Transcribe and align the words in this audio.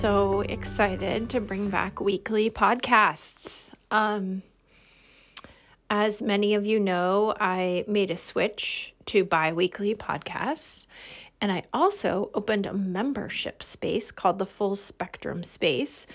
So 0.00 0.40
excited 0.40 1.28
to 1.28 1.42
bring 1.42 1.68
back 1.68 2.00
weekly 2.00 2.48
podcasts. 2.48 3.70
Um, 3.90 4.40
as 5.90 6.22
many 6.22 6.54
of 6.54 6.64
you 6.64 6.80
know, 6.80 7.34
I 7.38 7.84
made 7.86 8.10
a 8.10 8.16
switch 8.16 8.94
to 9.04 9.26
bi 9.26 9.52
weekly 9.52 9.94
podcasts. 9.94 10.86
And 11.38 11.52
I 11.52 11.64
also 11.74 12.30
opened 12.32 12.64
a 12.64 12.72
membership 12.72 13.62
space 13.62 14.10
called 14.10 14.38
the 14.38 14.46
Full 14.46 14.74
Spectrum 14.74 15.44
Space, 15.44 16.06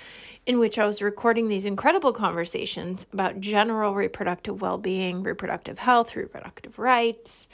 in 0.48 0.58
which 0.58 0.80
I 0.80 0.88
was 0.88 1.04
recording 1.04 1.48
these 1.48 1.68
incredible 1.68 2.12
conversations 2.12 3.06
about 3.14 3.40
general 3.40 3.94
reproductive 3.94 4.62
well 4.62 4.80
being, 4.80 5.22
reproductive 5.22 5.78
health, 5.78 6.16
reproductive 6.16 6.80
rights, 6.80 7.50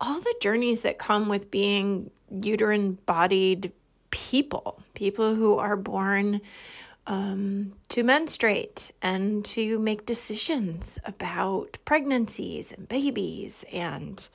all 0.00 0.20
the 0.20 0.36
journeys 0.40 0.82
that 0.82 0.98
come 0.98 1.28
with 1.28 1.50
being 1.50 2.12
uterine 2.30 2.98
bodied 3.06 3.72
people, 4.10 4.80
people 4.94 5.34
who 5.34 5.56
are 5.56 5.76
born 5.76 6.40
um, 7.06 7.72
to 7.88 8.02
menstruate 8.02 8.92
and 9.00 9.44
to 9.46 9.78
make 9.78 10.04
decisions 10.04 10.98
about 11.04 11.78
pregnancies 11.84 12.70
and 12.70 12.86
babies 12.86 13.64
and 13.72 14.28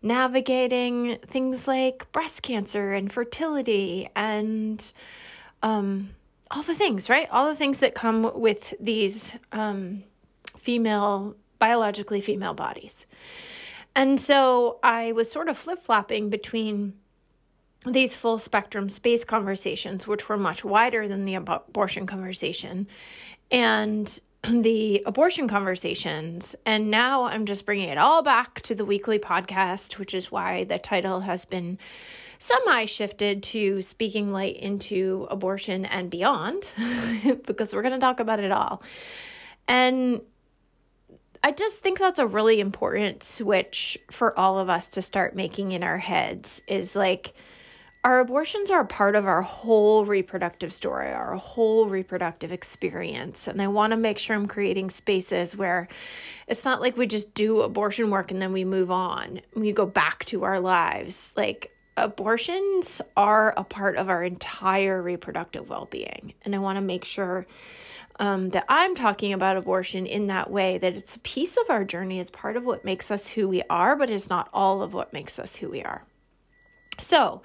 navigating 0.00 1.18
things 1.26 1.66
like 1.66 2.10
breast 2.12 2.42
cancer 2.42 2.92
and 2.92 3.10
fertility 3.10 4.08
and 4.14 4.92
um, 5.62 6.10
all 6.50 6.62
the 6.62 6.74
things, 6.74 7.10
right? 7.10 7.28
All 7.30 7.48
the 7.48 7.56
things 7.56 7.80
that 7.80 7.94
come 7.94 8.30
with 8.38 8.74
these 8.78 9.36
um, 9.50 10.04
female, 10.58 11.34
biologically 11.58 12.20
female 12.20 12.54
bodies. 12.54 13.06
And 13.96 14.20
so 14.20 14.78
I 14.82 15.12
was 15.12 15.30
sort 15.30 15.48
of 15.48 15.56
flip 15.56 15.80
flopping 15.80 16.30
between 16.30 16.94
these 17.86 18.16
full 18.16 18.38
spectrum 18.38 18.88
space 18.88 19.24
conversations, 19.24 20.06
which 20.06 20.28
were 20.28 20.36
much 20.36 20.64
wider 20.64 21.06
than 21.06 21.24
the 21.24 21.34
abortion 21.34 22.06
conversation, 22.06 22.86
and 23.50 24.20
the 24.42 25.02
abortion 25.06 25.48
conversations. 25.48 26.56
And 26.64 26.90
now 26.90 27.24
I'm 27.24 27.46
just 27.46 27.66
bringing 27.66 27.88
it 27.88 27.98
all 27.98 28.22
back 28.22 28.60
to 28.62 28.74
the 28.74 28.84
weekly 28.84 29.18
podcast, 29.18 29.98
which 29.98 30.14
is 30.14 30.30
why 30.30 30.64
the 30.64 30.78
title 30.78 31.20
has 31.20 31.44
been 31.44 31.78
semi 32.38 32.84
shifted 32.86 33.42
to 33.42 33.80
speaking 33.82 34.32
light 34.32 34.56
into 34.56 35.26
abortion 35.30 35.84
and 35.84 36.10
beyond, 36.10 36.66
because 37.46 37.74
we're 37.74 37.82
going 37.82 37.94
to 37.94 38.00
talk 38.00 38.20
about 38.20 38.40
it 38.40 38.52
all. 38.52 38.82
And 39.66 40.20
I 41.42 41.52
just 41.52 41.82
think 41.82 41.98
that's 41.98 42.18
a 42.18 42.26
really 42.26 42.60
important 42.60 43.22
switch 43.22 43.98
for 44.10 44.38
all 44.38 44.58
of 44.58 44.70
us 44.70 44.90
to 44.92 45.02
start 45.02 45.36
making 45.36 45.72
in 45.72 45.82
our 45.82 45.98
heads 45.98 46.62
is 46.66 46.96
like, 46.96 47.34
our 48.04 48.20
abortions 48.20 48.70
are 48.70 48.80
a 48.80 48.86
part 48.86 49.16
of 49.16 49.24
our 49.24 49.40
whole 49.40 50.04
reproductive 50.04 50.74
story, 50.74 51.10
our 51.10 51.36
whole 51.36 51.88
reproductive 51.88 52.52
experience. 52.52 53.48
And 53.48 53.62
I 53.62 53.68
want 53.68 53.92
to 53.92 53.96
make 53.96 54.18
sure 54.18 54.36
I'm 54.36 54.46
creating 54.46 54.90
spaces 54.90 55.56
where 55.56 55.88
it's 56.46 56.66
not 56.66 56.82
like 56.82 56.98
we 56.98 57.06
just 57.06 57.32
do 57.32 57.62
abortion 57.62 58.10
work 58.10 58.30
and 58.30 58.42
then 58.42 58.52
we 58.52 58.62
move 58.62 58.90
on. 58.90 59.40
We 59.54 59.72
go 59.72 59.86
back 59.86 60.26
to 60.26 60.44
our 60.44 60.60
lives. 60.60 61.32
Like 61.34 61.74
abortions 61.96 63.00
are 63.16 63.54
a 63.56 63.64
part 63.64 63.96
of 63.96 64.10
our 64.10 64.22
entire 64.22 65.00
reproductive 65.00 65.70
well 65.70 65.88
being. 65.90 66.34
And 66.42 66.54
I 66.54 66.58
want 66.58 66.76
to 66.76 66.82
make 66.82 67.06
sure 67.06 67.46
um, 68.20 68.50
that 68.50 68.66
I'm 68.68 68.94
talking 68.94 69.32
about 69.32 69.56
abortion 69.56 70.04
in 70.04 70.26
that 70.26 70.50
way, 70.50 70.76
that 70.76 70.94
it's 70.94 71.16
a 71.16 71.20
piece 71.20 71.56
of 71.56 71.70
our 71.70 71.84
journey. 71.84 72.20
It's 72.20 72.30
part 72.30 72.58
of 72.58 72.64
what 72.66 72.84
makes 72.84 73.10
us 73.10 73.30
who 73.30 73.48
we 73.48 73.62
are, 73.70 73.96
but 73.96 74.10
it's 74.10 74.28
not 74.28 74.50
all 74.52 74.82
of 74.82 74.92
what 74.92 75.14
makes 75.14 75.38
us 75.38 75.56
who 75.56 75.70
we 75.70 75.82
are. 75.82 76.04
So, 77.00 77.42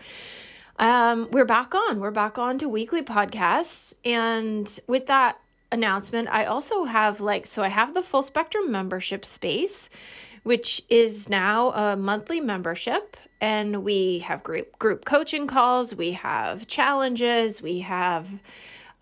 um, 0.80 1.28
we're 1.32 1.46
back 1.46 1.76
on. 1.76 2.00
We're 2.00 2.10
back 2.10 2.38
on 2.40 2.58
to 2.60 2.70
weekly 2.70 3.04
podcasts. 3.04 3.94
And 4.06 4.80
with 4.88 5.08
that 5.08 5.40
announcement, 5.72 6.30
I 6.30 6.46
also 6.46 6.86
have 6.86 7.20
like, 7.20 7.46
so 7.46 7.62
I 7.62 7.68
have 7.68 7.94
the 7.94 8.02
full 8.02 8.24
spectrum 8.24 8.72
membership 8.72 9.26
space, 9.26 9.90
which 10.44 10.82
is 10.90 11.30
now 11.30 11.72
a 11.72 11.98
monthly 11.98 12.40
membership. 12.40 13.18
And 13.42 13.84
we 13.84 14.20
have 14.20 14.42
group 14.42 14.80
group 14.80 15.06
coaching 15.06 15.48
calls, 15.48 15.96
we 15.96 16.14
have 16.14 16.68
challenges, 16.68 17.62
we 17.62 17.80
have 17.80 18.28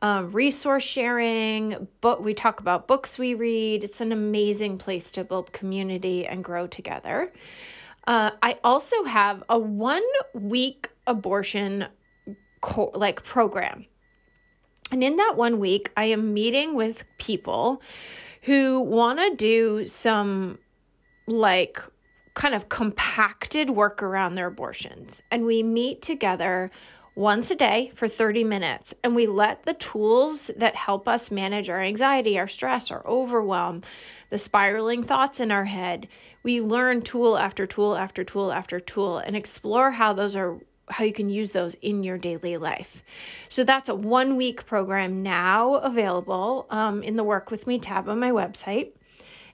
um, 0.01 0.31
resource 0.31 0.83
sharing, 0.83 1.87
but 2.01 2.23
we 2.23 2.33
talk 2.33 2.59
about 2.59 2.87
books 2.87 3.17
we 3.17 3.33
read. 3.33 3.83
It's 3.83 4.01
an 4.01 4.11
amazing 4.11 4.77
place 4.77 5.11
to 5.11 5.23
build 5.23 5.53
community 5.53 6.25
and 6.25 6.43
grow 6.43 6.67
together. 6.67 7.31
Uh, 8.05 8.31
I 8.41 8.57
also 8.63 9.03
have 9.03 9.43
a 9.49 9.57
one 9.57 10.03
week 10.33 10.89
abortion 11.07 11.87
co- 12.61 12.91
like 12.93 13.23
program. 13.23 13.85
And 14.91 15.03
in 15.03 15.15
that 15.17 15.33
one 15.35 15.59
week, 15.59 15.91
I 15.97 16.05
am 16.05 16.33
meeting 16.33 16.75
with 16.75 17.05
people 17.17 17.81
who 18.43 18.79
want 18.79 19.19
to 19.19 19.35
do 19.35 19.85
some 19.85 20.59
like 21.25 21.81
kind 22.33 22.53
of 22.53 22.69
compacted 22.69 23.71
work 23.71 24.01
around 24.01 24.35
their 24.35 24.47
abortions. 24.47 25.21
And 25.31 25.45
we 25.45 25.63
meet 25.63 26.01
together 26.01 26.71
once 27.15 27.49
a 27.49 27.55
day 27.55 27.91
for 27.95 28.07
30 28.07 28.43
minutes 28.43 28.93
and 29.03 29.15
we 29.15 29.25
let 29.25 29.63
the 29.63 29.73
tools 29.73 30.51
that 30.55 30.75
help 30.75 31.07
us 31.07 31.31
manage 31.31 31.67
our 31.67 31.81
anxiety, 31.81 32.37
our 32.37 32.47
stress, 32.47 32.91
our 32.91 33.05
overwhelm, 33.07 33.81
the 34.29 34.37
spiraling 34.37 35.01
thoughts 35.01 35.39
in 35.39 35.51
our 35.51 35.65
head, 35.65 36.07
we 36.43 36.61
learn 36.61 37.01
tool 37.01 37.35
after 37.35 37.65
tool 37.65 37.95
after 37.95 38.23
tool 38.23 38.51
after 38.51 38.79
tool 38.79 39.17
and 39.17 39.35
explore 39.35 39.91
how 39.91 40.13
those 40.13 40.35
are 40.35 40.59
how 40.89 41.03
you 41.03 41.13
can 41.13 41.29
use 41.29 41.51
those 41.51 41.75
in 41.75 42.03
your 42.03 42.17
daily 42.17 42.57
life. 42.57 43.03
So 43.49 43.63
that's 43.63 43.89
a 43.89 43.95
one 43.95 44.35
week 44.37 44.65
program 44.65 45.21
now 45.23 45.75
available 45.75 46.65
um, 46.69 47.03
in 47.03 47.15
the 47.15 47.23
Work 47.23 47.51
With 47.51 47.67
Me 47.67 47.79
tab 47.79 48.07
on 48.07 48.19
my 48.19 48.31
website. 48.31 48.91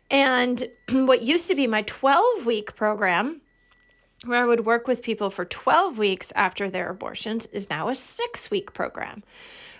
And 0.09 0.69
what 0.91 1.23
used 1.23 1.47
to 1.47 1.55
be 1.55 1.67
my 1.67 1.81
12 1.83 2.45
week 2.45 2.75
program, 2.75 3.41
where 4.25 4.43
I 4.43 4.45
would 4.45 4.65
work 4.65 4.87
with 4.87 5.01
people 5.01 5.29
for 5.29 5.45
12 5.45 5.97
weeks 5.97 6.31
after 6.35 6.69
their 6.69 6.89
abortions, 6.89 7.45
is 7.47 7.69
now 7.69 7.89
a 7.89 7.95
six 7.95 8.51
week 8.51 8.73
program. 8.73 9.23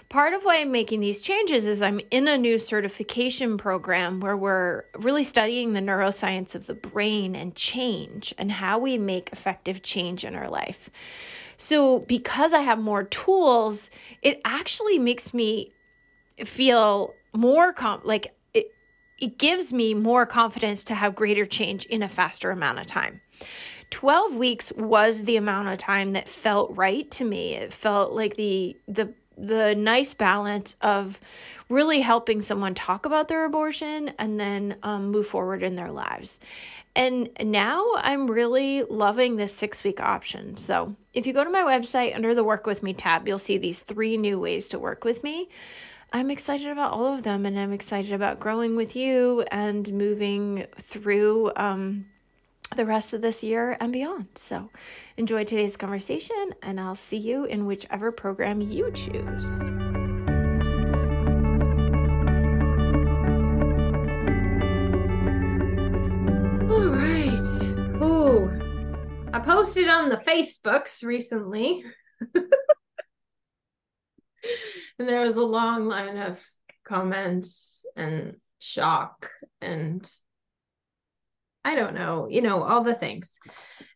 Part 0.09 0.33
of 0.35 0.43
why 0.43 0.57
I'm 0.57 0.71
making 0.71 0.99
these 0.99 1.21
changes 1.21 1.65
is 1.65 1.81
I'm 1.81 1.99
in 2.11 2.27
a 2.27 2.37
new 2.37 2.59
certification 2.59 3.57
program 3.57 4.19
where 4.19 4.37
we're 4.37 4.83
really 4.95 5.23
studying 5.23 5.73
the 5.73 5.79
neuroscience 5.79 6.53
of 6.53 6.67
the 6.67 6.75
brain 6.75 7.35
and 7.35 7.55
change 7.55 8.31
and 8.37 8.51
how 8.51 8.77
we 8.77 8.99
make 8.99 9.31
effective 9.31 9.81
change 9.81 10.23
in 10.23 10.35
our 10.35 10.49
life. 10.49 10.91
So, 11.57 11.99
because 11.99 12.53
I 12.53 12.61
have 12.61 12.79
more 12.79 13.03
tools, 13.03 13.89
it 14.21 14.41
actually 14.43 14.99
makes 14.99 15.33
me 15.33 15.71
feel 16.37 17.13
more 17.33 17.73
com- 17.73 18.01
like 18.03 18.33
it, 18.53 18.73
it 19.19 19.37
gives 19.37 19.73
me 19.73 19.93
more 19.93 20.25
confidence 20.25 20.83
to 20.85 20.95
have 20.95 21.15
greater 21.15 21.45
change 21.45 21.85
in 21.85 22.03
a 22.03 22.09
faster 22.09 22.51
amount 22.51 22.79
of 22.79 22.85
time. 22.85 23.21
12 23.89 24.35
weeks 24.35 24.71
was 24.73 25.23
the 25.23 25.37
amount 25.37 25.67
of 25.67 25.77
time 25.77 26.11
that 26.11 26.27
felt 26.27 26.75
right 26.75 27.09
to 27.11 27.23
me. 27.23 27.53
It 27.53 27.71
felt 27.71 28.13
like 28.13 28.35
the 28.35 28.75
the 28.87 29.13
the 29.37 29.75
nice 29.75 30.13
balance 30.13 30.75
of 30.81 31.19
really 31.69 32.01
helping 32.01 32.41
someone 32.41 32.73
talk 32.73 33.05
about 33.05 33.27
their 33.27 33.45
abortion 33.45 34.11
and 34.19 34.39
then 34.39 34.77
um, 34.83 35.09
move 35.09 35.27
forward 35.27 35.63
in 35.63 35.75
their 35.75 35.91
lives. 35.91 36.39
And 36.95 37.29
now 37.41 37.85
I'm 37.95 38.29
really 38.29 38.83
loving 38.83 39.35
this 39.35 39.53
six 39.55 39.83
week 39.83 39.99
option. 39.99 40.57
So 40.57 40.95
if 41.13 41.27
you 41.27 41.33
go 41.33 41.43
to 41.43 41.49
my 41.49 41.61
website 41.61 42.15
under 42.15 42.33
the 42.33 42.43
Work 42.43 42.65
With 42.65 42.81
Me 42.81 42.93
tab, 42.93 43.27
you'll 43.27 43.37
see 43.37 43.57
these 43.57 43.79
three 43.79 44.17
new 44.17 44.39
ways 44.39 44.67
to 44.69 44.79
work 44.79 45.03
with 45.03 45.23
me. 45.23 45.47
I'm 46.11 46.31
excited 46.31 46.67
about 46.67 46.91
all 46.91 47.13
of 47.13 47.23
them 47.23 47.45
and 47.45 47.57
I'm 47.57 47.71
excited 47.71 48.11
about 48.11 48.39
growing 48.39 48.75
with 48.75 48.95
you 48.95 49.43
and 49.51 49.91
moving 49.93 50.65
through 50.77 51.51
um, 51.55 52.05
the 52.75 52.85
rest 52.85 53.13
of 53.13 53.21
this 53.21 53.43
year 53.43 53.77
and 53.79 53.93
beyond. 53.93 54.27
So 54.35 54.69
enjoy 55.17 55.43
today's 55.43 55.77
conversation 55.77 56.53
and 56.61 56.79
I'll 56.79 56.95
see 56.95 57.17
you 57.17 57.45
in 57.45 57.65
whichever 57.65 58.11
program 58.11 58.61
you 58.61 58.91
choose. 58.91 59.61
All 66.69 66.89
right. 66.89 68.03
Ooh. 68.03 68.62
I 69.33 69.39
posted 69.39 69.89
on 69.89 70.09
the 70.09 70.17
Facebooks 70.17 71.03
recently 71.03 71.83
and 72.35 72.45
there 74.99 75.21
was 75.21 75.37
a 75.37 75.43
long 75.43 75.87
line 75.87 76.17
of 76.17 76.39
comments 76.83 77.83
and 77.95 78.35
shock 78.59 79.31
and 79.59 80.07
I 81.65 81.73
don't 81.73 81.95
know, 81.95 82.27
you 82.29 82.43
know, 82.43 82.61
all 82.61 82.81
the 82.81 82.93
things. 82.93 83.39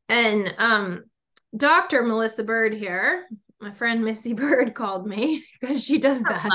And 0.09 0.55
um 0.57 1.03
Dr. 1.55 2.01
Melissa 2.01 2.43
Bird 2.43 2.73
here, 2.73 3.27
my 3.61 3.71
friend 3.71 4.03
Missy 4.03 4.33
Bird 4.43 4.73
called 4.73 5.05
me 5.05 5.43
because 5.61 5.83
she 5.83 5.99
does 5.99 6.23
that. 6.23 6.49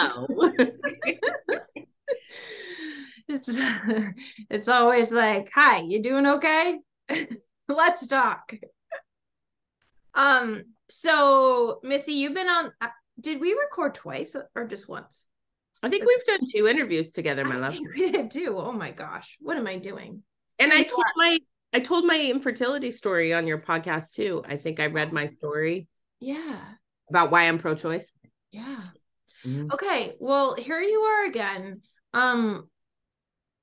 it's 3.28 3.56
it's 4.50 4.66
always 4.66 5.12
like, 5.12 5.50
"Hi, 5.54 5.82
you 5.82 6.02
doing 6.02 6.26
okay? 6.26 6.80
Let's 7.68 8.08
talk." 8.08 8.52
Um 10.14 10.64
so 10.88 11.80
Missy, 11.82 12.12
you've 12.14 12.34
been 12.34 12.48
on 12.48 12.72
uh, 12.80 12.88
did 13.20 13.40
we 13.40 13.52
record 13.52 13.94
twice 13.94 14.36
or 14.54 14.66
just 14.66 14.88
once? 14.88 15.26
I 15.82 15.88
think 15.88 16.04
we've 16.06 16.24
done 16.24 16.40
two 16.54 16.68
interviews 16.68 17.12
together, 17.12 17.44
my 17.44 17.56
I 17.56 17.58
love. 17.58 17.76
we 17.96 18.10
did 18.10 18.30
too. 18.30 18.56
Oh 18.56 18.72
my 18.72 18.90
gosh, 18.90 19.36
what 19.40 19.56
am 19.56 19.66
I 19.66 19.78
doing? 19.78 20.22
And 20.58 20.72
I 20.72 20.82
told 20.84 21.04
my 21.16 21.38
I 21.72 21.80
told 21.80 22.04
my 22.04 22.18
infertility 22.18 22.90
story 22.90 23.32
on 23.32 23.46
your 23.46 23.58
podcast 23.58 24.12
too. 24.12 24.42
I 24.46 24.56
think 24.56 24.78
I 24.78 24.86
read 24.86 25.12
my 25.12 25.26
story. 25.26 25.88
Yeah. 26.20 26.60
About 27.10 27.30
why 27.30 27.48
I'm 27.48 27.58
pro-choice. 27.58 28.06
Yeah. 28.52 28.80
Mm-hmm. 29.44 29.72
Okay. 29.72 30.14
Well, 30.20 30.54
here 30.54 30.80
you 30.80 31.00
are 31.00 31.26
again. 31.26 31.82
Um 32.14 32.68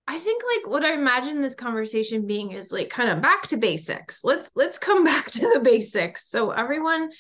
I 0.10 0.18
think 0.18 0.42
like 0.44 0.72
what 0.72 0.84
I 0.84 0.96
imagine 0.96 1.40
this 1.40 1.54
conversation 1.54 2.26
being 2.26 2.52
is 2.52 2.72
like 2.72 2.90
kind 2.90 3.12
of 3.12 3.22
back 3.22 3.46
to 3.48 3.58
basics. 3.58 4.24
Let's 4.24 4.50
let's 4.56 4.80
come 4.80 5.04
back 5.12 5.30
to 5.30 5.52
the 5.54 5.62
basics 5.64 6.28
so 6.28 6.50
everyone 6.50 7.12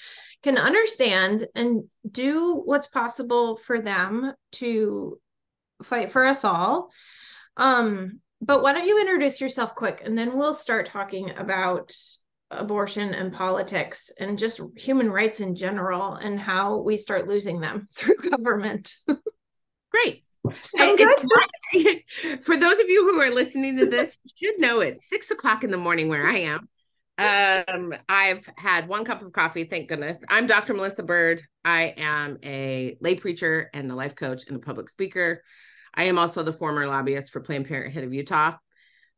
can 0.42 0.58
understand 0.58 1.46
and 1.54 1.84
do 2.10 2.64
what's 2.66 2.88
possible 2.88 3.58
for 3.58 3.80
them 3.80 4.34
to 4.54 5.20
fight 5.84 6.12
for 6.12 6.26
us 6.26 6.44
all. 6.44 6.90
Um 7.58 8.22
but 8.42 8.64
why 8.64 8.74
don't 8.74 8.88
you 8.88 9.00
introduce 9.00 9.40
yourself 9.40 9.76
quick 9.76 10.02
and 10.04 10.18
then 10.18 10.36
we'll 10.36 10.56
start 10.56 10.88
talking 10.88 11.30
about 11.38 11.94
abortion 12.50 13.14
and 13.14 13.32
politics 13.32 14.12
and 14.20 14.40
just 14.40 14.62
human 14.76 15.12
rights 15.12 15.42
in 15.42 15.56
general 15.56 16.16
and 16.16 16.40
how 16.40 16.80
we 16.80 16.98
start 16.98 17.28
losing 17.28 17.60
them 17.60 17.86
through 17.94 18.16
government. 18.16 18.96
Great. 19.92 20.24
Good? 20.44 22.02
For 22.42 22.58
those 22.58 22.80
of 22.80 22.90
you 22.90 23.12
who 23.12 23.22
are 23.22 23.30
listening 23.30 23.78
to 23.78 23.86
this, 23.86 24.18
you 24.24 24.48
should 24.48 24.60
know 24.60 24.80
it's 24.80 25.10
six 25.10 25.32
o'clock 25.32 25.64
in 25.64 25.72
the 25.72 25.78
morning 25.78 26.10
where 26.10 26.28
I 26.28 26.38
am. 26.38 26.70
Um, 27.20 27.94
I've 28.08 28.48
had 28.56 28.88
one 28.88 29.04
cup 29.04 29.22
of 29.22 29.34
coffee, 29.34 29.66
thank 29.66 29.90
goodness. 29.90 30.18
I'm 30.30 30.48
Dr. 30.48 30.74
Melissa 30.74 31.04
Bird. 31.04 31.42
I 31.66 31.94
am 31.98 32.38
a 32.46 32.98
lay 33.02 33.16
preacher 33.16 33.70
and 33.74 33.92
a 33.92 33.96
life 33.96 34.16
coach 34.16 34.44
and 34.48 34.56
a 34.56 34.60
public 34.60 34.90
speaker. 34.90 35.44
I 35.94 36.04
am 36.04 36.18
also 36.18 36.44
the 36.44 36.54
former 36.54 36.88
lobbyist 36.88 37.32
for 37.32 37.42
Planned 37.42 37.68
Parenthood 37.68 38.06
of 38.06 38.14
Utah. 38.14 38.54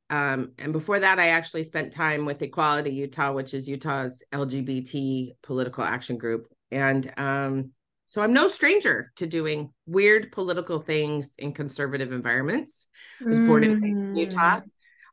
Um, 0.10 0.54
and 0.58 0.74
before 0.74 1.00
that, 1.00 1.20
I 1.20 1.28
actually 1.28 1.64
spent 1.64 1.94
time 1.94 2.26
with 2.26 2.42
Equality 2.42 2.92
Utah, 2.92 3.34
which 3.34 3.54
is 3.54 3.68
Utah's 3.68 4.24
LGBT 4.34 5.34
political 5.44 5.84
action 5.84 6.18
group. 6.18 6.48
And 6.72 7.14
um, 7.18 7.72
so 8.12 8.22
I'm 8.22 8.34
no 8.34 8.50
stranger 8.50 9.13
to 9.16 9.25
doing 9.25 9.72
weird 9.86 10.34
political 10.34 10.81
things 10.81 11.31
in 11.40 11.54
conservative 11.54 12.12
environments. 12.12 12.88
I 13.22 13.30
was 13.30 13.40
born 13.40 13.63
in 13.63 14.18
Utah. 14.18 14.60
Mm. 14.60 14.63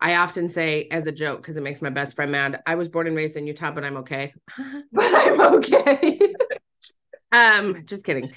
I 0.00 0.16
often 0.16 0.50
say 0.50 0.88
as 0.90 1.06
a 1.06 1.12
joke 1.12 1.40
because 1.40 1.56
it 1.56 1.62
makes 1.62 1.80
my 1.80 1.90
best 1.90 2.16
friend 2.16 2.32
mad. 2.32 2.60
I 2.66 2.74
was 2.74 2.88
born 2.88 3.06
and 3.06 3.14
raised 3.14 3.36
in 3.36 3.46
Utah, 3.46 3.70
but 3.70 3.84
I'm 3.84 3.98
okay. 3.98 4.34
but 4.92 5.14
I'm 5.14 5.40
okay. 5.58 6.34
um, 7.32 7.84
just 7.86 8.04
kidding. 8.04 8.32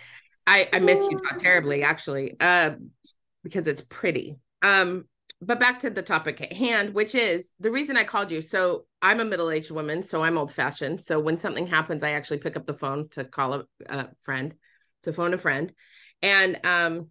I, 0.46 0.70
I 0.72 0.78
miss 0.78 1.08
Utah 1.10 1.38
terribly, 1.40 1.82
actually, 1.82 2.36
uh, 2.40 2.76
because 3.44 3.66
it's 3.66 3.82
pretty. 3.82 4.38
Um, 4.62 5.06
but 5.42 5.60
back 5.60 5.80
to 5.80 5.90
the 5.90 6.04
topic 6.04 6.40
at 6.40 6.54
hand, 6.54 6.94
which 6.94 7.16
is 7.16 7.50
the 7.60 7.72
reason 7.72 7.98
I 7.98 8.04
called 8.04 8.30
you. 8.30 8.42
So 8.42 8.86
I'm 9.02 9.20
a 9.20 9.26
middle 9.26 9.50
aged 9.50 9.72
woman, 9.72 10.04
so 10.04 10.24
I'm 10.24 10.38
old 10.38 10.54
fashioned. 10.54 11.04
So 11.04 11.20
when 11.20 11.38
something 11.38 11.66
happens, 11.66 12.04
I 12.04 12.12
actually 12.12 12.38
pick 12.38 12.56
up 12.56 12.68
the 12.68 12.76
phone 12.76 13.10
to 13.10 13.26
call 13.26 13.54
a, 13.56 13.66
a 13.88 14.10
friend, 14.22 14.54
to 15.04 15.12
phone 15.12 15.34
a 15.34 15.40
friend. 15.40 15.74
And 16.22 16.64
um, 16.64 17.08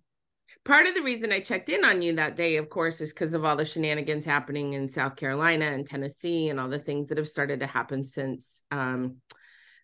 part 0.65 0.87
of 0.87 0.95
the 0.95 1.03
reason 1.03 1.33
I 1.33 1.41
checked 1.41 1.69
in 1.71 1.85
on 1.85 2.03
you 2.03 2.15
that 2.17 2.37
day, 2.37 2.57
of 2.57 2.71
course, 2.71 3.01
is 3.01 3.13
because 3.13 3.35
of 3.35 3.45
all 3.45 3.57
the 3.57 3.65
shenanigans 3.65 4.25
happening 4.25 4.75
in 4.75 4.89
South 4.89 5.17
Carolina 5.17 5.65
and 5.65 5.85
Tennessee 5.85 6.51
and 6.51 6.61
all 6.61 6.69
the 6.69 6.79
things 6.79 7.09
that 7.09 7.19
have 7.19 7.29
started 7.29 7.61
to 7.61 7.67
happen 7.67 8.05
since 8.05 8.63
um, 8.71 9.17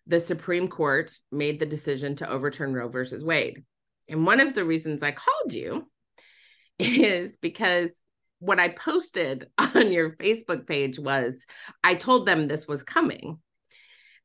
the 0.07 0.21
Supreme 0.21 0.69
Court 0.69 1.11
made 1.33 1.59
the 1.59 1.65
decision 1.65 2.15
to 2.15 2.29
overturn 2.29 2.73
Roe 2.73 2.87
versus 2.87 3.25
Wade. 3.25 3.65
And 4.07 4.25
one 4.25 4.39
of 4.39 4.53
the 4.53 4.63
reasons 4.63 5.03
I 5.03 5.11
called 5.11 5.51
you 5.51 5.91
is 6.79 7.35
because 7.35 7.89
what 8.39 8.59
I 8.59 8.69
posted 8.69 9.49
on 9.57 9.91
your 9.91 10.11
Facebook 10.17 10.67
page 10.67 10.99
was 10.99 11.45
I 11.83 11.95
told 11.95 12.25
them 12.25 12.47
this 12.47 12.67
was 12.67 12.83
coming. 12.83 13.39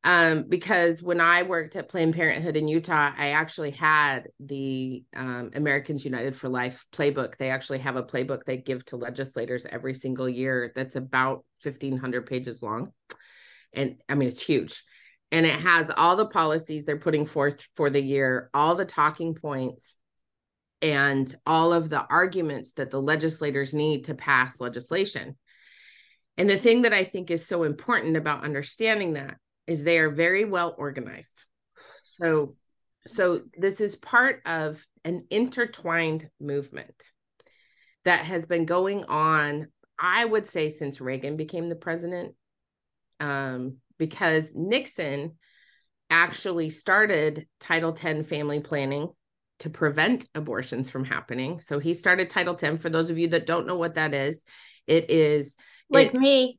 Um, 0.05 0.47
because 0.49 1.01
when 1.01 1.21
I 1.21 1.45
worked 1.45 1.77
at 1.77 1.89
Planned 1.89 2.17
Parenthood 2.17 2.57
in 2.57 2.67
Utah, 2.67 3.13
I 3.17 3.29
actually 3.29 3.71
had 3.71 4.31
the 4.41 5.05
um, 5.15 5.53
Americans 5.55 6.05
United 6.05 6.37
for 6.37 6.49
Life 6.49 6.85
playbook. 6.93 7.37
They 7.37 7.51
actually 7.51 7.79
have 7.79 7.95
a 7.95 8.03
playbook 8.03 8.43
they 8.45 8.57
give 8.57 8.85
to 8.87 8.97
legislators 8.97 9.65
every 9.65 9.95
single 9.95 10.29
year 10.29 10.73
that's 10.75 10.97
about 10.97 11.45
1,500 11.63 12.27
pages 12.27 12.63
long. 12.63 12.91
And 13.73 14.03
I 14.09 14.17
mean, 14.17 14.29
it's 14.29 14.43
huge 14.43 14.83
and 15.33 15.47
it 15.47 15.59
has 15.59 15.91
all 15.91 16.15
the 16.15 16.27
policies 16.27 16.85
they're 16.85 16.99
putting 16.99 17.25
forth 17.25 17.67
for 17.75 17.89
the 17.89 18.01
year, 18.01 18.51
all 18.53 18.75
the 18.75 18.85
talking 18.85 19.35
points, 19.35 19.97
and 20.83 21.33
all 21.47 21.73
of 21.73 21.89
the 21.89 22.05
arguments 22.05 22.73
that 22.73 22.91
the 22.91 23.01
legislators 23.01 23.73
need 23.73 24.07
to 24.07 24.15
pass 24.15 24.61
legislation. 24.61 25.37
And 26.37 26.51
the 26.51 26.59
thing 26.59 26.83
that 26.83 26.93
I 26.93 27.05
think 27.05 27.31
is 27.31 27.47
so 27.47 27.63
important 27.63 28.17
about 28.17 28.45
understanding 28.45 29.15
that 29.15 29.37
is 29.67 29.85
they 29.85 29.99
are 29.99 30.11
very 30.11 30.45
well 30.45 30.75
organized. 30.77 31.45
So 32.05 32.57
so 33.07 33.43
this 33.57 33.81
is 33.81 33.97
part 33.97 34.43
of 34.47 34.85
an 35.05 35.27
intertwined 35.31 36.29
movement 36.41 36.95
that 38.05 38.25
has 38.25 38.45
been 38.45 38.67
going 38.67 39.05
on 39.05 39.69
I 39.99 40.25
would 40.25 40.49
say 40.49 40.69
since 40.71 41.01
Reagan 41.01 41.37
became 41.37 41.69
the 41.69 41.77
president. 41.77 42.35
Um, 43.21 43.77
because 43.99 44.51
Nixon 44.53 45.37
actually 46.11 46.71
started 46.71 47.47
Title 47.61 47.93
10 47.93 48.25
family 48.25 48.59
planning 48.59 49.09
to 49.63 49.71
prevent 49.71 50.29
abortions 50.35 50.91
from 50.91 51.05
happening. 51.05 51.61
So 51.61 51.79
he 51.79 51.95
started 51.95 52.29
Title 52.29 52.55
10. 52.55 52.79
For 52.79 52.91
those 52.91 53.11
of 53.11 53.19
you 53.19 53.29
that 53.29 53.47
don't 53.47 53.67
know 53.67 53.77
what 53.77 53.95
that 53.95 54.13
is, 54.13 54.45
it 54.87 55.11
is 55.11 55.57
like 55.89 56.09
it, 56.09 56.15
me. 56.15 56.59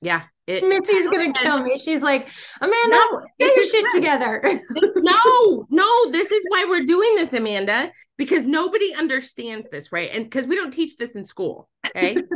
Yeah. 0.00 0.22
It, 0.46 0.66
Missy's 0.66 1.08
gonna 1.08 1.32
kill 1.32 1.62
me. 1.62 1.76
She's 1.78 2.02
like, 2.02 2.28
Amanda, 2.60 2.88
no, 2.88 3.20
get 3.38 3.56
your 3.56 3.68
shit 3.68 3.86
together. 3.94 4.42
no, 4.96 5.66
no, 5.70 6.10
this 6.10 6.30
is 6.30 6.44
why 6.48 6.66
we're 6.68 6.84
doing 6.84 7.14
this, 7.14 7.32
Amanda, 7.32 7.90
because 8.18 8.44
nobody 8.44 8.94
understands 8.94 9.68
this, 9.70 9.92
right? 9.92 10.10
And 10.12 10.24
because 10.24 10.46
we 10.46 10.56
don't 10.56 10.70
teach 10.70 10.96
this 10.96 11.12
in 11.12 11.24
school. 11.24 11.68
Okay. 11.86 12.16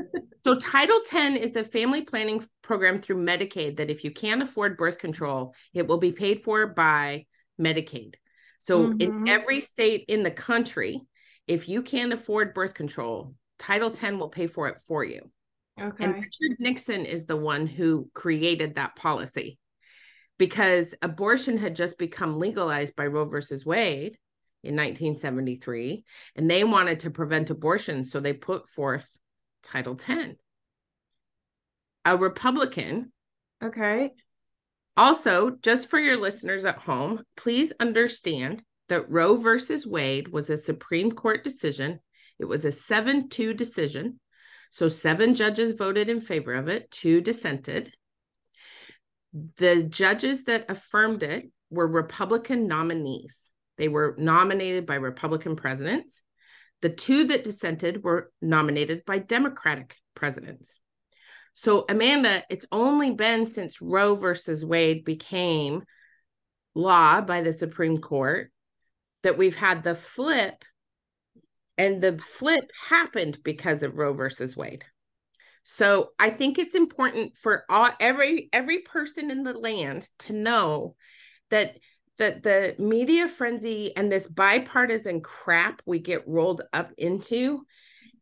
So, 0.45 0.55
Title 0.55 1.01
10 1.05 1.37
is 1.37 1.53
the 1.53 1.65
family 1.65 2.03
planning 2.03 2.43
program 2.63 3.03
through 3.03 3.23
Medicaid 3.23 3.77
that 3.77 3.91
if 3.91 4.03
you 4.05 4.13
can't 4.13 4.41
afford 4.41 4.79
birth 4.79 4.97
control, 4.97 5.53
it 5.75 5.87
will 5.87 5.99
be 5.99 6.13
paid 6.13 6.43
for 6.43 6.69
by 6.69 7.27
Medicaid. 7.61 8.15
So, 8.59 8.89
mm-hmm. 8.89 9.01
in 9.01 9.29
every 9.29 9.61
state 9.61 10.05
in 10.09 10.23
the 10.23 10.31
country, 10.31 11.01
if 11.47 11.69
you 11.69 11.83
can't 11.83 12.13
afford 12.13 12.55
birth 12.55 12.75
control, 12.75 13.35
Title 13.59 13.91
10 13.91 14.19
will 14.19 14.29
pay 14.29 14.47
for 14.47 14.69
it 14.69 14.79
for 14.87 15.05
you. 15.05 15.31
Okay. 15.81 16.05
And 16.05 16.15
Richard 16.15 16.59
Nixon 16.59 17.07
is 17.07 17.27
the 17.27 17.37
one 17.37 17.67
who 17.67 18.11
created 18.15 18.75
that 18.75 18.97
policy 18.97 19.59
because 20.39 20.95
abortion 21.03 21.59
had 21.59 21.77
just 21.77 21.99
become 21.99 22.39
legalized 22.39 22.97
by 22.97 23.07
Roe 23.07 23.25
versus 23.25 23.67
Wade 23.67 24.19
in 24.63 24.75
1973, 24.75 26.05
and 26.37 26.51
they 26.51 26.65
wanted 26.65 27.01
to 27.01 27.11
prevent 27.11 27.51
abortion. 27.51 28.05
So 28.05 28.21
they 28.21 28.33
put 28.33 28.69
forth 28.69 29.09
Title 29.63 29.97
10. 29.97 30.37
A 32.05 32.17
Republican. 32.17 33.13
Okay. 33.63 34.13
Also, 34.99 35.53
just 35.63 35.89
for 35.89 36.01
your 36.01 36.17
listeners 36.17 36.65
at 36.65 36.77
home, 36.77 37.23
please 37.37 37.73
understand 37.79 38.65
that 38.89 39.09
Roe 39.09 39.37
versus 39.37 39.87
Wade 39.87 40.27
was 40.27 40.51
a 40.51 40.57
Supreme 40.57 41.13
Court 41.13 41.45
decision. 41.45 42.01
It 42.41 42.47
was 42.47 42.65
a 42.65 42.73
7 42.73 43.29
2 43.29 43.55
decision. 43.55 44.19
So, 44.73 44.89
seven 44.89 45.37
judges 45.37 45.79
voted 45.79 46.09
in 46.09 46.21
favor 46.21 46.53
of 46.53 46.67
it, 46.67 46.91
two 46.91 47.21
dissented. 47.21 47.95
The 49.57 49.85
judges 49.85 50.45
that 50.45 50.69
affirmed 50.69 51.23
it 51.23 51.51
were 51.71 51.87
Republican 51.87 52.67
nominees. 52.67 53.37
They 53.77 53.87
were 53.87 54.17
nominated 54.19 54.85
by 54.85 54.97
Republican 54.97 55.55
presidents. 55.55 56.21
The 56.83 56.91
two 56.91 57.29
that 57.29 57.45
dissented 57.45 58.03
were 58.03 58.33
nominated 58.43 59.05
by 59.07 59.21
Democratic 59.21 59.95
presidents. 60.17 60.81
So, 61.61 61.87
Amanda, 61.89 62.45
it's 62.49 62.67
only 62.71 63.11
been 63.11 63.45
since 63.45 63.83
Roe 63.83 64.15
versus 64.15 64.65
Wade 64.65 65.05
became 65.05 65.83
law 66.77 67.21
by 67.21 67.43
the 67.43 67.53
Supreme 67.53 67.99
Court 67.99 68.53
that 69.25 69.37
we've 69.37 69.57
had 69.57 69.83
the 69.83 69.97
flip 69.97 70.65
and 71.77 72.01
the 72.01 72.17
flip 72.17 72.71
happened 72.89 73.39
because 73.43 73.83
of 73.83 73.99
Roe 73.99 74.13
versus 74.13 74.57
Wade. 74.57 74.85
So 75.65 76.11
I 76.17 76.31
think 76.31 76.61
it's 76.61 76.77
important 76.77 77.37
for 77.37 77.65
all 77.69 77.91
every 77.99 78.49
every 78.53 78.79
person 78.79 79.29
in 79.29 79.43
the 79.43 79.53
land 79.53 80.09
to 80.21 80.35
know 80.35 80.95
that 81.51 81.77
that 82.19 82.45
the 82.45 82.77
media 82.79 83.27
frenzy 83.27 83.97
and 83.97 84.13
this 84.13 84.29
bipartisan 84.29 85.23
crap 85.23 85.83
we 85.87 85.99
get 85.99 86.29
rolled 86.29 86.63
up 86.73 86.93
into 86.97 87.67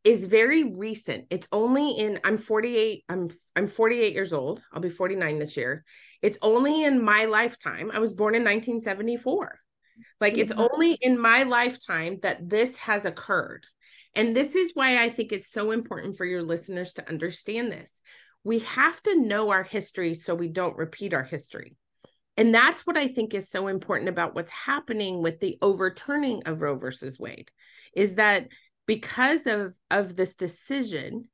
is 0.07 0.25
very 0.25 0.63
recent. 0.63 1.27
It's 1.31 1.49
only 1.51 1.91
in 1.91 2.21
I'm 2.23 2.39
48 2.39 3.05
I'm 3.09 3.29
I'm 3.57 3.67
48 3.67 4.15
years 4.15 4.33
old. 4.33 4.63
I'll 4.73 4.81
be 4.81 4.89
49 4.89 5.41
this 5.41 5.57
year. 5.57 5.85
It's 6.23 6.39
only 6.43 6.85
in 6.85 7.05
my 7.05 7.25
lifetime. 7.25 7.91
I 7.93 7.99
was 7.99 8.15
born 8.15 8.37
in 8.37 8.43
1974. 8.43 9.59
Like 10.21 10.35
mm-hmm. 10.35 10.43
it's 10.43 10.53
only 10.53 10.93
in 10.93 11.19
my 11.19 11.43
lifetime 11.43 12.21
that 12.23 12.49
this 12.49 12.77
has 12.77 13.05
occurred. 13.05 13.67
And 14.15 14.35
this 14.35 14.55
is 14.55 14.71
why 14.75 15.03
I 15.03 15.11
think 15.11 15.33
it's 15.33 15.51
so 15.51 15.73
important 15.73 16.17
for 16.17 16.25
your 16.25 16.45
listeners 16.45 16.93
to 16.95 17.09
understand 17.09 17.73
this. 17.73 18.01
We 18.45 18.61
have 18.61 19.03
to 19.03 19.21
know 19.21 19.51
our 19.51 19.65
history 19.65 20.15
so 20.15 20.37
we 20.37 20.49
don't 20.49 20.77
repeat 20.77 21.15
our 21.15 21.25
history. 21.25 21.77
And 22.37 22.55
that's 22.55 22.87
what 22.87 22.97
I 22.97 23.09
think 23.09 23.35
is 23.35 23.51
so 23.51 23.67
important 23.67 24.09
about 24.09 24.37
what's 24.37 24.53
happening 24.53 25.21
with 25.21 25.41
the 25.41 25.59
overturning 25.61 26.45
of 26.47 26.63
Roe 26.63 26.77
versus 26.77 27.19
Wade 27.19 27.51
is 27.97 28.15
that 28.15 28.49
because 28.87 29.47
of, 29.47 29.77
of 29.91 30.17
this 30.17 30.35
decision, 30.35 31.29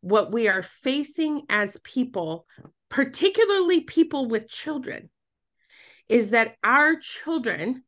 what 0.00 0.32
we 0.32 0.48
are 0.48 0.62
facing 0.62 1.42
as 1.48 1.78
people, 1.84 2.46
particularly 2.88 3.82
people 3.82 4.26
with 4.26 4.48
children, 4.48 5.10
is 6.08 6.30
that 6.30 6.56
our 6.64 6.96
children 6.96 7.82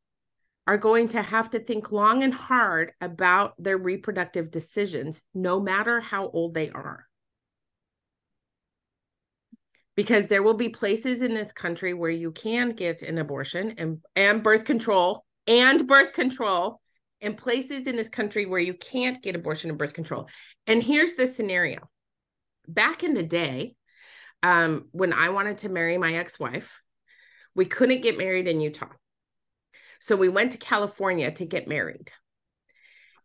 are 0.67 0.79
going 0.79 1.09
to 1.09 1.23
have 1.23 1.51
to 1.51 1.59
think 1.59 1.91
long 1.91 2.23
and 2.23 2.35
hard 2.35 2.93
about 3.01 3.55
their 3.59 3.79
reproductive 3.79 4.51
decisions, 4.51 5.21
no 5.35 5.59
matter 5.59 6.01
how 6.01 6.29
old 6.29 6.55
they 6.55 6.71
are. 6.71 7.07
Because 9.97 10.29
there 10.29 10.43
will 10.43 10.55
be 10.55 10.69
places 10.69 11.23
in 11.23 11.35
this 11.35 11.53
country 11.53 11.95
where 11.95 12.11
you 12.11 12.31
can 12.31 12.71
get 12.71 13.03
an 13.03 13.19
abortion 13.19 13.75
and, 13.79 13.99
and 14.15 14.43
birth 14.43 14.65
control 14.65 15.25
and 15.47 15.87
birth 15.87 16.13
control 16.13 16.80
and 17.21 17.37
places 17.37 17.87
in 17.87 17.97
this 17.97 18.09
country 18.09 18.47
where 18.47 18.61
you 18.61 18.75
can't 18.75 19.23
get 19.23 19.37
abortion 19.37 19.71
and 19.71 19.79
birth 19.79 19.95
control. 19.95 20.29
And 20.67 20.83
here's 20.83 21.15
the 21.15 21.27
scenario. 21.27 21.89
Back 22.67 23.03
in 23.03 23.15
the 23.15 23.23
day, 23.23 23.75
um, 24.43 24.87
when 24.93 25.13
I 25.13 25.31
wanted 25.31 25.59
to 25.59 25.69
marry 25.69 25.99
my 25.99 26.15
ex-wife, 26.15 26.81
we 27.55 27.67
couldn't 27.67 28.03
get 28.03 28.17
married 28.17 28.49
in 28.49 28.61
Utah. 28.61 28.87
So 30.01 30.17
we 30.17 30.29
went 30.29 30.53
to 30.53 30.59
California 30.59 31.31
to 31.33 31.45
get 31.45 31.69
married. 31.69 32.11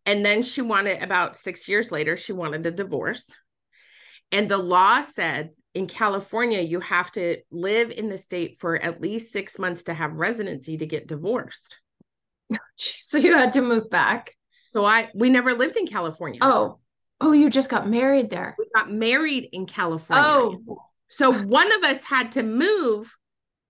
And 0.04 0.24
then 0.24 0.42
she 0.42 0.62
wanted 0.62 1.02
about 1.02 1.36
6 1.36 1.68
years 1.68 1.90
later 1.90 2.16
she 2.16 2.32
wanted 2.32 2.66
a 2.66 2.70
divorce. 2.70 3.24
And 4.30 4.48
the 4.48 4.58
law 4.58 5.00
said 5.02 5.50
in 5.74 5.86
California, 5.86 6.60
you 6.60 6.80
have 6.80 7.10
to 7.12 7.38
live 7.50 7.90
in 7.90 8.08
the 8.08 8.18
state 8.18 8.58
for 8.60 8.76
at 8.76 9.00
least 9.00 9.32
six 9.32 9.58
months 9.58 9.84
to 9.84 9.94
have 9.94 10.14
residency 10.14 10.78
to 10.78 10.86
get 10.86 11.06
divorced. 11.06 11.76
So 12.78 13.18
you 13.18 13.34
had 13.34 13.54
to 13.54 13.62
move 13.62 13.88
back. 13.88 14.34
So 14.72 14.84
I 14.84 15.08
we 15.14 15.30
never 15.30 15.54
lived 15.54 15.76
in 15.76 15.86
California. 15.86 16.40
Oh, 16.42 16.78
oh, 17.20 17.32
you 17.32 17.48
just 17.48 17.70
got 17.70 17.88
married 17.88 18.28
there. 18.28 18.54
We 18.58 18.66
got 18.74 18.92
married 18.92 19.48
in 19.52 19.64
California. 19.64 20.24
Oh, 20.26 20.78
so 21.08 21.32
one 21.32 21.72
of 21.72 21.82
us 21.84 22.04
had 22.04 22.32
to 22.32 22.42
move 22.42 23.16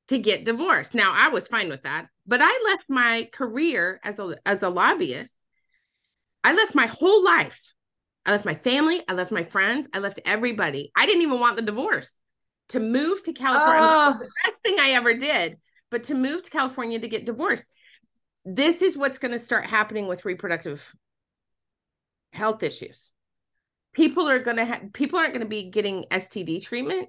to 0.09 0.19
get 0.19 0.45
divorced. 0.45 0.95
Now 0.95 1.13
I 1.15 1.29
was 1.29 1.47
fine 1.47 1.69
with 1.69 1.83
that, 1.83 2.09
but 2.27 2.41
I 2.43 2.71
left 2.71 2.85
my 2.89 3.29
career 3.33 4.01
as 4.03 4.19
a 4.19 4.37
as 4.45 4.65
a 4.65 4.69
lobbyist. 4.69 5.33
I 6.43 6.55
left 6.55 6.75
my 6.75 6.87
whole 6.87 7.25
life 7.25 7.75
I 8.27 8.33
left 8.33 8.45
my 8.45 8.55
family. 8.55 9.03
I 9.09 9.15
left 9.15 9.31
my 9.31 9.45
friends. 9.45 9.87
I 9.95 10.01
left 10.01 10.21
everybody. 10.25 10.91
I 10.97 11.07
didn't 11.07 11.23
even 11.23 11.39
want 11.39 11.57
the 11.57 11.63
divorce. 11.63 12.11
To 12.71 12.81
move 12.81 13.23
to 13.23 13.33
California, 13.33 13.81
oh. 13.81 14.19
the 14.19 14.29
best 14.45 14.61
thing 14.65 14.77
I 14.81 14.91
ever 14.91 15.15
did, 15.15 15.59
but 15.93 16.05
to 16.05 16.17
move 16.17 16.43
to 16.43 16.51
California 16.51 16.99
to 16.99 17.09
get 17.09 17.25
divorced. 17.25 17.65
This 18.47 18.81
is 18.81 18.97
what's 18.97 19.19
going 19.19 19.33
to 19.33 19.39
start 19.39 19.67
happening 19.67 20.07
with 20.07 20.25
reproductive 20.25 20.95
health 22.33 22.63
issues. 22.63 23.11
People 23.93 24.29
are 24.29 24.39
going 24.39 24.57
to 24.57 24.65
have, 24.65 24.93
people 24.93 25.19
aren't 25.19 25.33
going 25.33 25.45
to 25.45 25.49
be 25.49 25.71
getting 25.71 26.07
STD 26.11 26.63
treatment. 26.63 27.09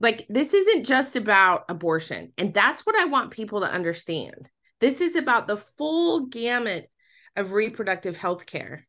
Like, 0.00 0.26
this 0.28 0.52
isn't 0.52 0.84
just 0.84 1.16
about 1.16 1.64
abortion. 1.70 2.32
And 2.36 2.52
that's 2.52 2.84
what 2.84 2.96
I 2.96 3.06
want 3.06 3.30
people 3.30 3.60
to 3.60 3.72
understand. 3.72 4.50
This 4.80 5.00
is 5.00 5.16
about 5.16 5.46
the 5.46 5.56
full 5.56 6.26
gamut 6.26 6.90
of 7.34 7.52
reproductive 7.52 8.16
health 8.16 8.44
care 8.44 8.86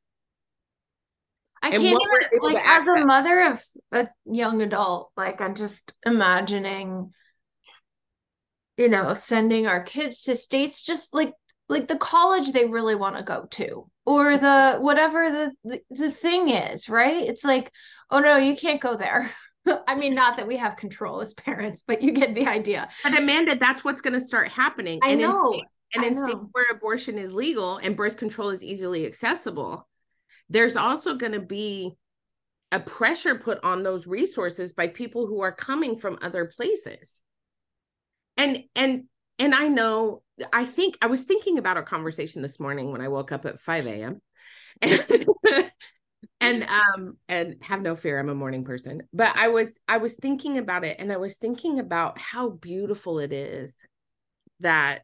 I 1.62 1.72
can't 1.72 1.84
even 1.84 2.42
like 2.42 2.66
as 2.66 2.88
a 2.88 3.06
mother 3.06 3.42
of 3.52 3.64
a 3.92 4.08
young 4.26 4.62
adult, 4.62 5.12
like 5.18 5.42
I'm 5.42 5.56
just 5.56 5.94
imagining, 6.06 7.12
you 8.78 8.88
know, 8.88 9.14
sending 9.14 9.68
our 9.68 9.82
kids 9.82 10.24
to 10.24 10.36
states 10.36 10.86
just 10.86 11.14
like 11.14 11.34
like 11.70 11.88
the 11.88 11.98
college 11.98 12.52
they 12.52 12.66
really 12.66 12.96
want 12.96 13.18
to 13.18 13.24
go 13.24 13.46
to 13.52 13.90
or 14.06 14.38
the 14.38 14.78
whatever 14.80 15.52
the, 15.66 15.82
the 15.90 16.12
thing 16.12 16.50
is, 16.50 16.88
right? 16.88 17.28
It's 17.28 17.44
like, 17.44 17.72
oh 18.10 18.20
no, 18.20 18.38
you 18.38 18.56
can't 18.56 18.80
go 18.80 18.96
there. 18.96 19.30
I 19.88 19.96
mean, 19.96 20.16
not 20.16 20.38
that 20.38 20.48
we 20.48 20.56
have 20.58 20.78
control 20.78 21.20
as 21.20 21.34
parents, 21.34 21.84
but 21.86 22.02
you 22.02 22.14
get 22.14 22.36
the 22.36 22.48
idea. 22.48 22.88
But 23.04 23.18
Amanda, 23.18 23.58
that's 23.58 23.84
what's 23.84 24.00
going 24.00 24.14
to 24.14 24.22
start 24.22 24.48
happening. 24.48 25.00
I 25.04 25.10
and 25.10 25.22
know. 25.22 25.52
In 25.52 25.62
and 25.96 26.04
in 26.04 26.16
states 26.16 26.40
where 26.52 26.66
abortion 26.72 27.18
is 27.18 27.34
legal 27.34 27.78
and 27.78 27.96
birth 27.96 28.18
control 28.18 28.50
is 28.50 28.62
easily 28.62 29.06
accessible, 29.06 29.88
there's 30.50 30.76
also 30.76 31.16
going 31.16 31.32
to 31.32 31.40
be 31.40 31.96
a 32.74 32.80
pressure 32.80 33.36
put 33.36 33.64
on 33.64 33.84
those 33.84 34.06
resources 34.06 34.74
by 34.74 34.88
people 34.88 35.28
who 35.28 35.42
are 35.42 35.54
coming 35.54 35.98
from 35.98 36.20
other 36.22 36.52
places 36.54 37.22
and 38.38 38.64
and 38.76 39.04
and 39.40 39.54
i 39.54 39.68
know 39.68 40.22
i 40.54 40.66
think 40.66 40.98
i 41.02 41.08
was 41.08 41.22
thinking 41.22 41.58
about 41.58 41.78
our 41.78 41.84
conversation 41.84 42.42
this 42.42 42.60
morning 42.60 42.92
when 42.92 43.02
i 43.02 43.08
woke 43.08 43.32
up 43.32 43.46
at 43.46 43.60
5 43.60 43.88
a.m 43.88 44.22
and, 44.82 45.26
and 46.40 46.64
um 46.64 47.18
and 47.28 47.56
have 47.62 47.82
no 47.82 47.96
fear 47.96 48.20
i'm 48.20 48.30
a 48.30 48.36
morning 48.36 48.64
person. 48.64 49.04
But 49.14 49.36
i 49.36 49.48
was 49.48 49.70
i 49.88 49.98
was 49.98 50.14
thinking 50.14 50.58
about 50.58 50.84
it 50.84 50.98
and 51.00 51.12
i 51.12 51.18
was 51.18 51.36
thinking 51.36 51.80
about 51.80 52.20
how 52.20 52.50
beautiful 52.50 53.20
it 53.20 53.34
is 53.34 53.76
that 54.60 55.02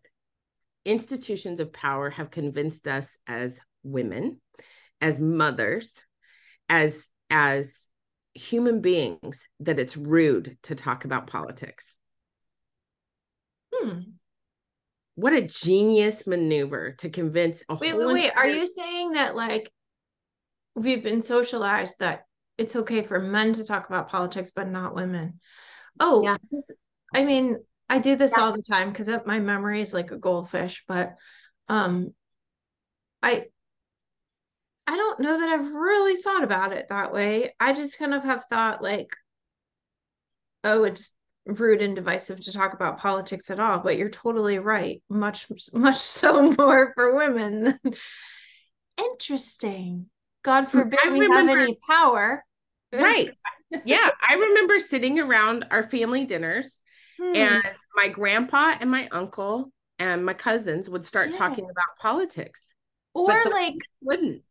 institutions 0.86 1.60
of 1.60 1.74
power 1.74 2.10
have 2.10 2.32
convinced 2.32 2.88
us 2.88 3.08
as 3.28 3.60
women 3.84 4.42
as 5.02 5.20
mothers 5.20 6.04
as 6.70 7.08
as 7.30 7.88
human 8.34 8.82
beings 8.82 9.46
that 9.60 9.80
it's 9.80 9.96
rude 9.96 10.58
to 10.64 10.76
talk 10.76 11.06
about 11.06 11.28
politics 11.28 11.94
hmm 13.84 14.00
what 15.16 15.34
a 15.34 15.42
genius 15.42 16.26
maneuver 16.26 16.94
to 16.94 17.10
convince 17.10 17.62
a 17.70 17.76
wait 17.76 17.96
wait 17.96 18.14
wait 18.14 18.32
are 18.36 18.48
you 18.48 18.66
saying 18.66 19.12
that 19.12 19.36
like 19.36 19.72
we've 20.76 21.04
been 21.04 21.22
socialized 21.22 21.94
that 22.00 22.26
it's 22.58 22.76
okay 22.76 23.04
for 23.04 23.20
men 23.20 23.54
to 23.54 23.64
talk 23.64 23.88
about 23.88 24.10
politics 24.10 24.52
but 24.56 24.68
not 24.68 24.96
women 24.96 25.40
oh 26.00 26.24
yeah. 26.24 26.38
I 27.14 27.24
mean 27.26 27.58
i 27.90 28.00
do 28.00 28.16
this 28.16 28.34
yeah. 28.36 28.44
all 28.44 28.54
the 28.54 28.64
time 28.64 28.90
because 28.90 29.10
my 29.26 29.40
memory 29.40 29.82
is 29.82 29.94
like 29.94 30.10
a 30.10 30.18
goldfish 30.18 30.84
but 30.88 31.16
um 31.70 32.12
i 33.22 33.46
I 34.86 34.98
don't 34.98 35.22
know 35.22 35.40
that 35.40 35.50
I've 35.50 35.72
really 35.72 36.22
thought 36.22 36.44
about 36.44 36.74
it 36.74 36.90
that 36.90 37.14
way. 37.14 37.52
I 37.60 37.74
just 37.74 37.98
kind 37.98 38.14
of 38.14 38.24
have 38.26 38.46
thought 38.46 38.84
like, 38.84 39.16
oh, 40.64 40.84
it's 40.84 41.14
rude 41.46 41.82
and 41.82 41.96
divisive 41.96 42.42
to 42.42 42.54
talk 42.54 42.74
about 42.74 43.00
politics 43.00 43.50
at 43.50 43.60
all. 43.60 43.80
But 43.80 43.98
you're 43.98 44.10
totally 44.10 44.60
right. 44.60 45.02
Much, 45.10 45.48
much 45.74 45.98
so 45.98 46.52
more 46.52 46.94
for 46.96 47.16
women. 47.16 47.80
Interesting. 48.98 50.08
God 50.44 50.70
forbid 50.70 51.00
I 51.04 51.10
we 51.10 51.22
remember, 51.22 51.52
have 51.52 51.60
any 51.60 51.78
power. 51.88 52.46
right. 52.92 53.32
Yeah. 53.86 54.08
I 54.22 54.36
remember 54.36 54.78
sitting 54.78 55.20
around 55.20 55.66
our 55.72 55.82
family 55.82 56.26
dinners 56.26 56.84
hmm. 57.20 57.36
and 57.36 57.64
my 57.96 58.08
grandpa 58.08 58.76
and 58.80 58.92
my 58.92 59.08
uncle 59.12 59.72
and 59.98 60.24
my 60.24 60.36
cousins 60.36 60.88
would 60.88 61.04
start 61.04 61.32
yeah. 61.32 61.40
talking 61.40 61.64
about 61.64 61.98
politics. 62.00 62.62
Or 63.16 63.34
like 63.50 63.78
wouldn't 64.02 64.44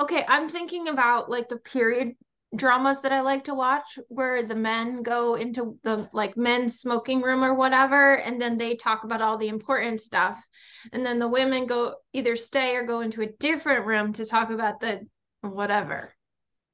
okay, 0.00 0.24
I'm 0.26 0.48
thinking 0.48 0.88
about 0.88 1.30
like 1.30 1.48
the 1.48 1.58
period 1.58 2.14
dramas 2.54 3.02
that 3.02 3.12
I 3.12 3.20
like 3.20 3.44
to 3.44 3.54
watch 3.54 3.98
where 4.08 4.42
the 4.42 4.56
men 4.56 5.02
go 5.02 5.34
into 5.34 5.78
the 5.84 6.08
like 6.12 6.36
men's 6.36 6.80
smoking 6.80 7.22
room 7.22 7.44
or 7.44 7.54
whatever 7.54 8.16
and 8.16 8.42
then 8.42 8.58
they 8.58 8.74
talk 8.74 9.04
about 9.04 9.22
all 9.22 9.38
the 9.38 9.48
important 9.48 10.00
stuff 10.00 10.44
and 10.92 11.06
then 11.06 11.20
the 11.20 11.28
women 11.28 11.66
go 11.66 11.94
either 12.12 12.34
stay 12.34 12.74
or 12.74 12.82
go 12.82 13.02
into 13.02 13.22
a 13.22 13.26
different 13.26 13.86
room 13.86 14.12
to 14.14 14.26
talk 14.26 14.50
about 14.50 14.80
the 14.80 15.06
whatever 15.42 16.12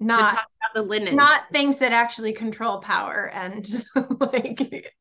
not 0.01 0.39
the 0.75 0.83
linen 0.83 1.15
not 1.15 1.43
things 1.53 1.79
that 1.79 1.93
actually 1.93 2.33
control 2.33 2.81
power 2.81 3.31
and 3.33 3.85
like 4.21 4.93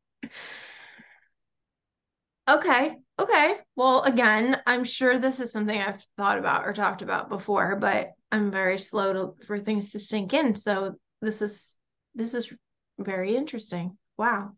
Okay. 2.47 2.97
Okay. 3.19 3.55
Well, 3.75 4.03
again, 4.03 4.61
I'm 4.67 4.83
sure 4.83 5.17
this 5.17 5.39
is 5.39 5.51
something 5.51 5.79
I've 5.79 6.05
thought 6.15 6.37
about 6.37 6.65
or 6.65 6.73
talked 6.73 7.01
about 7.01 7.29
before, 7.29 7.75
but 7.77 8.11
I'm 8.35 8.51
very 8.51 8.77
slow 8.77 9.13
to 9.13 9.45
for 9.45 9.59
things 9.59 9.91
to 9.91 9.99
sink 9.99 10.33
in. 10.33 10.55
So 10.55 10.95
this 11.21 11.41
is 11.41 11.75
this 12.13 12.33
is 12.33 12.53
very 12.99 13.35
interesting. 13.35 13.97
Wow. 14.17 14.51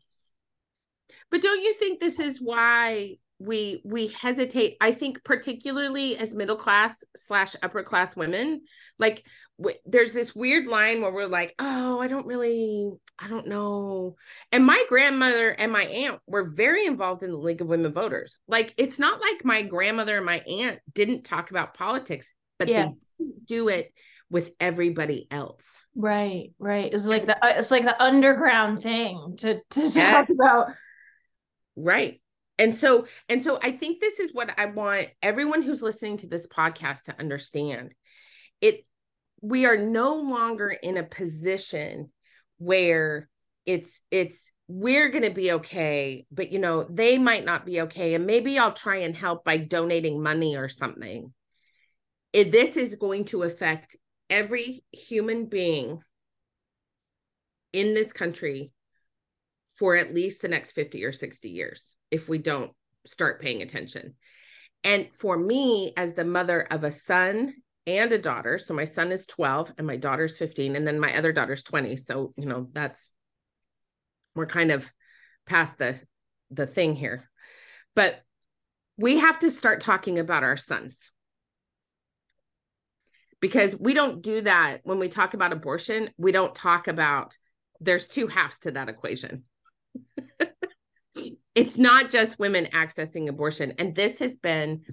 But 1.29 1.41
don't 1.41 1.61
you 1.61 1.73
think 1.75 1.99
this 1.99 2.19
is 2.19 2.41
why 2.41 3.17
we 3.39 3.81
we 3.85 4.07
hesitate 4.07 4.77
i 4.81 4.91
think 4.91 5.23
particularly 5.23 6.17
as 6.17 6.33
middle 6.33 6.55
class 6.55 7.03
slash 7.15 7.55
upper 7.61 7.83
class 7.83 8.15
women 8.15 8.61
like 8.97 9.23
w- 9.59 9.77
there's 9.85 10.11
this 10.11 10.33
weird 10.33 10.65
line 10.65 11.01
where 11.01 11.13
we're 11.13 11.27
like 11.27 11.53
oh 11.59 11.99
i 11.99 12.07
don't 12.07 12.25
really 12.25 12.91
i 13.19 13.27
don't 13.27 13.47
know 13.47 14.15
and 14.51 14.65
my 14.65 14.83
grandmother 14.89 15.49
and 15.49 15.71
my 15.71 15.83
aunt 15.83 16.19
were 16.25 16.45
very 16.45 16.87
involved 16.87 17.21
in 17.21 17.29
the 17.29 17.37
league 17.37 17.61
of 17.61 17.67
women 17.67 17.93
voters 17.93 18.39
like 18.47 18.73
it's 18.77 18.97
not 18.97 19.21
like 19.21 19.45
my 19.45 19.61
grandmother 19.61 20.17
and 20.17 20.25
my 20.25 20.39
aunt 20.39 20.79
didn't 20.95 21.23
talk 21.23 21.51
about 21.51 21.75
politics 21.75 22.33
but 22.59 22.67
yeah. 22.67 22.89
they 23.19 23.25
do 23.45 23.69
it 23.69 23.93
with 24.29 24.51
everybody 24.59 25.27
else. 25.31 25.65
Right 25.95 26.51
right. 26.59 26.93
It's 26.93 27.07
like 27.07 27.25
the 27.25 27.37
uh, 27.43 27.53
it's 27.57 27.71
like 27.71 27.83
the 27.83 28.01
underground 28.01 28.81
thing 28.81 29.35
to 29.37 29.61
to 29.71 29.81
yeah. 29.93 30.11
talk 30.11 30.29
about. 30.29 30.67
Right. 31.75 32.21
And 32.59 32.75
so 32.75 33.05
and 33.29 33.41
so 33.41 33.59
i 33.61 33.71
think 33.71 34.01
this 34.01 34.19
is 34.19 34.33
what 34.33 34.59
i 34.59 34.65
want 34.65 35.09
everyone 35.21 35.61
who's 35.61 35.83
listening 35.83 36.17
to 36.17 36.27
this 36.27 36.47
podcast 36.47 37.03
to 37.03 37.19
understand. 37.19 37.93
It 38.61 38.85
we 39.41 39.65
are 39.65 39.77
no 39.77 40.15
longer 40.15 40.69
in 40.69 40.97
a 40.97 41.03
position 41.03 42.11
where 42.57 43.29
it's 43.65 44.01
it's 44.11 44.51
we're 44.67 45.09
going 45.09 45.23
to 45.23 45.29
be 45.29 45.51
okay 45.53 46.25
but 46.31 46.51
you 46.51 46.59
know 46.59 46.83
they 46.83 47.17
might 47.17 47.45
not 47.45 47.65
be 47.65 47.81
okay 47.81 48.15
and 48.15 48.25
maybe 48.25 48.59
i'll 48.59 48.73
try 48.73 48.97
and 48.97 49.15
help 49.15 49.43
by 49.45 49.57
donating 49.57 50.21
money 50.21 50.57
or 50.57 50.67
something 50.67 51.31
it, 52.33 52.51
this 52.51 52.77
is 52.77 52.95
going 52.95 53.25
to 53.25 53.43
affect 53.43 53.95
every 54.29 54.83
human 54.91 55.45
being 55.45 55.99
in 57.73 57.93
this 57.93 58.13
country 58.13 58.71
for 59.77 59.95
at 59.95 60.13
least 60.13 60.41
the 60.41 60.47
next 60.47 60.71
50 60.71 61.03
or 61.03 61.11
60 61.11 61.49
years 61.49 61.81
if 62.11 62.27
we 62.27 62.37
don't 62.37 62.71
start 63.05 63.41
paying 63.41 63.61
attention. 63.61 64.15
And 64.83 65.09
for 65.13 65.37
me, 65.37 65.93
as 65.97 66.13
the 66.13 66.25
mother 66.25 66.61
of 66.61 66.83
a 66.83 66.91
son 66.91 67.53
and 67.85 68.11
a 68.11 68.17
daughter, 68.17 68.57
so 68.57 68.73
my 68.73 68.83
son 68.83 69.11
is 69.11 69.25
12 69.25 69.73
and 69.77 69.87
my 69.87 69.97
daughter's 69.97 70.37
15, 70.37 70.75
and 70.75 70.85
then 70.85 70.99
my 70.99 71.15
other 71.15 71.31
daughter's 71.31 71.63
20. 71.63 71.95
So, 71.97 72.33
you 72.37 72.45
know, 72.45 72.67
that's 72.73 73.09
we're 74.35 74.45
kind 74.45 74.71
of 74.71 74.91
past 75.45 75.77
the 75.77 75.99
the 76.51 76.67
thing 76.67 76.95
here. 76.95 77.29
But 77.95 78.21
we 78.97 79.19
have 79.19 79.39
to 79.39 79.51
start 79.51 79.81
talking 79.81 80.19
about 80.19 80.43
our 80.43 80.57
sons. 80.57 81.11
Because 83.39 83.75
we 83.79 83.93
don't 83.93 84.21
do 84.21 84.41
that 84.41 84.81
when 84.83 84.99
we 84.99 85.09
talk 85.09 85.33
about 85.33 85.53
abortion, 85.53 86.09
we 86.17 86.31
don't 86.31 86.55
talk 86.55 86.87
about 86.87 87.37
there's 87.79 88.07
two 88.07 88.27
halves 88.27 88.57
to 88.59 88.71
that 88.71 88.89
equation 88.89 89.43
it's 91.55 91.77
not 91.77 92.09
just 92.09 92.39
women 92.39 92.67
accessing 92.73 93.27
abortion. 93.27 93.73
And 93.79 93.95
this 93.95 94.19
has 94.19 94.35
been 94.35 94.83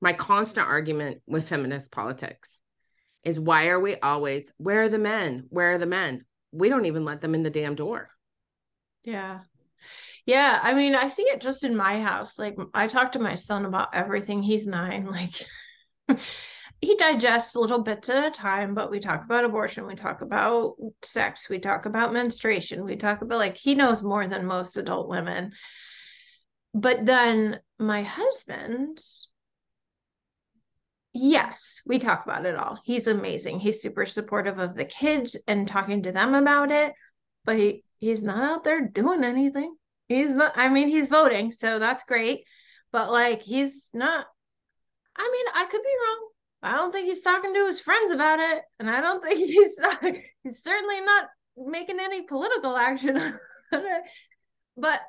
my 0.00 0.12
constant 0.12 0.66
argument 0.66 1.22
with 1.26 1.48
feminist 1.48 1.90
politics 1.90 2.50
is 3.24 3.40
why 3.40 3.68
are 3.68 3.80
we 3.80 3.96
always, 3.96 4.52
where 4.58 4.82
are 4.82 4.88
the 4.88 4.98
men? 4.98 5.46
Where 5.48 5.74
are 5.74 5.78
the 5.78 5.86
men? 5.86 6.24
We 6.52 6.68
don't 6.68 6.84
even 6.84 7.04
let 7.04 7.20
them 7.20 7.34
in 7.34 7.42
the 7.42 7.50
damn 7.50 7.74
door. 7.74 8.10
Yeah. 9.02 9.40
Yeah. 10.26 10.60
I 10.62 10.74
mean, 10.74 10.94
I 10.94 11.08
see 11.08 11.22
it 11.22 11.40
just 11.40 11.64
in 11.64 11.76
my 11.76 12.00
house. 12.00 12.38
Like, 12.38 12.56
I 12.72 12.86
talk 12.86 13.12
to 13.12 13.18
my 13.18 13.34
son 13.34 13.64
about 13.64 13.94
everything. 13.94 14.42
He's 14.42 14.66
nine. 14.66 15.08
Like, 16.08 16.20
he 16.84 16.96
digests 16.96 17.56
little 17.56 17.80
bits 17.80 18.08
at 18.08 18.26
a 18.26 18.30
time, 18.30 18.74
but 18.74 18.90
we 18.90 19.00
talk 19.00 19.24
about 19.24 19.44
abortion, 19.44 19.86
we 19.86 19.94
talk 19.94 20.20
about 20.20 20.74
sex, 21.02 21.48
we 21.48 21.58
talk 21.58 21.86
about 21.86 22.12
menstruation, 22.12 22.84
we 22.84 22.96
talk 22.96 23.22
about 23.22 23.38
like 23.38 23.56
he 23.56 23.74
knows 23.74 24.02
more 24.02 24.26
than 24.26 24.46
most 24.46 24.76
adult 24.76 25.08
women. 25.08 25.52
But 26.74 27.06
then 27.06 27.60
my 27.78 28.02
husband 28.02 28.98
yes 31.16 31.80
we 31.86 31.98
talk 31.98 32.24
about 32.24 32.44
it 32.44 32.56
all. 32.56 32.80
He's 32.84 33.06
amazing. 33.06 33.60
He's 33.60 33.80
super 33.80 34.04
supportive 34.04 34.58
of 34.58 34.74
the 34.74 34.84
kids 34.84 35.38
and 35.46 35.66
talking 35.66 36.02
to 36.02 36.12
them 36.12 36.34
about 36.34 36.70
it 36.70 36.92
but 37.44 37.56
he, 37.56 37.84
he's 37.98 38.22
not 38.22 38.42
out 38.42 38.64
there 38.64 38.86
doing 38.88 39.22
anything. 39.22 39.76
He's 40.08 40.34
not 40.34 40.52
i 40.56 40.68
mean 40.68 40.88
he's 40.88 41.08
voting 41.08 41.50
so 41.52 41.78
that's 41.78 42.04
great. 42.04 42.44
But 42.92 43.10
like 43.10 43.42
he's 43.42 43.88
not 43.94 44.26
i 45.16 45.30
mean 45.32 45.46
i 45.54 45.64
could 45.70 45.82
be 45.82 45.96
wrong 46.04 46.28
i 46.64 46.72
don't 46.72 46.92
think 46.92 47.06
he's 47.06 47.20
talking 47.20 47.54
to 47.54 47.66
his 47.66 47.80
friends 47.80 48.10
about 48.10 48.40
it 48.40 48.62
and 48.80 48.90
i 48.90 49.00
don't 49.00 49.22
think 49.22 49.38
he's 49.46 49.80
he's 50.42 50.62
certainly 50.62 51.00
not 51.00 51.26
making 51.56 52.00
any 52.00 52.22
political 52.22 52.76
action 52.76 53.38
but 54.76 55.00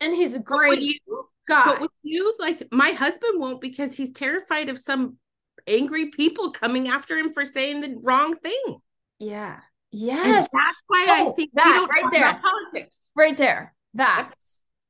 and 0.00 0.14
he's 0.14 0.36
great. 0.38 0.80
You, 0.80 0.98
God. 1.46 1.64
But 1.64 1.80
with 1.82 1.90
you, 2.02 2.34
like 2.38 2.66
my 2.72 2.90
husband 2.92 3.38
won't 3.38 3.60
because 3.60 3.94
he's 3.94 4.12
terrified 4.12 4.68
of 4.68 4.78
some 4.78 5.18
angry 5.66 6.10
people 6.10 6.52
coming 6.52 6.88
after 6.88 7.18
him 7.18 7.32
for 7.32 7.44
saying 7.44 7.80
the 7.82 7.96
wrong 8.02 8.36
thing. 8.36 8.78
Yeah. 9.18 9.60
Yes. 9.92 10.24
And 10.24 10.34
that's 10.34 10.78
why 10.86 11.06
oh, 11.08 11.30
I 11.30 11.32
think 11.32 11.50
that 11.54 11.88
right 11.90 12.10
there. 12.10 12.40
politics. 12.42 12.96
Right 13.14 13.36
there. 13.36 13.74
That. 13.94 14.32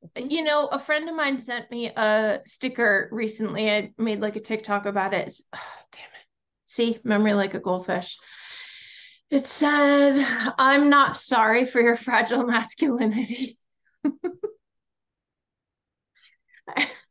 Mm-hmm. 0.05 0.29
You 0.29 0.43
know, 0.43 0.67
a 0.67 0.79
friend 0.79 1.07
of 1.09 1.15
mine 1.15 1.39
sent 1.39 1.69
me 1.71 1.87
a 1.87 2.41
sticker 2.45 3.09
recently. 3.11 3.69
I 3.69 3.91
made 3.97 4.19
like 4.19 4.35
a 4.35 4.41
TikTok 4.41 4.85
about 4.85 5.13
it. 5.13 5.35
Oh, 5.53 5.73
damn 5.91 6.03
it. 6.03 6.25
See, 6.67 6.99
memory 7.03 7.33
like 7.33 7.53
a 7.53 7.59
goldfish. 7.59 8.17
It 9.29 9.45
said, 9.47 10.25
I'm 10.57 10.89
not 10.89 11.17
sorry 11.17 11.65
for 11.65 11.79
your 11.81 11.95
fragile 11.95 12.45
masculinity. 12.45 13.57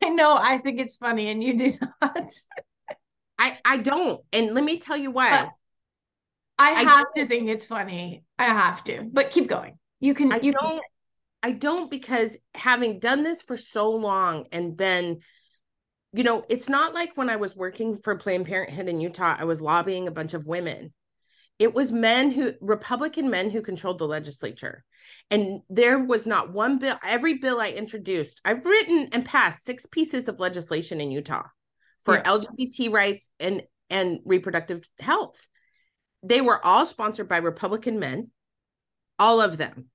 I 0.02 0.08
know 0.08 0.36
I 0.36 0.58
think 0.58 0.80
it's 0.80 0.96
funny 0.96 1.28
and 1.28 1.42
you 1.42 1.56
do 1.56 1.70
not. 2.02 2.30
I 3.38 3.58
I 3.64 3.76
don't. 3.78 4.20
And 4.32 4.54
let 4.54 4.64
me 4.64 4.78
tell 4.78 4.96
you 4.96 5.10
why. 5.10 5.30
But 5.30 5.50
I 6.58 6.70
have 6.82 7.06
I 7.16 7.20
to 7.20 7.26
think 7.26 7.48
it's 7.48 7.66
funny. 7.66 8.22
I 8.38 8.44
have 8.44 8.84
to. 8.84 9.02
But 9.10 9.30
keep 9.30 9.48
going. 9.48 9.78
You 9.98 10.14
can 10.14 10.32
I 10.32 10.40
you 10.40 10.52
don't 10.52 10.72
can 10.72 10.80
I 11.42 11.52
don't 11.52 11.90
because 11.90 12.36
having 12.54 12.98
done 12.98 13.22
this 13.22 13.42
for 13.42 13.56
so 13.56 13.90
long 13.90 14.46
and 14.52 14.76
been 14.76 15.20
you 16.12 16.24
know, 16.24 16.44
it's 16.48 16.68
not 16.68 16.92
like 16.92 17.16
when 17.16 17.30
I 17.30 17.36
was 17.36 17.54
working 17.54 17.96
for 17.96 18.16
Planned 18.16 18.46
Parenthood 18.46 18.88
in 18.88 19.00
Utah, 19.00 19.36
I 19.38 19.44
was 19.44 19.60
lobbying 19.60 20.08
a 20.08 20.12
bunch 20.12 20.34
of 20.34 20.46
women. 20.46 20.92
It 21.58 21.74
was 21.74 21.92
men 21.92 22.32
who, 22.32 22.54
Republican 22.60 23.30
men 23.30 23.50
who 23.50 23.62
controlled 23.62 23.98
the 23.98 24.08
legislature. 24.08 24.82
And 25.30 25.60
there 25.68 25.98
was 25.98 26.26
not 26.26 26.52
one 26.52 26.78
bill, 26.78 26.98
every 27.04 27.38
bill 27.38 27.60
I 27.60 27.68
introduced, 27.68 28.40
I've 28.44 28.64
written 28.64 29.10
and 29.12 29.24
passed 29.24 29.64
six 29.64 29.86
pieces 29.86 30.28
of 30.28 30.40
legislation 30.40 31.00
in 31.00 31.10
Utah 31.10 31.44
for 32.02 32.16
yeah. 32.16 32.22
LGBT 32.22 32.92
rights 32.92 33.28
and, 33.38 33.62
and 33.88 34.20
reproductive 34.24 34.88
health. 34.98 35.46
They 36.22 36.40
were 36.40 36.64
all 36.64 36.86
sponsored 36.86 37.28
by 37.28 37.36
Republican 37.36 37.98
men, 37.98 38.30
all 39.18 39.40
of 39.40 39.58
them, 39.58 39.90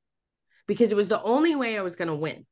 because 0.67 0.91
it 0.91 0.95
was 0.95 1.07
the 1.07 1.21
only 1.21 1.55
way 1.55 1.77
I 1.77 1.81
was 1.81 1.95
going 1.95 2.07
to 2.07 2.15
win. 2.15 2.45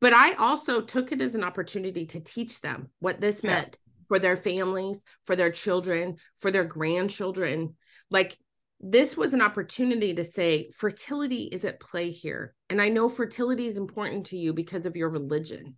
But 0.00 0.12
I 0.12 0.34
also 0.34 0.80
took 0.80 1.12
it 1.12 1.20
as 1.20 1.34
an 1.34 1.44
opportunity 1.44 2.06
to 2.06 2.20
teach 2.20 2.60
them 2.60 2.88
what 3.00 3.20
this 3.20 3.42
yeah. 3.42 3.50
meant 3.50 3.76
for 4.08 4.18
their 4.18 4.36
families, 4.36 5.02
for 5.26 5.36
their 5.36 5.52
children, 5.52 6.16
for 6.38 6.50
their 6.50 6.64
grandchildren. 6.64 7.76
Like 8.10 8.36
this 8.80 9.16
was 9.16 9.34
an 9.34 9.42
opportunity 9.42 10.14
to 10.14 10.24
say 10.24 10.70
fertility 10.74 11.44
is 11.44 11.64
at 11.64 11.80
play 11.80 12.10
here. 12.10 12.54
And 12.70 12.80
I 12.80 12.88
know 12.88 13.08
fertility 13.08 13.66
is 13.66 13.76
important 13.76 14.26
to 14.26 14.38
you 14.38 14.54
because 14.54 14.86
of 14.86 14.96
your 14.96 15.10
religion. 15.10 15.76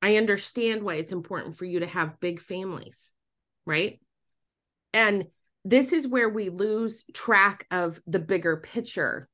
I 0.00 0.16
understand 0.16 0.82
why 0.82 0.94
it's 0.94 1.12
important 1.12 1.56
for 1.56 1.64
you 1.64 1.80
to 1.80 1.86
have 1.86 2.20
big 2.20 2.40
families, 2.40 3.10
right? 3.66 4.00
And 4.92 5.26
this 5.64 5.92
is 5.92 6.06
where 6.06 6.28
we 6.28 6.50
lose 6.50 7.04
track 7.14 7.66
of 7.70 8.00
the 8.06 8.18
bigger 8.18 8.58
picture. 8.58 9.28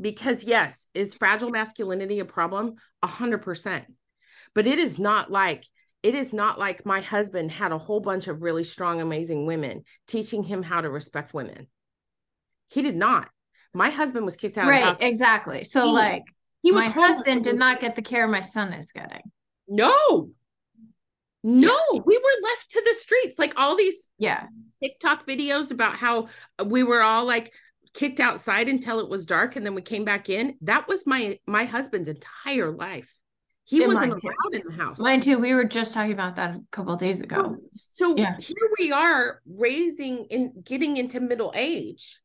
Because, 0.00 0.44
yes, 0.44 0.86
is 0.94 1.14
fragile 1.14 1.50
masculinity 1.50 2.20
a 2.20 2.24
problem? 2.24 2.74
A 3.02 3.06
hundred 3.06 3.42
percent. 3.42 3.84
But 4.54 4.66
it 4.66 4.78
is 4.78 4.98
not 4.98 5.30
like 5.30 5.64
it 6.02 6.14
is 6.14 6.32
not 6.32 6.58
like 6.58 6.86
my 6.86 7.00
husband 7.00 7.50
had 7.50 7.72
a 7.72 7.78
whole 7.78 8.00
bunch 8.00 8.28
of 8.28 8.42
really 8.42 8.64
strong, 8.64 9.00
amazing 9.00 9.46
women 9.46 9.84
teaching 10.06 10.44
him 10.44 10.62
how 10.62 10.80
to 10.80 10.88
respect 10.88 11.34
women. 11.34 11.66
He 12.68 12.82
did 12.82 12.96
not. 12.96 13.28
My 13.74 13.90
husband 13.90 14.24
was 14.24 14.36
kicked 14.36 14.58
out. 14.58 14.68
Right, 14.68 14.96
exactly. 15.00 15.64
So, 15.64 15.86
he, 15.86 15.92
like, 15.92 16.24
he 16.62 16.72
was 16.72 16.82
my 16.82 16.88
husband 16.88 17.44
did 17.44 17.56
not 17.56 17.80
get 17.80 17.96
the 17.96 18.02
care 18.02 18.28
my 18.28 18.40
son 18.40 18.72
is 18.72 18.92
getting. 18.92 19.22
No, 19.66 20.30
no, 21.44 21.78
yeah. 21.92 22.00
we 22.04 22.16
were 22.16 22.48
left 22.48 22.70
to 22.70 22.82
the 22.84 22.94
streets. 22.94 23.38
Like 23.38 23.54
all 23.56 23.76
these, 23.76 24.08
yeah, 24.18 24.46
TikTok 24.82 25.26
videos 25.26 25.70
about 25.70 25.96
how 25.96 26.28
we 26.64 26.82
were 26.82 27.02
all 27.02 27.24
like 27.24 27.52
kicked 27.98 28.20
outside 28.20 28.68
until 28.68 29.00
it 29.00 29.08
was 29.08 29.26
dark, 29.26 29.56
and 29.56 29.66
then 29.66 29.74
we 29.74 29.82
came 29.82 30.04
back 30.04 30.28
in. 30.28 30.56
That 30.62 30.86
was 30.88 31.06
my 31.06 31.38
my 31.46 31.64
husband's 31.64 32.08
entire 32.08 32.70
life 32.70 33.12
He 33.64 33.82
In 33.82 33.88
wasn't 33.88 34.12
allowed 34.12 34.54
in 34.54 34.62
the 34.64 34.72
house. 34.82 34.98
Mine 34.98 35.20
too. 35.20 35.38
We 35.38 35.52
were 35.54 35.64
just 35.64 35.92
talking 35.94 36.12
about 36.12 36.36
that 36.36 36.50
a 36.54 36.60
couple 36.70 36.94
of 36.94 37.00
days 37.00 37.20
ago. 37.20 37.56
So 37.72 38.16
Yeah. 38.16 38.36
here 38.38 38.68
we 38.78 38.92
are 38.92 39.42
raising 39.46 40.26
and 40.30 40.64
getting 40.64 40.96
into 40.96 41.20
middle 41.20 41.52
age. 41.54 42.20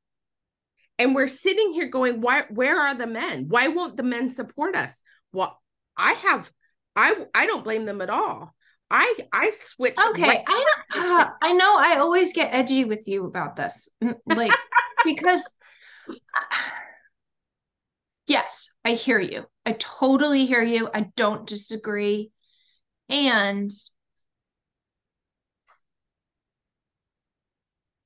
And 0.99 1.15
we're 1.15 1.27
sitting 1.27 1.73
here 1.73 1.87
going, 1.87 2.21
why 2.21 2.43
where 2.49 2.79
are 2.79 2.95
the 2.95 3.07
men? 3.07 3.47
Why 3.49 3.67
won't 3.69 3.97
the 3.97 4.03
men 4.03 4.29
support 4.29 4.75
us? 4.75 5.01
Well, 5.33 5.59
I 5.97 6.13
have 6.13 6.51
I 6.95 7.07
I 7.33 7.45
don't 7.47 7.63
blame 7.63 7.85
them 7.85 7.99
at 8.01 8.09
all. 8.11 8.53
I 8.91 9.07
I 9.33 9.51
switch. 9.51 9.95
Okay, 10.11 10.21
right- 10.21 10.43
I 10.47 10.65
know. 10.95 11.01
uh, 11.19 11.29
I 11.41 11.53
know. 11.53 11.75
I 11.77 11.97
always 11.97 12.31
get 12.31 12.53
edgy 12.53 12.85
with 12.85 13.07
you 13.07 13.25
about 13.25 13.55
this, 13.55 13.89
like 14.27 14.51
because. 15.03 15.43
Yes, 18.25 18.69
I 18.85 18.93
hear 18.93 19.19
you. 19.19 19.45
I 19.65 19.73
totally 19.73 20.45
hear 20.45 20.63
you. 20.63 20.89
I 20.93 21.11
don't 21.17 21.45
disagree. 21.45 22.31
And 23.09 23.69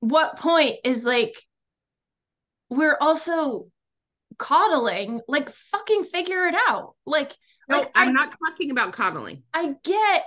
what 0.00 0.36
point 0.38 0.76
is 0.84 1.04
like 1.04 1.36
we're 2.68 2.96
also 3.00 3.68
coddling, 4.38 5.20
like 5.28 5.50
fucking 5.50 6.04
figure 6.04 6.46
it 6.46 6.54
out. 6.68 6.94
Like 7.06 7.34
no, 7.68 7.78
like 7.78 7.90
I'm 7.94 8.08
I- 8.08 8.12
not 8.12 8.34
talking 8.46 8.70
about 8.70 8.92
coddling. 8.92 9.42
I 9.52 9.74
get 9.84 10.24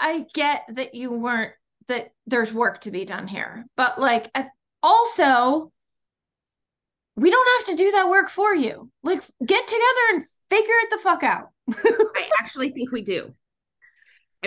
I 0.00 0.26
get 0.34 0.64
that 0.70 0.94
you 0.94 1.12
weren't 1.12 1.52
that 1.88 2.10
there's 2.26 2.52
work 2.52 2.80
to 2.82 2.90
be 2.90 3.04
done 3.04 3.26
here. 3.26 3.66
But 3.76 4.00
like 4.00 4.30
also 4.82 5.70
we 7.16 7.30
don't 7.30 7.48
have 7.58 7.76
to 7.76 7.82
do 7.82 7.90
that 7.92 8.08
work 8.08 8.28
for 8.28 8.54
you. 8.54 8.90
Like 9.02 9.22
get 9.44 9.66
together 9.66 9.84
and 10.14 10.24
figure 10.50 10.74
it 10.82 10.90
the 10.90 10.98
fuck 10.98 11.22
out. 11.22 11.48
I 11.70 12.28
actually 12.40 12.70
think 12.72 12.90
we 12.92 13.02
do. 13.02 13.34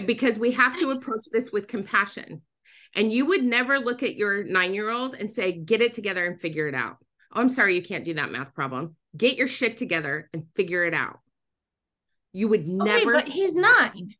Because 0.06 0.38
we 0.38 0.51
have 0.51 0.77
to 0.80 0.91
approach 0.91 1.25
this 1.32 1.51
with 1.51 1.67
compassion. 1.67 2.41
And 2.95 3.12
you 3.12 3.25
would 3.27 3.43
never 3.43 3.80
look 3.80 4.03
at 4.03 4.15
your 4.15 4.43
nine 4.43 4.73
year 4.73 4.89
old 4.89 5.15
and 5.15 5.32
say, 5.32 5.51
get 5.51 5.82
it 5.82 5.93
together 5.93 6.25
and 6.25 6.39
figure 6.39 6.67
it 6.67 6.75
out. 6.75 6.97
Oh, 7.34 7.41
I'm 7.41 7.49
sorry, 7.49 7.75
you 7.75 7.84
can't 7.84 8.06
do 8.06 8.13
that 8.15 8.32
math 8.32 8.53
problem. 8.53 8.95
Get 9.15 9.38
your 9.38 9.47
shit 9.47 9.77
together 9.77 10.30
and 10.34 10.45
figure 10.56 10.86
it 10.86 10.93
out. 10.93 11.19
You 12.34 12.47
would 12.49 12.62
Okay, 12.62 12.71
never. 12.71 13.13
but 13.13 13.27
he's 13.27 13.56
nine. 13.56 14.13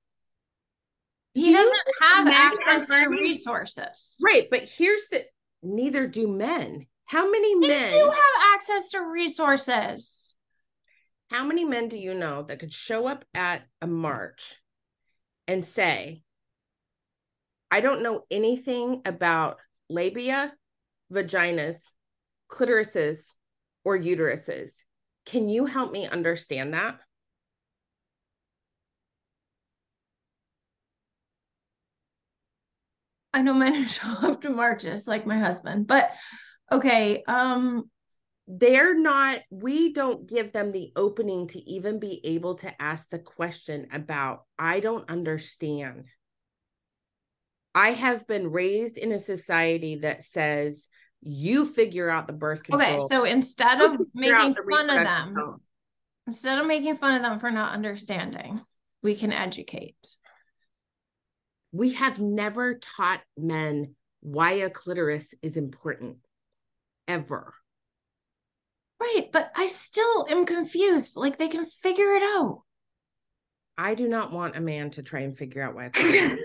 He 1.34 1.52
you 1.52 1.54
doesn't 1.56 1.78
have 2.02 2.28
access 2.28 2.88
to 2.88 3.08
resources. 3.10 4.16
Right. 4.24 4.48
But 4.50 4.70
here's 4.76 5.08
the 5.12 5.24
neither 5.62 6.08
do 6.08 6.28
men. 6.28 6.88
How 7.08 7.30
many 7.30 7.60
They 7.60 7.68
men? 7.70 7.90
do 7.90 8.06
have 8.06 8.54
access 8.54 8.90
to 8.92 9.02
resources. 9.02 10.36
how 11.30 11.44
many 11.44 11.66
men 11.66 11.90
do 11.90 11.98
you 11.98 12.14
know 12.14 12.44
that 12.44 12.60
could 12.60 12.72
show 12.72 13.08
up 13.08 13.26
at 13.34 13.64
a 13.82 13.88
march 13.88 14.62
and 15.48 15.66
say, 15.66 16.24
I 17.70 17.82
don't 17.82 18.02
know 18.04 18.24
anything 18.32 19.02
about 19.06 19.60
labia, 19.90 20.54
vaginas, 21.12 21.92
clitorises, 22.50 23.34
or 23.84 23.98
uteruses. 23.98 24.72
Can 25.26 25.50
you 25.50 25.66
help 25.66 25.92
me 25.92 26.06
understand 26.08 26.74
that? 26.74 27.00
I 33.34 33.42
know 33.42 33.54
men 33.54 33.74
who 33.74 33.84
show 33.88 34.08
up 34.24 34.42
to 34.42 34.50
marches 34.50 35.08
like 35.08 35.26
my 35.26 35.38
husband, 35.40 35.88
but 35.88 36.12
okay. 36.72 37.24
Um, 37.28 37.90
They're 38.48 38.98
not, 38.98 39.42
we 39.52 39.92
don't 39.92 40.28
give 40.28 40.54
them 40.54 40.72
the 40.72 40.92
opening 40.96 41.48
to 41.48 41.60
even 41.70 42.00
be 42.00 42.22
able 42.24 42.56
to 42.56 42.82
ask 42.82 43.10
the 43.10 43.20
question 43.20 43.88
about, 43.92 44.46
I 44.58 44.80
don't 44.80 45.10
understand. 45.10 46.06
I 47.76 47.90
have 47.90 48.26
been 48.26 48.50
raised 48.52 48.98
in 48.98 49.12
a 49.12 49.20
society 49.20 49.98
that 49.98 50.24
says, 50.24 50.88
you 51.22 51.66
figure 51.66 52.10
out 52.10 52.26
the 52.26 52.34
birth 52.34 52.64
control. 52.64 52.82
okay, 52.82 53.04
so 53.10 53.26
instead 53.26 53.82
of 53.82 54.00
making 54.14 54.56
fun 54.70 54.90
of 54.90 54.96
them, 54.96 55.36
health. 55.36 55.62
instead 56.26 56.58
of 56.60 56.68
making 56.68 56.96
fun 56.96 57.16
of 57.16 57.22
them 57.22 57.40
for 57.40 57.52
not 57.52 57.74
understanding, 57.74 58.62
we 59.04 59.16
can 59.16 59.34
educate. 59.34 59.96
we 61.72 61.94
have 61.94 62.20
never 62.20 62.80
taught 62.80 63.22
men 63.38 63.96
why 64.22 64.54
a 64.54 64.70
clitoris 64.70 65.34
is 65.42 65.58
important 65.58 66.18
ever. 67.08 67.54
Right, 69.00 69.28
but 69.32 69.52
I 69.56 69.68
still 69.68 70.26
am 70.30 70.46
confused. 70.46 71.18
Like 71.18 71.38
they 71.38 71.50
can 71.50 71.66
figure 71.66 72.14
it 72.16 72.24
out. 72.24 72.64
I 73.78 73.94
do 73.94 74.08
not 74.08 74.32
want 74.32 74.56
a 74.56 74.62
man 74.62 74.90
to 74.92 75.04
try 75.04 75.20
and 75.22 75.38
figure 75.38 75.62
out 75.62 75.76
why. 75.76 75.86
a 75.86 75.90
clitoris 75.92 76.32
is 76.32 76.40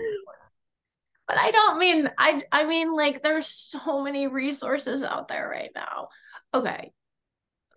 But 1.27 1.37
I 1.37 1.51
don't 1.51 1.79
mean 1.79 2.09
I 2.17 2.43
I 2.51 2.65
mean 2.65 2.93
like 2.93 3.23
there's 3.23 3.47
so 3.47 4.03
many 4.03 4.27
resources 4.27 5.03
out 5.03 5.27
there 5.27 5.49
right 5.49 5.71
now. 5.75 6.09
Okay. 6.53 6.91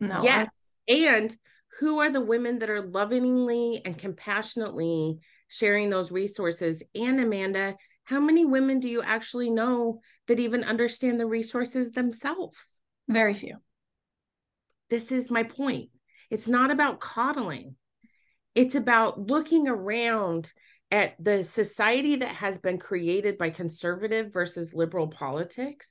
No. 0.01 0.17
I- 0.21 0.23
Yes. 0.23 0.49
And 0.89 1.37
who 1.81 2.01
are 2.01 2.11
the 2.11 2.21
women 2.21 2.59
that 2.59 2.71
are 2.71 2.83
lovingly 2.83 3.81
and 3.85 3.97
compassionately 3.99 5.19
sharing 5.49 5.91
those 5.91 6.13
resources? 6.13 6.83
And 6.95 7.19
Amanda, 7.21 7.77
how 8.05 8.21
many 8.21 8.45
women 8.45 8.81
do 8.81 8.89
you 8.89 9.03
actually 9.03 9.51
know 9.51 10.01
that 10.27 10.39
even 10.39 10.65
understand 10.65 11.19
the 11.19 11.27
resources 11.27 11.93
themselves? 11.93 12.76
Very 13.09 13.35
few. 13.35 13.57
This 14.91 15.13
is 15.13 15.31
my 15.31 15.43
point. 15.43 15.91
It's 16.31 16.49
not 16.49 16.71
about 16.71 17.01
coddling, 17.01 17.77
it's 18.55 18.75
about 18.75 19.21
looking 19.21 19.69
around 19.69 20.53
at 20.91 21.15
the 21.19 21.43
society 21.45 22.17
that 22.17 22.29
has 22.37 22.59
been 22.59 22.79
created 22.79 23.39
by 23.39 23.51
conservative 23.51 24.33
versus 24.33 24.73
liberal 24.73 25.09
politics 25.09 25.91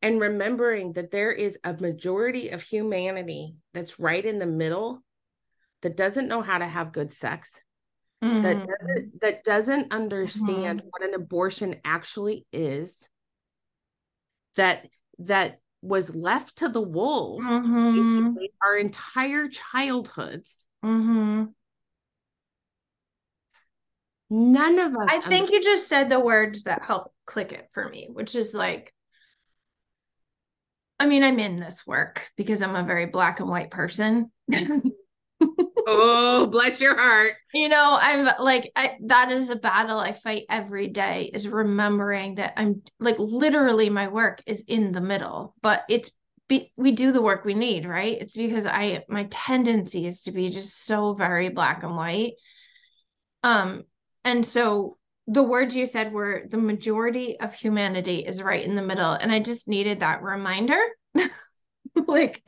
and 0.00 0.20
remembering 0.20 0.94
that 0.94 1.10
there 1.10 1.30
is 1.30 1.58
a 1.62 1.74
majority 1.74 2.48
of 2.48 2.62
humanity 2.62 3.54
that's 3.74 4.00
right 4.00 4.24
in 4.24 4.38
the 4.38 4.46
middle 4.46 5.02
that 5.82 5.96
doesn't 5.96 6.28
know 6.28 6.40
how 6.42 6.58
to 6.58 6.66
have 6.66 6.92
good 6.92 7.12
sex 7.12 7.50
that 8.22 8.56
Mhm. 8.56 8.66
doesn't 8.66 9.20
that 9.20 9.44
doesn't 9.44 9.92
understand 9.92 10.80
what 10.90 11.02
an 11.02 11.14
abortion 11.14 11.80
actually 11.84 12.46
is 12.52 12.96
that 14.56 14.88
that 15.18 15.60
was 15.82 16.14
left 16.14 16.56
to 16.56 16.68
the 16.68 16.80
wolves 16.80 17.44
Mhm. 17.44 18.36
our 18.62 18.76
entire 18.76 19.48
childhoods 19.48 20.50
Mhm. 20.82 21.52
none 24.30 24.78
of 24.78 24.92
us 24.92 25.08
I 25.08 25.20
think 25.20 25.50
you 25.50 25.62
just 25.62 25.88
said 25.88 26.08
the 26.08 26.20
words 26.20 26.64
that 26.64 26.84
help 26.84 27.12
click 27.26 27.52
it 27.52 27.68
for 27.72 27.88
me, 27.88 28.08
which 28.10 28.34
is 28.34 28.54
like, 28.54 28.94
I 30.98 31.06
mean, 31.06 31.22
I'm 31.24 31.38
in 31.38 31.58
this 31.60 31.86
work 31.86 32.30
because 32.36 32.62
I'm 32.62 32.76
a 32.76 32.84
very 32.84 33.06
black 33.06 33.40
and 33.40 33.48
white 33.48 33.70
person. 33.70 34.30
oh 35.86 36.46
bless 36.50 36.80
your 36.80 36.96
heart 36.96 37.34
you 37.54 37.68
know, 37.68 37.98
I'm 38.00 38.26
like, 38.40 38.72
I, 38.76 38.96
that 39.06 39.30
is 39.30 39.50
a 39.50 39.56
battle 39.56 39.98
I 39.98 40.12
fight 40.12 40.44
every 40.48 40.88
day 40.88 41.30
is 41.32 41.48
remembering 41.48 42.36
that 42.36 42.54
I'm 42.56 42.82
like 42.98 43.18
literally 43.18 43.90
my 43.90 44.08
work 44.08 44.42
is 44.46 44.64
in 44.66 44.92
the 44.92 45.02
middle, 45.02 45.54
but 45.60 45.84
it's 45.88 46.10
be, 46.48 46.72
we 46.76 46.92
do 46.92 47.12
the 47.12 47.22
work 47.22 47.44
we 47.44 47.54
need, 47.54 47.84
right? 47.86 48.16
It's 48.18 48.36
because 48.36 48.64
I 48.64 49.04
my 49.08 49.28
tendency 49.30 50.06
is 50.06 50.20
to 50.22 50.32
be 50.32 50.48
just 50.48 50.84
so 50.86 51.12
very 51.12 51.50
black 51.50 51.82
and 51.82 51.94
white. 51.94 52.32
Um, 53.42 53.82
and 54.24 54.46
so 54.46 54.96
the 55.26 55.42
words 55.42 55.76
you 55.76 55.86
said 55.86 56.12
were 56.12 56.44
the 56.48 56.58
majority 56.58 57.38
of 57.38 57.54
humanity 57.54 58.20
is 58.20 58.42
right 58.42 58.64
in 58.64 58.74
the 58.74 58.82
middle. 58.82 59.12
And 59.12 59.30
I 59.30 59.40
just 59.40 59.68
needed 59.68 60.00
that 60.00 60.22
reminder. 60.22 60.80
like, 62.06 62.42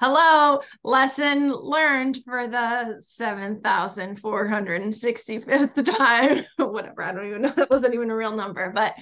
hello, 0.00 0.60
lesson 0.82 1.52
learned 1.52 2.16
for 2.24 2.48
the 2.48 2.96
7,465th 3.00 5.98
time. 5.98 6.44
Whatever. 6.56 7.02
I 7.02 7.12
don't 7.12 7.26
even 7.26 7.42
know. 7.42 7.50
That 7.56 7.70
wasn't 7.70 7.94
even 7.94 8.10
a 8.10 8.16
real 8.16 8.34
number, 8.34 8.72
but 8.74 8.94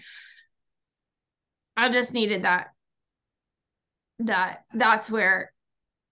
I 1.77 1.89
just 1.91 2.13
needed 2.13 2.43
that. 2.43 2.71
That 4.19 4.65
that's 4.75 5.09
where 5.09 5.53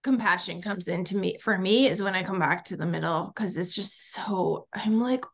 compassion 0.05 0.63
comes 0.63 0.87
into 0.87 1.17
me 1.17 1.39
for 1.41 1.59
me 1.59 1.89
is 1.89 2.01
when 2.01 2.15
I 2.15 2.23
come 2.23 2.39
back 2.39 2.67
to 2.67 2.77
the 2.77 2.87
middle 2.87 3.27
because 3.27 3.59
it's 3.59 3.75
just 3.75 4.13
so 4.13 4.69
I'm 4.73 5.01
like 5.01 5.25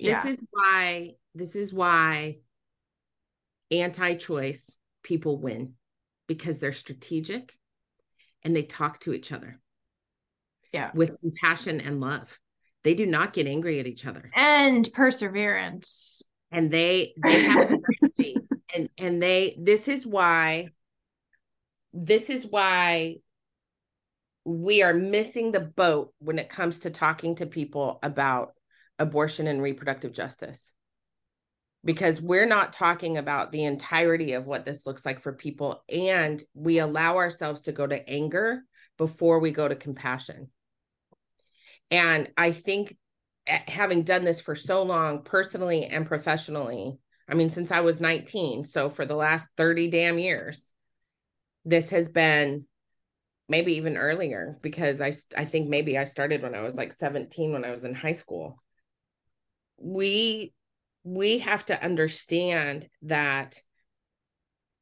this 0.00 0.24
is 0.24 0.42
why 0.50 1.16
this 1.34 1.54
is 1.54 1.74
why 1.74 2.38
anti-choice 3.70 4.78
people 5.02 5.38
win 5.38 5.74
because 6.26 6.58
they're 6.58 6.72
strategic 6.72 7.54
and 8.44 8.54
they 8.54 8.62
talk 8.62 9.00
to 9.00 9.12
each 9.12 9.32
other. 9.32 9.58
Yeah. 10.72 10.90
With 10.94 11.18
compassion 11.20 11.80
and 11.80 12.00
love. 12.00 12.38
They 12.84 12.94
do 12.94 13.06
not 13.06 13.32
get 13.32 13.46
angry 13.46 13.78
at 13.78 13.86
each 13.86 14.06
other. 14.06 14.30
And 14.34 14.88
perseverance. 14.92 16.22
And 16.50 16.70
they 16.70 17.14
they 17.22 17.44
have 17.44 17.70
strategy. 17.80 18.36
and 18.74 18.88
and 18.98 19.22
they 19.22 19.56
this 19.60 19.88
is 19.88 20.06
why 20.06 20.68
this 21.92 22.30
is 22.30 22.46
why 22.46 23.16
we 24.44 24.82
are 24.82 24.94
missing 24.94 25.52
the 25.52 25.60
boat 25.60 26.12
when 26.18 26.38
it 26.38 26.48
comes 26.48 26.80
to 26.80 26.90
talking 26.90 27.36
to 27.36 27.46
people 27.46 27.98
about 28.02 28.54
abortion 28.98 29.46
and 29.46 29.62
reproductive 29.62 30.12
justice 30.12 30.70
because 31.84 32.20
we're 32.20 32.46
not 32.46 32.72
talking 32.72 33.16
about 33.16 33.50
the 33.50 33.64
entirety 33.64 34.32
of 34.32 34.46
what 34.46 34.64
this 34.64 34.86
looks 34.86 35.04
like 35.04 35.20
for 35.20 35.32
people 35.32 35.82
and 35.88 36.42
we 36.54 36.78
allow 36.78 37.16
ourselves 37.16 37.62
to 37.62 37.72
go 37.72 37.86
to 37.86 38.08
anger 38.08 38.62
before 38.98 39.40
we 39.40 39.50
go 39.50 39.66
to 39.66 39.74
compassion. 39.74 40.48
And 41.90 42.30
i 42.36 42.52
think 42.52 42.96
eh, 43.46 43.60
having 43.68 44.02
done 44.02 44.24
this 44.24 44.40
for 44.40 44.54
so 44.54 44.82
long 44.82 45.22
personally 45.24 45.84
and 45.84 46.06
professionally 46.06 46.98
i 47.28 47.34
mean 47.34 47.50
since 47.50 47.70
i 47.70 47.80
was 47.80 48.00
19 48.00 48.64
so 48.64 48.88
for 48.88 49.04
the 49.04 49.16
last 49.16 49.48
30 49.58 49.90
damn 49.90 50.18
years 50.18 50.64
this 51.66 51.90
has 51.90 52.08
been 52.08 52.64
maybe 53.48 53.74
even 53.74 53.98
earlier 53.98 54.58
because 54.62 55.02
i 55.02 55.12
i 55.36 55.44
think 55.44 55.68
maybe 55.68 55.98
i 55.98 56.04
started 56.04 56.42
when 56.42 56.54
i 56.54 56.62
was 56.62 56.76
like 56.76 56.92
17 56.94 57.52
when 57.52 57.64
i 57.64 57.72
was 57.72 57.84
in 57.84 57.94
high 57.94 58.14
school. 58.14 58.62
We 59.78 60.54
we 61.04 61.38
have 61.38 61.66
to 61.66 61.84
understand 61.84 62.88
that 63.02 63.60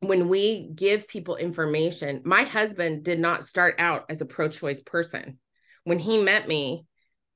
when 0.01 0.29
we 0.29 0.71
give 0.75 1.09
people 1.09 1.37
information, 1.37 2.23
my 2.25 2.45
husband 2.45 3.05
did 3.05 3.21
not 3.21 3.45
start 3.45 3.77
out 3.79 4.07
as 4.09 4.21
a 4.21 4.27
pro 4.27 4.49
choice 4.49 4.81
person. 4.81 5.39
When 5.85 5.99
he 5.99 6.23
met 6.23 6.49
me 6.49 6.87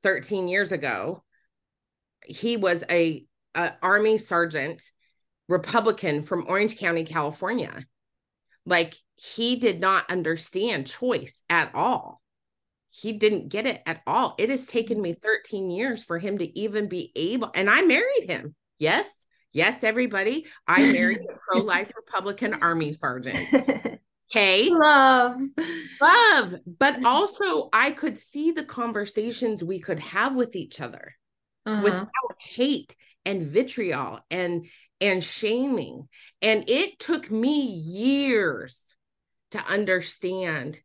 13 0.02 0.48
years 0.48 0.72
ago, 0.72 1.22
he 2.26 2.56
was 2.56 2.84
a, 2.90 3.26
a, 3.54 3.74
army 3.82 4.18
sergeant 4.18 4.82
republican 5.46 6.22
from 6.22 6.46
orange 6.48 6.78
county 6.78 7.04
california. 7.04 7.84
Like 8.64 8.94
he 9.16 9.56
did 9.56 9.78
not 9.78 10.10
understand 10.10 10.86
choice 10.86 11.42
at 11.50 11.74
all. 11.74 12.22
He 12.88 13.12
didn't 13.12 13.50
get 13.50 13.66
it 13.66 13.82
at 13.84 14.00
all. 14.06 14.34
It 14.38 14.48
has 14.48 14.64
taken 14.64 15.02
me 15.02 15.12
13 15.12 15.68
years 15.68 16.02
for 16.02 16.18
him 16.18 16.38
to 16.38 16.58
even 16.58 16.88
be 16.88 17.12
able 17.14 17.50
and 17.54 17.68
i 17.68 17.82
married 17.82 18.24
him 18.26 18.54
Yes, 18.84 19.08
yes, 19.54 19.82
everybody. 19.82 20.44
I 20.68 20.92
married 20.92 21.20
a 21.20 21.38
pro 21.48 21.62
life 21.62 21.90
Republican 21.96 22.54
Army 22.54 22.96
sergeant. 23.00 23.38
Okay. 24.34 24.68
Love. 24.68 25.38
Love. 26.00 26.54
But 26.66 27.04
also, 27.04 27.68
I 27.72 27.92
could 27.92 28.18
see 28.18 28.50
the 28.50 28.64
conversations 28.64 29.62
we 29.62 29.78
could 29.78 30.00
have 30.00 30.34
with 30.34 30.56
each 30.56 30.80
other 30.80 31.14
uh-huh. 31.66 31.82
without 31.84 32.36
hate 32.40 32.96
and 33.24 33.44
vitriol 33.44 34.20
and 34.32 34.66
and 35.00 35.22
shaming 35.22 36.08
and 36.42 36.68
it 36.68 36.98
took 36.98 37.30
me 37.30 37.60
years 37.60 38.80
to 39.52 39.58
understand 39.58 40.80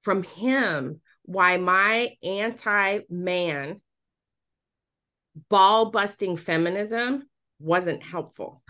from 0.00 0.24
him 0.24 1.00
why 1.24 1.58
my 1.58 2.16
anti-man 2.24 3.80
ball 5.48 5.90
busting 5.90 6.36
feminism 6.36 7.24
wasn't 7.58 8.02
helpful. 8.02 8.62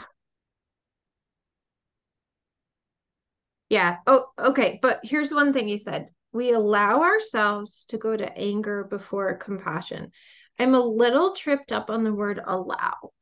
Yeah. 3.68 3.96
Oh, 4.06 4.26
okay. 4.38 4.78
But 4.82 5.00
here's 5.02 5.32
one 5.32 5.52
thing 5.52 5.68
you 5.68 5.78
said 5.78 6.10
we 6.32 6.52
allow 6.52 7.02
ourselves 7.02 7.86
to 7.86 7.98
go 7.98 8.16
to 8.16 8.38
anger 8.38 8.84
before 8.84 9.34
compassion. 9.36 10.10
I'm 10.58 10.74
a 10.74 10.80
little 10.80 11.34
tripped 11.34 11.72
up 11.72 11.90
on 11.90 12.04
the 12.04 12.12
word 12.12 12.40
allow 12.44 13.12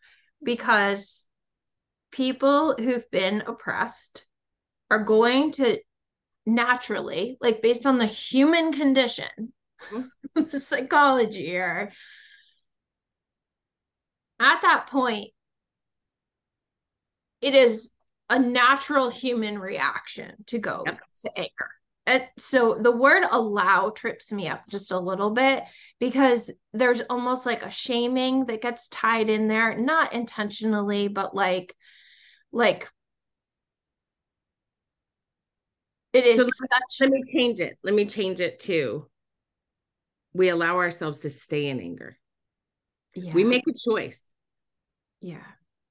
because 0.42 1.26
people 2.10 2.74
who've 2.76 3.08
been 3.10 3.42
oppressed 3.46 4.26
are 4.90 5.04
going 5.04 5.52
to 5.52 5.78
naturally, 6.46 7.36
like 7.40 7.62
based 7.62 7.86
on 7.86 7.98
the 7.98 8.06
human 8.06 8.72
condition, 8.72 9.52
mm-hmm. 9.92 10.44
psychology 10.48 11.56
or 11.56 11.92
at 14.40 14.62
that 14.62 14.86
point, 14.88 15.28
it 17.40 17.54
is 17.54 17.90
a 18.28 18.38
natural 18.38 19.10
human 19.10 19.58
reaction 19.58 20.32
to 20.46 20.58
go 20.58 20.82
yep. 20.86 21.00
to 21.22 21.38
anger. 21.38 21.70
And 22.06 22.24
so 22.38 22.74
the 22.74 22.96
word 22.96 23.24
allow 23.30 23.90
trips 23.90 24.32
me 24.32 24.48
up 24.48 24.62
just 24.68 24.90
a 24.90 24.98
little 24.98 25.30
bit 25.30 25.62
because 26.00 26.50
there's 26.72 27.02
almost 27.02 27.46
like 27.46 27.62
a 27.62 27.70
shaming 27.70 28.46
that 28.46 28.62
gets 28.62 28.88
tied 28.88 29.30
in 29.30 29.48
there, 29.48 29.76
not 29.76 30.12
intentionally, 30.12 31.08
but 31.08 31.34
like, 31.34 31.74
like 32.50 32.88
it 36.12 36.24
is 36.24 36.40
so 36.40 36.44
such. 36.44 37.00
Let 37.00 37.10
me 37.10 37.22
change 37.32 37.60
it. 37.60 37.78
Let 37.84 37.94
me 37.94 38.06
change 38.06 38.40
it 38.40 38.58
to 38.60 39.06
we 40.32 40.48
allow 40.48 40.76
ourselves 40.76 41.20
to 41.20 41.30
stay 41.30 41.68
in 41.68 41.80
anger. 41.80 42.18
Yeah. 43.14 43.32
We 43.32 43.44
make 43.44 43.64
a 43.68 43.72
choice. 43.72 44.20
Yeah. 45.20 45.44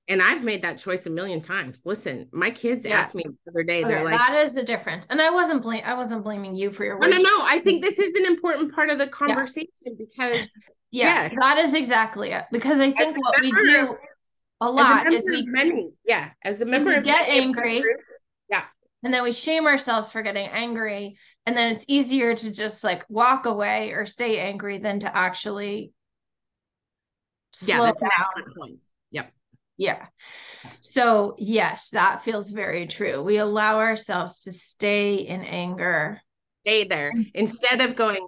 And 0.07 0.23
I've 0.23 0.43
made 0.43 0.63
that 0.63 0.79
choice 0.79 1.05
a 1.05 1.09
million 1.11 1.39
times. 1.39 1.83
Listen, 1.85 2.27
my 2.31 2.49
kids 2.49 2.83
yes. 2.83 3.07
asked 3.07 3.15
me 3.15 3.23
the 3.23 3.51
other 3.51 3.63
day, 3.63 3.83
they're 3.83 4.03
like, 4.03 4.17
that 4.17 4.41
is 4.41 4.55
the 4.55 4.63
difference. 4.63 5.05
And 5.07 5.21
I 5.21 5.29
wasn't 5.29 5.61
blame 5.61 5.83
I 5.85 5.93
wasn't 5.93 6.23
blaming 6.23 6.55
you 6.55 6.71
for 6.71 6.83
your 6.83 6.97
No, 6.97 7.07
no, 7.07 7.17
no. 7.17 7.43
I 7.43 7.59
think 7.63 7.83
mm-hmm. 7.83 7.89
this 7.89 7.99
is 7.99 8.13
an 8.15 8.25
important 8.25 8.73
part 8.73 8.89
of 8.89 8.97
the 8.97 9.07
conversation 9.07 9.69
yeah. 9.83 9.93
because 9.99 10.37
yeah, 10.91 11.29
yeah, 11.29 11.35
that 11.39 11.59
is 11.59 11.75
exactly 11.75 12.31
it. 12.31 12.45
Because 12.51 12.79
I 12.79 12.91
think 12.91 13.17
what 13.17 13.39
we 13.39 13.51
do 13.51 13.95
a 14.61 14.71
lot 14.71 15.05
a 15.05 15.15
is 15.15 15.29
we 15.29 15.43
many, 15.45 15.91
yeah, 16.07 16.31
as 16.43 16.61
a 16.61 16.65
member 16.65 16.95
of 16.95 17.03
get 17.03 17.29
angry. 17.29 17.81
Group, 17.81 17.97
yeah. 18.49 18.63
And 19.03 19.13
then 19.13 19.23
we 19.23 19.31
shame 19.31 19.67
ourselves 19.67 20.11
for 20.11 20.23
getting 20.23 20.47
angry. 20.47 21.17
And 21.45 21.55
then 21.55 21.71
it's 21.71 21.85
easier 21.87 22.33
to 22.33 22.51
just 22.51 22.83
like 22.83 23.05
walk 23.09 23.45
away 23.45 23.91
or 23.91 24.07
stay 24.07 24.39
angry 24.39 24.79
than 24.79 24.99
to 25.01 25.15
actually 25.15 25.93
slow 27.53 27.85
yeah, 27.85 27.91
down 27.91 28.79
yeah. 29.79 30.07
So, 30.81 31.35
yes, 31.37 31.91
that 31.91 32.21
feels 32.21 32.51
very 32.51 32.85
true. 32.85 33.23
We 33.23 33.37
allow 33.37 33.79
ourselves 33.79 34.43
to 34.43 34.51
stay 34.51 35.15
in 35.15 35.41
anger. 35.41 36.21
Stay 36.65 36.83
there 36.83 37.13
mm-hmm. 37.13 37.29
instead 37.33 37.79
of 37.79 37.95
going, 37.95 38.27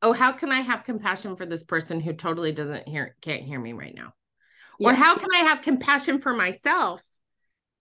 "Oh, 0.00 0.12
how 0.12 0.30
can 0.30 0.52
I 0.52 0.60
have 0.60 0.84
compassion 0.84 1.34
for 1.34 1.44
this 1.44 1.64
person 1.64 1.98
who 1.98 2.12
totally 2.12 2.52
doesn't 2.52 2.88
hear 2.88 3.16
can't 3.20 3.42
hear 3.42 3.58
me 3.58 3.72
right 3.72 3.94
now?" 3.94 4.14
Yeah. 4.78 4.90
Or 4.90 4.94
how 4.94 5.16
can 5.16 5.28
I 5.34 5.38
have 5.38 5.62
compassion 5.62 6.20
for 6.20 6.32
myself? 6.32 7.02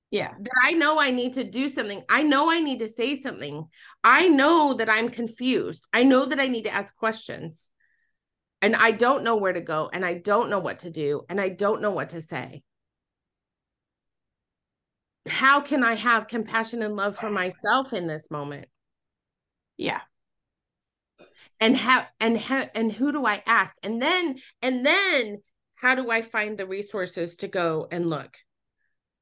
Yeah. 0.10 0.34
That 0.40 0.52
I 0.64 0.72
know 0.72 1.00
I 1.00 1.12
need 1.12 1.34
to 1.34 1.44
do 1.44 1.70
something. 1.70 2.04
I 2.10 2.24
know 2.24 2.50
I 2.50 2.60
need 2.60 2.80
to 2.80 2.90
say 2.90 3.14
something. 3.14 3.66
I 4.04 4.30
know 4.30 4.74
that 4.74 4.90
I'm 4.90 5.10
confused. 5.10 5.88
I 5.94 6.04
know 6.04 6.26
that 6.26 6.40
I 6.40 6.48
need 6.48 6.64
to 6.64 6.74
ask 6.74 6.96
questions. 6.96 7.70
And 8.64 8.76
I 8.76 8.92
don't 8.92 9.24
know 9.24 9.38
where 9.38 9.54
to 9.54 9.62
go 9.62 9.92
and 9.94 10.04
I 10.04 10.16
don't 10.16 10.50
know 10.50 10.60
what 10.60 10.80
to 10.80 10.90
do 10.90 11.22
and 11.30 11.40
I 11.40 11.50
don't 11.50 11.82
know 11.82 11.92
what 11.92 12.10
to 12.10 12.22
say 12.22 12.64
how 15.28 15.62
can 15.62 15.84
I 15.84 15.96
have 15.96 16.28
compassion 16.28 16.82
and 16.82 16.96
love 16.96 17.18
for 17.18 17.30
myself 17.30 17.94
in 17.94 18.08
this 18.08 18.30
moment? 18.32 18.68
Yeah. 19.78 20.02
And 21.60 21.78
how 21.78 22.06
and 22.20 22.38
how 22.38 22.68
and 22.74 22.92
who 22.92 23.12
do 23.12 23.26
I 23.26 23.44
ask? 23.46 23.76
And 23.84 24.02
then 24.02 24.40
and 24.62 24.86
then 24.86 25.42
how 25.76 25.96
do 25.96 26.10
I 26.10 26.22
find 26.22 26.58
the 26.58 26.66
resources 26.66 27.36
to 27.38 27.48
go 27.48 27.88
and 27.92 28.10
look? 28.10 28.36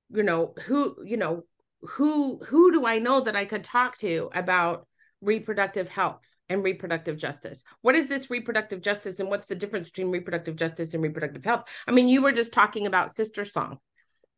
You 0.10 0.24
know, 0.24 0.54
who, 0.66 0.96
you 1.06 1.18
know, 1.18 1.44
who 1.82 2.40
who 2.46 2.72
do 2.72 2.86
I 2.86 3.00
know 3.00 3.22
that 3.22 3.36
I 3.36 3.46
could 3.46 3.64
talk 3.64 3.98
to 3.98 4.30
about 4.34 4.88
reproductive 5.22 5.90
health 5.90 6.24
and 6.48 6.64
reproductive 6.64 7.18
justice? 7.18 7.62
What 7.82 7.96
is 7.96 8.08
this 8.08 8.30
reproductive 8.30 8.82
justice 8.82 9.20
and 9.20 9.30
what's 9.30 9.46
the 9.46 9.56
difference 9.56 9.90
between 9.90 10.12
reproductive 10.12 10.56
justice 10.56 10.94
and 10.94 11.04
reproductive 11.04 11.44
health? 11.44 11.66
I 11.88 11.92
mean, 11.92 12.08
you 12.08 12.22
were 12.22 12.32
just 12.32 12.54
talking 12.54 12.88
about 12.88 13.14
SisterSong 13.14 13.78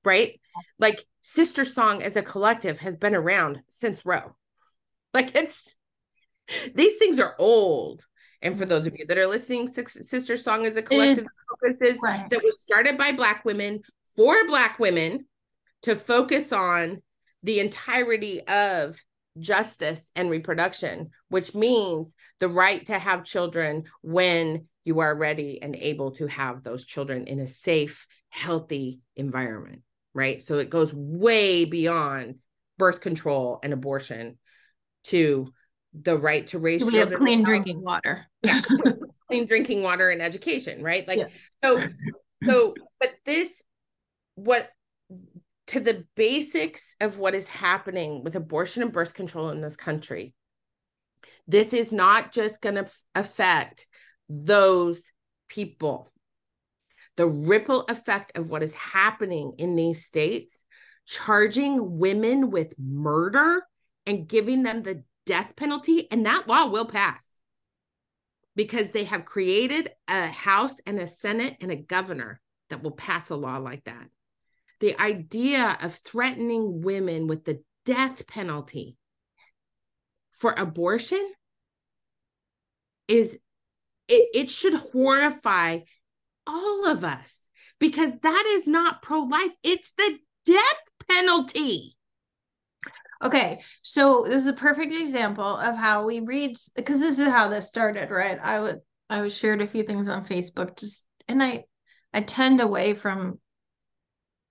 right? 0.03 0.39
Like 0.79 1.05
SisterSong 1.23 2.01
as 2.01 2.15
a 2.15 2.21
collective 2.21 2.79
has 2.79 2.95
been 2.95 3.15
around 3.15 3.61
since 3.69 4.05
Roe. 4.05 4.35
Like 5.13 5.31
it's 5.35 5.75
these 6.73 6.95
things 6.97 7.19
are 7.19 7.35
old. 7.39 8.05
And 8.41 8.57
for 8.57 8.65
those 8.65 8.87
of 8.87 8.97
you 8.97 9.05
that 9.05 9.19
are 9.19 9.27
listening, 9.27 9.67
SisterSong 9.67 10.65
is 10.65 10.75
a 10.75 10.81
collective 10.81 11.25
is, 11.79 11.97
right. 12.01 12.27
that 12.29 12.43
was 12.43 12.59
started 12.59 12.97
by 12.97 13.11
Black 13.11 13.45
women 13.45 13.81
for 14.15 14.47
Black 14.47 14.79
women 14.79 15.25
to 15.83 15.95
focus 15.95 16.51
on 16.51 17.03
the 17.43 17.59
entirety 17.59 18.41
of 18.47 18.99
justice 19.39 20.09
and 20.15 20.31
reproduction, 20.31 21.11
which 21.29 21.53
means 21.53 22.13
the 22.39 22.49
right 22.49 22.83
to 22.87 22.97
have 22.97 23.23
children 23.23 23.83
when 24.01 24.65
you 24.85 24.99
are 24.99 25.15
ready 25.15 25.61
and 25.61 25.75
able 25.75 26.11
to 26.11 26.25
have 26.25 26.63
those 26.63 26.85
children 26.85 27.27
in 27.27 27.39
a 27.39 27.47
safe, 27.47 28.07
healthy 28.29 29.01
environment 29.15 29.83
right? 30.13 30.41
So 30.41 30.59
it 30.59 30.69
goes 30.69 30.93
way 30.93 31.65
beyond 31.65 32.37
birth 32.77 33.01
control 33.01 33.59
and 33.63 33.73
abortion 33.73 34.37
to 35.05 35.53
the 35.93 36.17
right 36.17 36.47
to 36.47 36.59
raise 36.59 36.83
we 36.83 36.91
children. 36.91 37.19
clean 37.19 37.43
drinking 37.43 37.81
water. 37.81 38.27
Yeah. 38.43 38.61
clean 39.27 39.45
drinking 39.45 39.83
water 39.83 40.09
and 40.09 40.21
education, 40.21 40.83
right? 40.83 41.07
Like 41.07 41.19
yeah. 41.19 41.27
so 41.63 41.81
so 42.43 42.73
but 42.99 43.09
this 43.25 43.61
what 44.35 44.69
to 45.67 45.79
the 45.79 46.05
basics 46.15 46.95
of 46.99 47.17
what 47.17 47.35
is 47.35 47.47
happening 47.47 48.23
with 48.23 48.35
abortion 48.35 48.83
and 48.83 48.91
birth 48.91 49.13
control 49.13 49.49
in 49.49 49.61
this 49.61 49.77
country 49.77 50.33
This 51.47 51.73
is 51.73 51.91
not 51.91 52.33
just 52.33 52.61
going 52.61 52.75
to 52.75 52.87
affect 53.15 53.87
those 54.29 55.11
people. 55.47 56.10
The 57.17 57.27
ripple 57.27 57.81
effect 57.89 58.37
of 58.37 58.49
what 58.49 58.63
is 58.63 58.73
happening 58.73 59.53
in 59.57 59.75
these 59.75 60.05
states, 60.05 60.63
charging 61.05 61.99
women 61.99 62.51
with 62.51 62.73
murder 62.79 63.63
and 64.05 64.27
giving 64.27 64.63
them 64.63 64.83
the 64.83 65.03
death 65.25 65.55
penalty, 65.55 66.09
and 66.09 66.25
that 66.25 66.47
law 66.47 66.67
will 66.67 66.85
pass 66.85 67.25
because 68.55 68.89
they 68.89 69.05
have 69.05 69.25
created 69.25 69.91
a 70.07 70.27
House 70.27 70.75
and 70.85 70.99
a 70.99 71.07
Senate 71.07 71.57
and 71.61 71.71
a 71.71 71.75
governor 71.75 72.41
that 72.69 72.83
will 72.83 72.91
pass 72.91 73.29
a 73.29 73.35
law 73.35 73.57
like 73.57 73.83
that. 73.85 74.07
The 74.79 74.99
idea 74.99 75.77
of 75.81 75.95
threatening 75.95 76.81
women 76.81 77.27
with 77.27 77.45
the 77.45 77.61
death 77.85 78.27
penalty 78.27 78.97
for 80.31 80.53
abortion 80.53 81.31
is 83.07 83.35
it, 84.07 84.29
it 84.33 84.51
should 84.51 84.73
horrify 84.73 85.79
all 86.51 86.87
of 86.87 87.03
us 87.03 87.35
because 87.79 88.11
that 88.21 88.45
is 88.47 88.67
not 88.67 89.01
pro-life 89.01 89.51
it's 89.63 89.91
the 89.97 90.17
death 90.45 91.07
penalty 91.07 91.95
Okay, 93.23 93.61
so 93.83 94.25
this 94.27 94.41
is 94.41 94.47
a 94.47 94.53
perfect 94.53 94.93
example 94.93 95.45
of 95.45 95.77
how 95.77 96.05
we 96.05 96.21
read 96.21 96.57
because 96.75 97.01
this 97.01 97.19
is 97.19 97.27
how 97.27 97.49
this 97.49 97.67
started, 97.67 98.09
right? 98.09 98.39
I 98.41 98.59
would 98.59 98.79
I 99.09 99.21
was 99.21 99.37
shared 99.37 99.61
a 99.61 99.67
few 99.67 99.83
things 99.83 100.09
on 100.09 100.25
Facebook 100.25 100.77
just 100.79 101.05
and 101.27 101.43
I 101.43 101.65
I 102.13 102.21
tend 102.21 102.61
away 102.61 102.93
from 102.93 103.39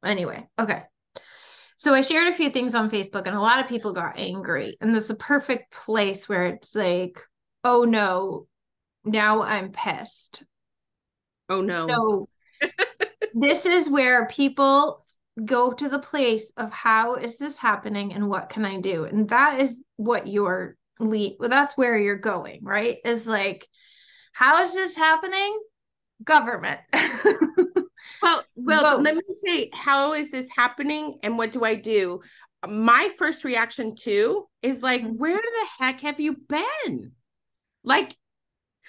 anyway. 0.05 0.47
Okay. 0.59 0.83
So 1.79 1.95
I 1.95 2.03
shared 2.03 2.29
a 2.29 2.35
few 2.35 2.51
things 2.51 2.75
on 2.75 2.91
Facebook 2.91 3.27
and 3.27 3.35
a 3.35 3.41
lot 3.41 3.59
of 3.59 3.69
people 3.69 3.93
got 3.93 4.19
angry. 4.19 4.77
And 4.81 4.95
this 4.95 5.05
is 5.05 5.11
a 5.11 5.17
perfect 5.17 5.73
place 5.73 6.29
where 6.29 6.47
it's 6.47 6.75
like, 6.75 7.19
oh 7.65 7.85
no, 7.85 8.47
now 9.05 9.43
I'm 9.43 9.73
pissed. 9.73 10.45
Oh 11.51 11.61
no. 11.61 11.89
So 11.89 12.29
this 13.35 13.67
is 13.67 13.91
where 13.91 14.27
people 14.29 15.05
go 15.45 15.73
to 15.73 15.89
the 15.89 15.99
place 15.99 16.53
of 16.57 16.73
how 16.73 17.15
is 17.15 17.39
this 17.39 17.59
happening 17.59 18.13
and 18.15 18.29
what 18.29 18.49
can 18.49 18.65
I 18.65 18.81
do? 18.81 19.05
And 19.05 19.29
that 19.31 19.61
is 19.61 19.83
what 19.97 20.27
your 20.27 20.77
lead 21.01 21.37
well, 21.41 21.49
that's 21.49 21.77
where 21.77 21.99
you're 21.99 22.17
going, 22.17 22.61
right? 22.63 22.99
Is 23.05 23.27
like, 23.27 23.67
how 24.33 24.63
is 24.63 24.75
this 24.75 24.97
happening? 24.97 25.59
Government. 26.23 26.81
well, 28.23 28.45
well, 28.55 28.97
Both. 28.97 29.03
let 29.03 29.15
me 29.17 29.23
say, 29.25 29.71
how 29.73 30.13
is 30.13 30.31
this 30.31 30.47
happening 30.55 31.19
and 31.23 31.37
what 31.37 31.53
do 31.53 31.65
I 31.65 31.75
do? 31.75 32.21
My 32.69 33.11
first 33.19 33.45
reaction 33.45 33.97
too 33.97 34.47
is 34.63 34.83
like, 34.83 35.03
mm-hmm. 35.03 35.17
where 35.17 35.37
the 35.37 35.67
heck 35.79 36.01
have 36.03 36.21
you 36.21 36.37
been? 36.37 37.13
Like, 37.83 38.15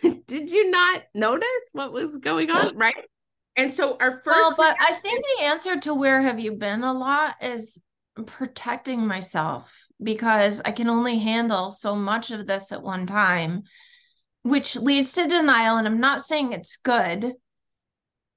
did 0.27 0.51
you 0.51 0.71
not 0.71 1.03
notice 1.13 1.47
what 1.73 1.93
was 1.93 2.17
going 2.17 2.51
on? 2.51 2.75
Right. 2.77 2.95
And 3.57 3.71
so 3.71 3.97
our 3.99 4.21
first 4.23 4.25
Well, 4.27 4.55
but 4.57 4.75
I 4.79 4.93
think 4.93 5.23
the 5.37 5.45
answer 5.45 5.79
to 5.81 5.93
where 5.93 6.21
have 6.21 6.39
you 6.39 6.53
been 6.53 6.83
a 6.83 6.93
lot 6.93 7.35
is 7.41 7.79
protecting 8.25 9.05
myself 9.05 9.73
because 10.01 10.61
I 10.63 10.71
can 10.71 10.89
only 10.89 11.19
handle 11.19 11.69
so 11.71 11.95
much 11.95 12.31
of 12.31 12.47
this 12.47 12.71
at 12.71 12.81
one 12.81 13.05
time, 13.05 13.63
which 14.43 14.75
leads 14.75 15.13
to 15.13 15.27
denial. 15.27 15.77
And 15.77 15.87
I'm 15.87 15.99
not 15.99 16.21
saying 16.21 16.53
it's 16.53 16.77
good, 16.77 17.33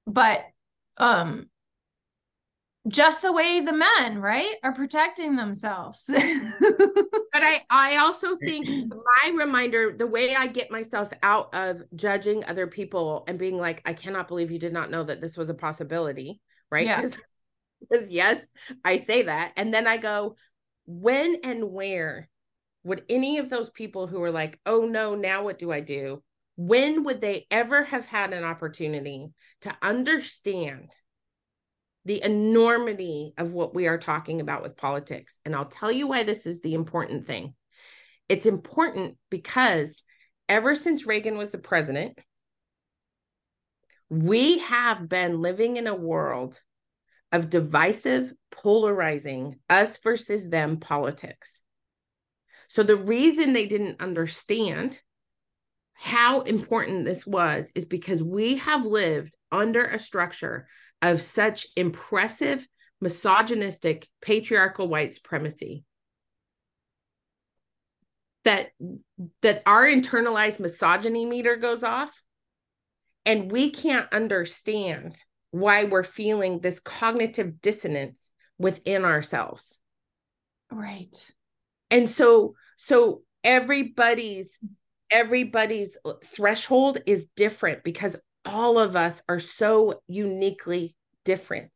but 0.07 0.45
um 0.97 1.47
just 2.89 3.23
the 3.23 3.33
way 3.33 3.61
the 3.61 3.73
men 3.73 4.21
right 4.21 4.57
are 4.63 4.73
protecting 4.73 5.37
themselves. 5.37 6.11
But 7.35 7.43
i 7.43 7.63
i 7.69 7.97
also 7.97 8.37
think 8.37 8.69
my 8.69 9.33
reminder 9.37 9.93
the 9.99 10.07
way 10.07 10.37
i 10.37 10.47
get 10.47 10.71
myself 10.71 11.11
out 11.21 11.53
of 11.53 11.83
judging 11.97 12.45
other 12.45 12.69
people 12.69 13.25
and 13.27 13.41
being 13.41 13.59
like 13.59 13.83
i 13.85 13.93
cannot 13.93 14.29
believe 14.29 14.53
you 14.53 14.61
did 14.61 14.73
not 14.73 14.89
know 14.89 15.03
that 15.03 15.21
this 15.21 15.37
was 15.37 15.49
a 15.49 15.55
possibility 15.55 16.41
right? 16.71 16.87
Yeah. 16.87 17.09
yes 18.09 18.41
i 18.85 18.99
say 18.99 19.23
that. 19.23 19.53
And 19.57 19.75
then 19.75 19.89
i 19.89 19.97
go 19.97 20.37
when 20.87 21.39
and 21.43 21.73
where 21.73 22.29
would 22.85 23.03
any 23.09 23.39
of 23.39 23.51
those 23.51 23.71
people 23.71 24.07
who 24.07 24.23
are 24.23 24.31
like 24.31 24.61
oh 24.65 24.83
no 24.83 25.17
now 25.17 25.43
what 25.43 25.59
do 25.59 25.73
i 25.73 25.81
do 25.81 26.23
when 26.57 27.03
would 27.03 27.21
they 27.21 27.47
ever 27.51 27.83
have 27.83 28.07
had 28.07 28.33
an 28.33 28.45
opportunity 28.45 29.33
to 29.63 29.77
understand 29.83 30.91
the 32.05 32.23
enormity 32.23 33.33
of 33.39 33.53
what 33.53 33.75
we 33.75 33.87
are 33.87 33.99
talking 33.99 34.41
about 34.41 34.63
with 34.63 34.77
politics. 34.77 35.37
And 35.45 35.55
I'll 35.55 35.65
tell 35.65 35.91
you 35.91 36.07
why 36.07 36.23
this 36.23 36.47
is 36.47 36.61
the 36.61 36.75
important 36.75 37.27
thing. 37.27 37.55
It's 38.29 38.47
important 38.47 39.17
because 39.31 40.05
ever 40.49 40.75
since 40.75 41.07
Reagan 41.07 41.39
was 41.39 41.51
the 41.51 41.59
president, 41.59 42.19
we 44.11 44.59
have 44.59 45.09
been 45.09 45.41
living 45.41 45.77
in 45.77 45.87
a 45.87 45.95
world 45.95 46.61
of 47.33 47.51
divisive, 47.51 48.33
polarizing 48.51 49.59
us 49.69 49.99
versus 49.99 50.49
them 50.49 50.79
politics. 50.79 51.63
So 52.69 52.83
the 52.83 52.97
reason 52.97 53.53
they 53.53 53.67
didn't 53.67 54.01
understand 54.01 55.01
how 55.95 56.43
important 56.43 57.05
this 57.05 57.27
was 57.27 57.73
is 57.75 57.85
because 57.85 58.23
we 58.23 58.57
have 58.57 58.85
lived 58.85 59.35
under 59.51 59.85
a 59.85 59.99
structure 59.99 60.69
of 61.11 61.21
such 61.21 61.67
impressive 61.77 62.67
misogynistic 63.01 64.09
patriarchal 64.23 64.89
white 64.89 65.13
supremacy 65.13 65.85
that 68.45 68.71
that 69.43 69.63
our 69.67 69.85
internalized 69.85 70.61
misogyny 70.61 71.27
meter 71.27 71.57
goes 71.57 71.83
off. 71.83 72.23
And 73.27 73.51
we 73.51 73.71
can't 73.71 74.13
understand 74.13 75.17
why 75.51 75.85
we're 75.85 76.03
feeling 76.03 76.61
this 76.61 76.81
cognitive 76.81 77.61
dissonance 77.63 78.31
within 78.59 79.05
ourselves. 79.05 79.79
Right. 80.71 81.17
And 81.91 82.09
so 82.09 82.55
so 82.77 83.23
everybody's 83.43 84.59
everybody's 85.11 85.97
threshold 86.25 86.99
is 87.07 87.27
different 87.37 87.85
because 87.85 88.17
all 88.45 88.79
of 88.79 88.97
us 88.97 89.23
are 89.29 89.41
so 89.41 90.01
uniquely 90.07 90.97
different. 91.25 91.71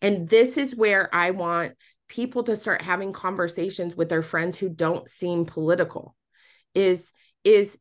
And 0.00 0.28
this 0.28 0.56
is 0.56 0.74
where 0.74 1.14
I 1.14 1.30
want 1.30 1.74
people 2.08 2.44
to 2.44 2.56
start 2.56 2.82
having 2.82 3.12
conversations 3.12 3.96
with 3.96 4.08
their 4.08 4.22
friends 4.22 4.56
who 4.56 4.68
don't 4.68 5.08
seem 5.08 5.44
political 5.44 6.14
is 6.74 7.12
is 7.42 7.78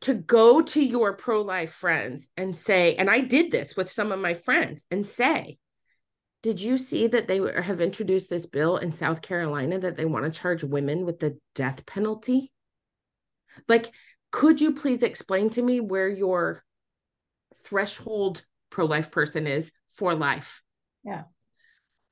to 0.00 0.14
go 0.14 0.62
to 0.62 0.82
your 0.82 1.12
pro-life 1.14 1.72
friends 1.72 2.28
and 2.36 2.56
say 2.56 2.94
and 2.94 3.10
I 3.10 3.20
did 3.20 3.52
this 3.52 3.76
with 3.76 3.90
some 3.90 4.10
of 4.10 4.18
my 4.18 4.32
friends 4.32 4.82
and 4.90 5.06
say 5.06 5.58
did 6.42 6.60
you 6.60 6.76
see 6.76 7.06
that 7.06 7.28
they 7.28 7.38
have 7.62 7.80
introduced 7.80 8.28
this 8.28 8.46
bill 8.46 8.76
in 8.76 8.92
South 8.92 9.22
Carolina 9.22 9.78
that 9.78 9.96
they 9.96 10.04
want 10.04 10.24
to 10.24 10.40
charge 10.40 10.64
women 10.64 11.06
with 11.06 11.20
the 11.20 11.38
death 11.54 11.86
penalty? 11.86 12.50
Like, 13.68 13.92
could 14.32 14.60
you 14.60 14.74
please 14.74 15.04
explain 15.04 15.50
to 15.50 15.62
me 15.62 15.78
where 15.78 16.08
your 16.08 16.64
threshold 17.72 18.44
pro 18.68 18.84
life 18.84 19.10
person 19.10 19.46
is 19.46 19.72
for 19.92 20.14
life. 20.14 20.62
Yeah. 21.04 21.22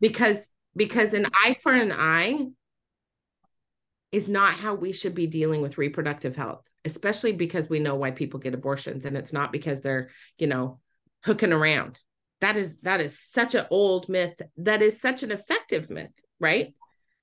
Because 0.01 0.49
because 0.75 1.13
an 1.13 1.27
eye 1.45 1.53
for 1.53 1.73
an 1.73 1.93
eye 1.93 2.47
is 4.11 4.27
not 4.27 4.55
how 4.55 4.75
we 4.75 4.93
should 4.93 5.15
be 5.15 5.27
dealing 5.27 5.61
with 5.61 5.77
reproductive 5.77 6.35
health, 6.35 6.65
especially 6.87 7.33
because 7.33 7.69
we 7.69 7.79
know 7.79 7.95
why 7.95 8.11
people 8.11 8.41
get 8.41 8.55
abortions 8.55 9.05
and 9.05 9.19
it's 9.19 9.35
not 9.35 9.53
because 9.53 9.83
they're, 9.83 10.09
you 10.39 10.47
know, 10.47 10.81
hooking 11.25 11.53
around. 11.53 12.01
That 12.41 12.57
is 12.57 12.79
that 12.79 13.03
is 13.03 13.21
such 13.21 13.55
an 13.55 13.67
old 13.71 14.09
myth. 14.09 14.41
That 14.57 14.81
is 14.81 14.99
such 14.99 15.23
an 15.23 15.31
effective 15.31 15.91
myth, 15.91 16.19
right? 16.39 16.75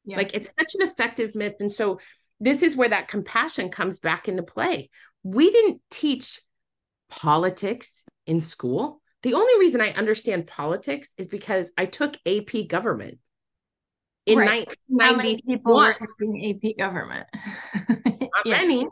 Yeah. 0.06 0.18
Like 0.18 0.36
it's 0.36 0.54
such 0.60 0.76
an 0.76 0.88
effective 0.88 1.34
myth 1.34 1.56
and 1.60 1.74
so 1.74 2.00
this 2.40 2.62
is 2.62 2.76
where 2.76 2.90
that 2.90 3.08
compassion 3.08 3.72
comes 3.72 4.00
back 4.00 4.28
into 4.28 4.44
play. 4.44 4.92
We 5.24 5.50
didn't 5.50 5.82
teach 5.90 6.40
politics 7.10 8.04
in 8.28 8.42
school. 8.42 9.02
The 9.24 9.34
only 9.34 9.60
reason 9.60 9.82
I 9.82 9.92
understand 9.94 10.48
politics 10.48 11.14
is 11.18 11.28
because 11.28 11.72
I 11.78 11.86
took 11.86 12.16
AP 12.26 12.68
government 12.68 13.18
in 14.26 14.38
right. 14.40 14.68
How 15.00 15.16
many 15.16 15.42
people 15.42 15.76
were 15.76 15.94
taking 15.94 16.62
AP 16.64 16.78
government? 16.78 17.26
Not 17.90 18.46
yeah. 18.46 18.62
many. 18.62 18.88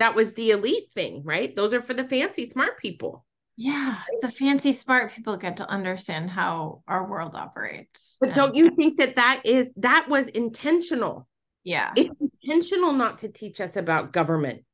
That 0.00 0.14
was 0.14 0.32
the 0.32 0.50
elite 0.50 0.88
thing, 0.94 1.22
right? 1.24 1.54
Those 1.54 1.72
are 1.72 1.80
for 1.80 1.94
the 1.94 2.04
fancy 2.04 2.50
smart 2.50 2.78
people. 2.78 3.24
Yeah, 3.56 3.96
the 4.20 4.30
fancy 4.30 4.72
smart 4.72 5.12
people 5.12 5.36
get 5.36 5.58
to 5.58 5.70
understand 5.70 6.28
how 6.28 6.82
our 6.88 7.08
world 7.08 7.36
operates. 7.36 8.18
But 8.20 8.30
and... 8.30 8.36
don't 8.36 8.54
you 8.56 8.70
think 8.74 8.98
that 8.98 9.16
that 9.16 9.42
is 9.44 9.70
that 9.76 10.08
was 10.08 10.28
intentional? 10.28 11.28
Yeah. 11.62 11.92
It's 11.96 12.14
intentional 12.20 12.92
not 12.92 13.18
to 13.18 13.28
teach 13.28 13.60
us 13.60 13.76
about 13.76 14.12
government 14.12 14.64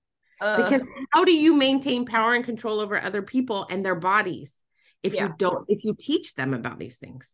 Uh, 0.41 0.57
because 0.57 0.86
how 1.12 1.24
do 1.24 1.32
you 1.32 1.55
maintain 1.55 2.07
power 2.07 2.34
and 2.34 2.45
control 2.45 2.80
over 2.80 3.01
other 3.01 3.22
people 3.22 3.66
and 3.70 3.84
their 3.84 3.95
bodies 3.95 4.53
if 5.03 5.14
yeah. 5.14 5.26
you 5.26 5.34
don't 5.38 5.64
if 5.68 5.84
you 5.84 5.95
teach 5.99 6.34
them 6.34 6.55
about 6.55 6.78
these 6.78 6.97
things 6.97 7.28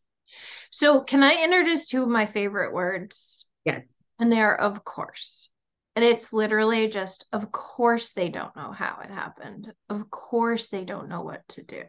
so 0.71 1.01
can 1.01 1.23
i 1.23 1.45
introduce 1.45 1.87
two 1.87 2.03
of 2.03 2.09
my 2.09 2.27
favorite 2.27 2.73
words 2.73 3.47
yeah 3.65 3.81
and 4.19 4.31
they're 4.33 4.61
of 4.61 4.85
course 4.85 5.49
And 5.97 6.05
it's 6.05 6.31
literally 6.33 6.89
just, 6.89 7.25
of 7.33 7.51
course, 7.51 8.13
they 8.13 8.29
don't 8.29 8.55
know 8.55 8.71
how 8.71 9.01
it 9.03 9.11
happened. 9.11 9.73
Of 9.89 10.11
course, 10.11 10.69
they 10.69 10.85
don't 10.85 11.09
know 11.09 11.23
what 11.23 11.41
to 11.57 11.63
do. 11.63 11.83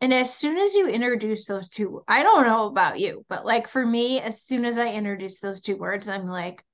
And 0.00 0.14
as 0.14 0.32
soon 0.32 0.56
as 0.56 0.74
you 0.74 0.88
introduce 0.88 1.44
those 1.44 1.68
two, 1.68 2.02
I 2.08 2.22
don't 2.22 2.46
know 2.46 2.64
about 2.66 2.98
you, 2.98 3.26
but 3.28 3.44
like 3.44 3.68
for 3.68 3.84
me, 3.84 4.20
as 4.20 4.40
soon 4.40 4.64
as 4.64 4.78
I 4.78 4.88
introduce 4.92 5.40
those 5.40 5.60
two 5.60 5.76
words, 5.76 6.08
I'm 6.08 6.26
like, 6.26 6.64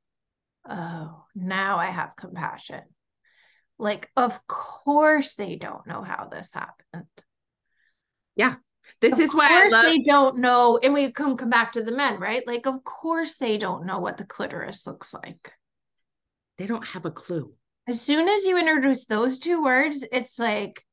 oh, 0.69 1.25
now 1.35 1.79
I 1.79 1.87
have 1.87 2.15
compassion. 2.15 2.83
Like, 3.79 4.11
of 4.16 4.47
course, 4.47 5.35
they 5.35 5.57
don't 5.57 5.87
know 5.87 6.03
how 6.03 6.27
this 6.27 6.53
happened. 6.53 7.07
Yeah. 8.35 8.57
This 9.01 9.14
of 9.14 9.20
is 9.20 9.35
why 9.35 9.49
I 9.51 9.68
love 9.68 9.85
they 9.85 9.99
don't 10.03 10.39
know. 10.39 10.79
And 10.83 10.95
we 10.95 11.11
come 11.12 11.37
come 11.37 11.51
back 11.51 11.72
to 11.72 11.83
the 11.83 11.93
men, 11.93 12.20
right? 12.20 12.47
Like, 12.47 12.66
of 12.66 12.85
course 12.85 13.37
they 13.37 13.59
don't 13.59 13.85
know 13.87 13.99
what 13.99 14.16
the 14.16 14.24
clitoris 14.24 14.87
looks 14.87 15.12
like. 15.12 15.53
they 16.59 16.66
don't 16.66 16.85
have 16.87 17.05
a 17.05 17.11
clue. 17.11 17.53
As 17.89 18.01
soon 18.01 18.29
as 18.29 18.45
you 18.45 18.59
introduce 18.59 19.07
those 19.07 19.39
two 19.39 19.62
words, 19.62 20.05
it's 20.11 20.39
like 20.39 20.85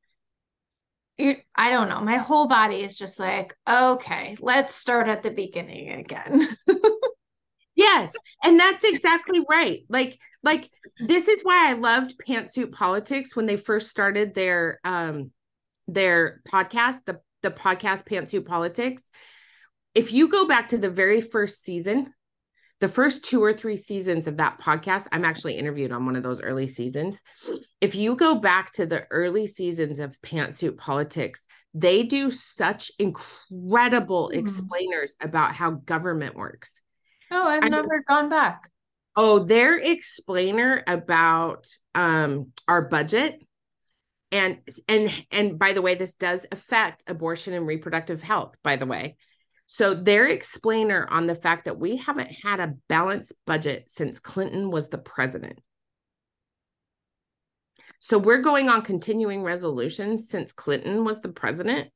you, 1.17 1.35
I 1.55 1.69
don't 1.69 1.89
know. 1.89 2.01
My 2.01 2.17
whole 2.17 2.47
body 2.47 2.81
is 2.83 2.97
just 2.97 3.19
like, 3.19 3.55
okay, 3.69 4.35
let's 4.39 4.75
start 4.75 5.07
at 5.07 5.23
the 5.23 5.29
beginning 5.31 5.91
again. 5.91 6.47
Yes, 7.75 8.13
and 8.43 8.59
that's 8.59 8.83
exactly 8.83 9.39
right. 9.49 9.81
Like 9.89 10.19
like 10.43 10.69
this 10.99 11.27
is 11.27 11.39
why 11.43 11.69
I 11.69 11.73
loved 11.73 12.15
Pantsuit 12.27 12.71
Politics 12.71 13.35
when 13.35 13.45
they 13.45 13.57
first 13.57 13.89
started 13.89 14.33
their 14.33 14.79
um 14.83 15.31
their 15.87 16.41
podcast, 16.47 16.97
the 17.05 17.19
the 17.41 17.51
podcast 17.51 18.05
Pantsuit 18.05 18.45
Politics. 18.45 19.03
If 19.95 20.11
you 20.11 20.27
go 20.29 20.47
back 20.47 20.69
to 20.69 20.77
the 20.77 20.89
very 20.89 21.21
first 21.21 21.63
season, 21.63 22.13
the 22.79 22.87
first 22.87 23.23
two 23.23 23.43
or 23.43 23.53
three 23.53 23.77
seasons 23.77 24.27
of 24.27 24.37
that 24.37 24.59
podcast, 24.59 25.07
I'm 25.11 25.25
actually 25.25 25.57
interviewed 25.57 25.91
on 25.91 26.05
one 26.05 26.15
of 26.15 26.23
those 26.23 26.41
early 26.41 26.67
seasons. 26.67 27.21
If 27.81 27.95
you 27.95 28.15
go 28.15 28.35
back 28.35 28.71
to 28.73 28.85
the 28.85 29.05
early 29.11 29.45
seasons 29.47 29.99
of 29.99 30.19
Pantsuit 30.21 30.77
Politics, 30.77 31.45
they 31.73 32.03
do 32.03 32.29
such 32.31 32.91
incredible 32.99 34.29
Hmm. 34.29 34.39
explainers 34.39 35.15
about 35.21 35.55
how 35.55 35.71
government 35.71 36.35
works. 36.35 36.71
Oh, 37.33 37.47
I've 37.47 37.63
I- 37.63 37.69
never 37.69 38.03
gone 38.07 38.29
back. 38.29 38.69
Oh, 39.15 39.39
their 39.39 39.77
explainer 39.77 40.83
about 40.87 41.67
um 41.93 42.51
our 42.67 42.81
budget 42.81 43.39
and 44.31 44.59
and 44.87 45.11
and 45.31 45.59
by 45.59 45.73
the 45.73 45.81
way 45.83 45.93
this 45.95 46.13
does 46.13 46.47
affect 46.51 47.03
abortion 47.05 47.53
and 47.53 47.67
reproductive 47.67 48.23
health 48.23 48.55
by 48.63 48.75
the 48.75 48.87
way. 48.87 49.15
So 49.67 49.93
their 49.93 50.27
explainer 50.27 51.07
on 51.09 51.27
the 51.27 51.35
fact 51.35 51.65
that 51.65 51.79
we 51.79 51.97
haven't 51.97 52.31
had 52.43 52.59
a 52.59 52.73
balanced 52.89 53.33
budget 53.45 53.89
since 53.89 54.19
Clinton 54.19 54.71
was 54.71 54.89
the 54.89 54.97
president. 54.97 55.59
So 57.99 58.17
we're 58.17 58.41
going 58.41 58.67
on 58.69 58.81
continuing 58.81 59.43
resolutions 59.43 60.29
since 60.29 60.51
Clinton 60.51 61.05
was 61.05 61.21
the 61.21 61.29
president. 61.29 61.89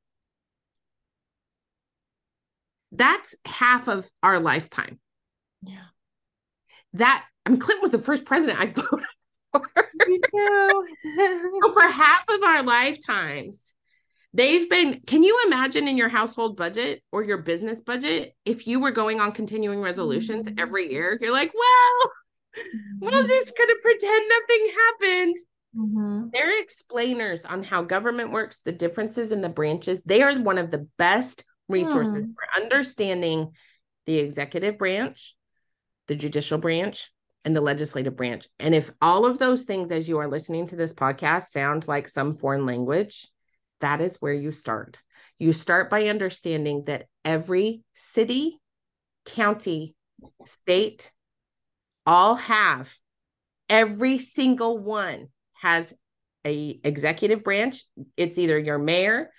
That's 2.93 3.35
half 3.43 3.89
of 3.89 4.09
our 4.23 4.39
lifetime 4.39 4.99
Yeah. 5.63 5.85
that 6.93 7.25
I 7.45 7.49
mean, 7.49 7.59
Clinton 7.59 7.81
was 7.81 7.91
the 7.91 7.99
first 7.99 8.25
president 8.25 8.59
I 8.59 8.65
voted 8.75 9.05
for. 9.51 9.61
Me 10.07 10.19
too. 10.31 10.83
So 11.63 11.73
for 11.73 11.81
half 11.87 12.23
of 12.29 12.43
our 12.43 12.63
lifetimes, 12.63 13.73
they've 14.33 14.69
been. 14.69 15.01
Can 15.07 15.23
you 15.23 15.37
imagine 15.47 15.87
in 15.87 15.97
your 15.97 16.09
household 16.09 16.57
budget 16.57 17.01
or 17.11 17.23
your 17.23 17.37
business 17.39 17.81
budget 17.81 18.35
if 18.45 18.67
you 18.67 18.79
were 18.79 18.91
going 18.91 19.19
on 19.19 19.31
continuing 19.31 19.81
resolutions 19.81 20.45
Mhm. 20.47 20.59
every 20.59 20.91
year? 20.91 21.17
You're 21.21 21.31
like, 21.31 21.53
well, 21.53 22.11
we're 22.99 23.27
just 23.27 23.57
gonna 23.57 23.73
pretend 23.81 24.25
nothing 24.29 24.69
happened. 24.77 25.37
Mhm. 25.75 26.31
They're 26.33 26.61
explainers 26.61 27.45
on 27.45 27.63
how 27.63 27.83
government 27.83 28.31
works, 28.31 28.59
the 28.65 28.71
differences 28.73 29.31
in 29.31 29.41
the 29.41 29.49
branches. 29.49 30.01
They 30.05 30.21
are 30.23 30.37
one 30.39 30.57
of 30.57 30.71
the 30.71 30.87
best 30.97 31.45
resources 31.69 32.25
Hmm. 32.25 32.31
for 32.33 32.61
understanding 32.61 33.51
the 34.05 34.17
executive 34.17 34.77
branch, 34.77 35.35
the 36.07 36.15
judicial 36.15 36.57
branch, 36.57 37.11
and 37.45 37.55
the 37.55 37.61
legislative 37.61 38.15
branch. 38.15 38.47
And 38.59 38.75
if 38.75 38.91
all 39.01 39.25
of 39.25 39.39
those 39.39 39.63
things, 39.63 39.89
as 39.89 40.09
you 40.09 40.17
are 40.17 40.27
listening 40.27 40.67
to 40.67 40.75
this 40.75 40.93
podcast, 40.93 41.49
sound 41.51 41.87
like 41.87 42.09
some 42.09 42.35
foreign 42.35 42.65
language, 42.65 43.27
that 43.79 44.01
is 44.01 44.17
where 44.17 44.33
you 44.33 44.51
start. 44.51 45.01
You 45.39 45.53
start 45.53 45.89
by 45.89 46.07
understanding 46.07 46.83
that 46.87 47.05
every 47.23 47.83
city, 47.93 48.59
county, 49.25 49.95
state, 50.45 51.11
all 52.05 52.35
have 52.35 52.93
every 53.69 54.17
single 54.17 54.77
one 54.77 55.27
has 55.53 55.93
a 56.45 56.79
executive 56.83 57.43
branch 57.43 57.83
it's 58.15 58.37
either 58.37 58.57
your 58.57 58.77
mayor 58.77 59.29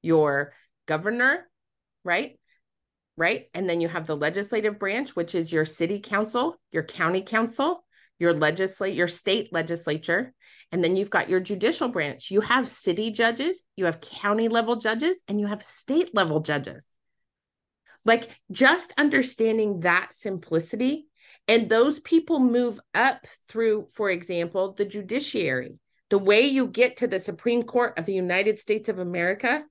your 0.00 0.54
governor 0.86 1.46
right 2.02 2.38
right 3.16 3.46
and 3.54 3.68
then 3.68 3.80
you 3.80 3.88
have 3.88 4.06
the 4.06 4.16
legislative 4.16 4.78
branch 4.78 5.14
which 5.14 5.34
is 5.34 5.52
your 5.52 5.64
city 5.64 6.00
council 6.00 6.56
your 6.72 6.82
county 6.82 7.22
council 7.22 7.84
your 8.18 8.32
legislate 8.32 8.94
your 8.94 9.08
state 9.08 9.52
legislature 9.52 10.32
and 10.72 10.82
then 10.82 10.96
you've 10.96 11.10
got 11.10 11.28
your 11.28 11.40
judicial 11.40 11.88
branch 11.88 12.30
you 12.30 12.40
have 12.40 12.68
city 12.68 13.12
judges 13.12 13.64
you 13.76 13.84
have 13.84 14.00
county 14.00 14.48
level 14.48 14.76
judges 14.76 15.16
and 15.28 15.40
you 15.40 15.46
have 15.46 15.62
state 15.62 16.14
level 16.14 16.40
judges 16.40 16.84
like 18.04 18.38
just 18.50 18.92
understanding 18.98 19.80
that 19.80 20.12
simplicity 20.12 21.06
and 21.48 21.68
those 21.68 22.00
people 22.00 22.40
move 22.40 22.80
up 22.94 23.26
through, 23.48 23.88
for 23.92 24.10
example, 24.10 24.72
the 24.72 24.84
judiciary. 24.84 25.78
The 26.10 26.18
way 26.18 26.42
you 26.42 26.66
get 26.66 26.98
to 26.98 27.06
the 27.06 27.20
Supreme 27.20 27.62
Court 27.62 27.98
of 27.98 28.06
the 28.06 28.14
United 28.14 28.60
States 28.60 28.88
of 28.88 28.98
America 28.98 29.64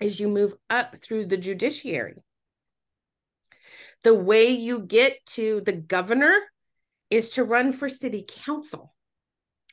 is 0.00 0.20
you 0.20 0.28
move 0.28 0.54
up 0.68 0.96
through 0.98 1.26
the 1.26 1.36
judiciary. 1.36 2.14
The 4.04 4.14
way 4.14 4.50
you 4.50 4.80
get 4.80 5.24
to 5.34 5.62
the 5.64 5.72
governor 5.72 6.36
is 7.10 7.30
to 7.30 7.44
run 7.44 7.72
for 7.72 7.88
city 7.88 8.24
council 8.44 8.94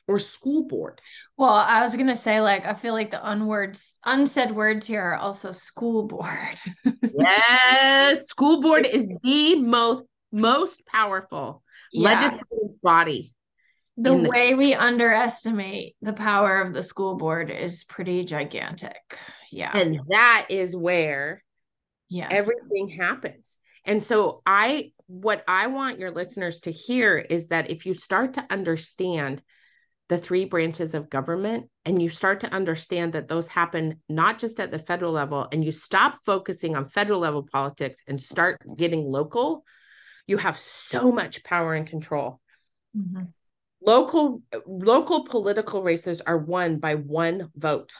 or 0.06 0.18
school 0.18 0.64
board. 0.64 1.00
Well, 1.36 1.54
I 1.54 1.82
was 1.82 1.96
gonna 1.96 2.16
say, 2.16 2.40
like, 2.40 2.66
I 2.66 2.74
feel 2.74 2.92
like 2.92 3.10
the 3.10 3.26
unwords, 3.26 3.94
unsaid 4.04 4.52
words 4.52 4.86
here 4.86 5.00
are 5.02 5.16
also 5.16 5.52
school 5.52 6.06
board. 6.06 6.58
Yes, 7.16 8.26
school 8.26 8.60
board 8.60 8.86
is 8.86 9.08
the 9.22 9.54
most 9.56 10.02
most 10.32 10.84
powerful 10.86 11.62
Yeah. 11.92 12.10
legislative 12.10 12.80
body. 12.82 13.34
The 13.96 14.10
the- 14.16 14.28
way 14.28 14.54
we 14.54 14.74
underestimate 14.74 15.94
the 16.02 16.12
power 16.12 16.60
of 16.60 16.72
the 16.74 16.82
school 16.82 17.16
board 17.16 17.50
is 17.50 17.84
pretty 17.84 18.24
gigantic. 18.24 18.96
Yeah. 19.52 19.76
And 19.76 20.00
that 20.08 20.46
is 20.50 20.76
where 20.76 21.42
yeah. 22.08 22.28
everything 22.30 22.88
happens. 22.88 23.46
And 23.84 24.02
so 24.02 24.42
I 24.46 24.92
what 25.06 25.44
I 25.46 25.66
want 25.66 25.98
your 25.98 26.10
listeners 26.10 26.60
to 26.60 26.70
hear 26.70 27.18
is 27.18 27.48
that 27.48 27.70
if 27.70 27.84
you 27.84 27.94
start 27.94 28.34
to 28.34 28.46
understand 28.50 29.42
the 30.08 30.18
three 30.18 30.44
branches 30.44 30.94
of 30.94 31.08
government 31.10 31.70
and 31.84 32.00
you 32.00 32.08
start 32.08 32.40
to 32.40 32.52
understand 32.52 33.12
that 33.14 33.28
those 33.28 33.46
happen 33.46 34.00
not 34.08 34.38
just 34.38 34.60
at 34.60 34.70
the 34.70 34.78
federal 34.78 35.12
level 35.12 35.48
and 35.50 35.64
you 35.64 35.72
stop 35.72 36.18
focusing 36.26 36.76
on 36.76 36.88
federal 36.88 37.20
level 37.20 37.46
politics 37.50 37.98
and 38.06 38.20
start 38.20 38.60
getting 38.76 39.04
local, 39.04 39.64
you 40.26 40.36
have 40.38 40.58
so 40.58 41.10
much 41.12 41.42
power 41.44 41.74
and 41.74 41.86
control. 41.86 42.40
Mhm. 42.96 43.32
Local 43.80 44.42
local 44.66 45.24
political 45.24 45.82
races 45.82 46.22
are 46.22 46.38
won 46.38 46.78
by 46.78 46.94
one 46.94 47.50
vote. 47.54 47.92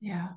Yeah. 0.00 0.30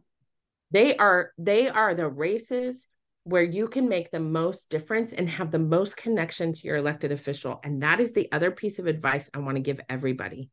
they 0.72 0.96
are 0.98 1.32
they 1.38 1.68
are 1.68 1.96
the 1.96 2.08
races 2.08 2.88
where 3.30 3.44
you 3.44 3.68
can 3.68 3.88
make 3.88 4.10
the 4.10 4.20
most 4.20 4.70
difference 4.70 5.14
and 5.14 5.30
have 5.30 5.52
the 5.52 5.60
most 5.60 5.96
connection 5.96 6.52
to 6.52 6.68
your 6.68 6.78
elected 6.78 7.12
official. 7.12 7.60
And 7.64 7.84
that 7.84 8.00
is 8.00 8.12
the 8.12 8.32
other 8.32 8.50
piece 8.50 8.80
of 8.80 8.88
advice 8.88 9.30
i 9.34 9.40
want 9.40 9.56
to 9.56 9.62
give 9.62 9.80
everybody. 9.88 10.50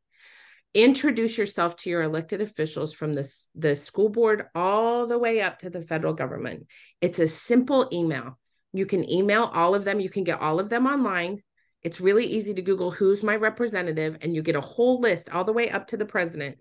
Introduce 0.75 1.39
yourself 1.39 1.77
to 1.79 1.91
your 1.91 2.03
elected 2.03 2.43
officials 2.43 2.93
from 2.93 3.15
the, 3.15 3.27
the 3.55 3.75
school 3.77 4.11
board 4.11 4.45
all 4.55 5.07
the 5.07 5.19
way 5.19 5.41
up 5.41 5.61
to 5.61 5.71
the 5.71 5.81
federal 5.81 6.13
government. 6.13 6.67
It's 7.01 7.19
a 7.19 7.29
simple 7.29 7.89
email. 7.95 8.39
You 8.75 8.85
can 8.85 9.09
email 9.11 9.45
all 9.45 9.75
of 9.75 9.87
them. 9.87 10.01
You 10.01 10.11
can 10.11 10.25
get 10.25 10.43
all 10.43 10.61
of 10.61 10.69
them 10.69 10.87
online. 10.87 11.43
It's 11.83 12.01
really 12.01 12.27
easy 12.27 12.53
to 12.53 12.63
google 12.63 12.91
who's 12.91 13.23
my 13.23 13.37
representative 13.37 14.19
and 14.21 14.35
you 14.35 14.43
get 14.43 14.57
a 14.57 14.61
whole 14.61 15.01
list 15.01 15.31
all 15.31 15.45
the 15.45 15.53
way 15.53 15.71
up 15.71 15.87
to 15.89 15.97
the 15.97 16.05
president. 16.05 16.59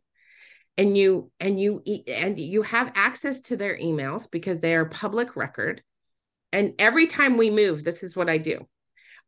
And 0.77 0.97
you 0.97 1.31
and 1.39 1.59
you 1.59 1.81
and 2.07 2.39
you 2.39 2.61
have 2.61 2.93
access 2.95 3.41
to 3.41 3.57
their 3.57 3.77
emails 3.77 4.29
because 4.31 4.59
they 4.59 4.75
are 4.75 4.85
public 4.85 5.35
record 5.35 5.81
and 6.55 6.73
every 6.79 7.07
time 7.07 7.37
we 7.37 7.49
move 7.49 7.83
this 7.83 8.03
is 8.03 8.15
what 8.15 8.29
i 8.29 8.37
do 8.37 8.65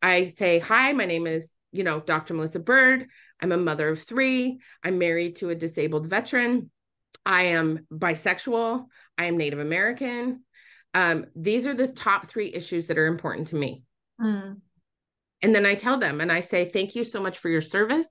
i 0.01 0.25
say 0.25 0.59
hi 0.59 0.91
my 0.93 1.05
name 1.05 1.27
is 1.27 1.51
you 1.71 1.83
know 1.83 1.99
dr 1.99 2.33
melissa 2.33 2.59
bird 2.59 3.07
i'm 3.41 3.51
a 3.51 3.57
mother 3.57 3.89
of 3.89 4.01
three 4.01 4.59
i'm 4.83 4.97
married 4.97 5.35
to 5.35 5.49
a 5.49 5.55
disabled 5.55 6.09
veteran 6.09 6.69
i 7.25 7.43
am 7.43 7.85
bisexual 7.91 8.85
i 9.17 9.25
am 9.25 9.37
native 9.37 9.59
american 9.59 10.43
um, 10.93 11.25
these 11.35 11.67
are 11.67 11.75
the 11.75 11.87
top 11.87 12.27
three 12.27 12.51
issues 12.51 12.87
that 12.87 12.97
are 12.97 13.07
important 13.07 13.49
to 13.49 13.55
me 13.55 13.83
Mm. 14.21 14.61
And 15.41 15.55
then 15.55 15.65
I 15.65 15.75
tell 15.75 15.97
them 15.97 16.21
and 16.21 16.31
I 16.31 16.41
say, 16.41 16.65
thank 16.65 16.95
you 16.95 17.03
so 17.03 17.21
much 17.21 17.37
for 17.37 17.49
your 17.49 17.61
service. 17.61 18.07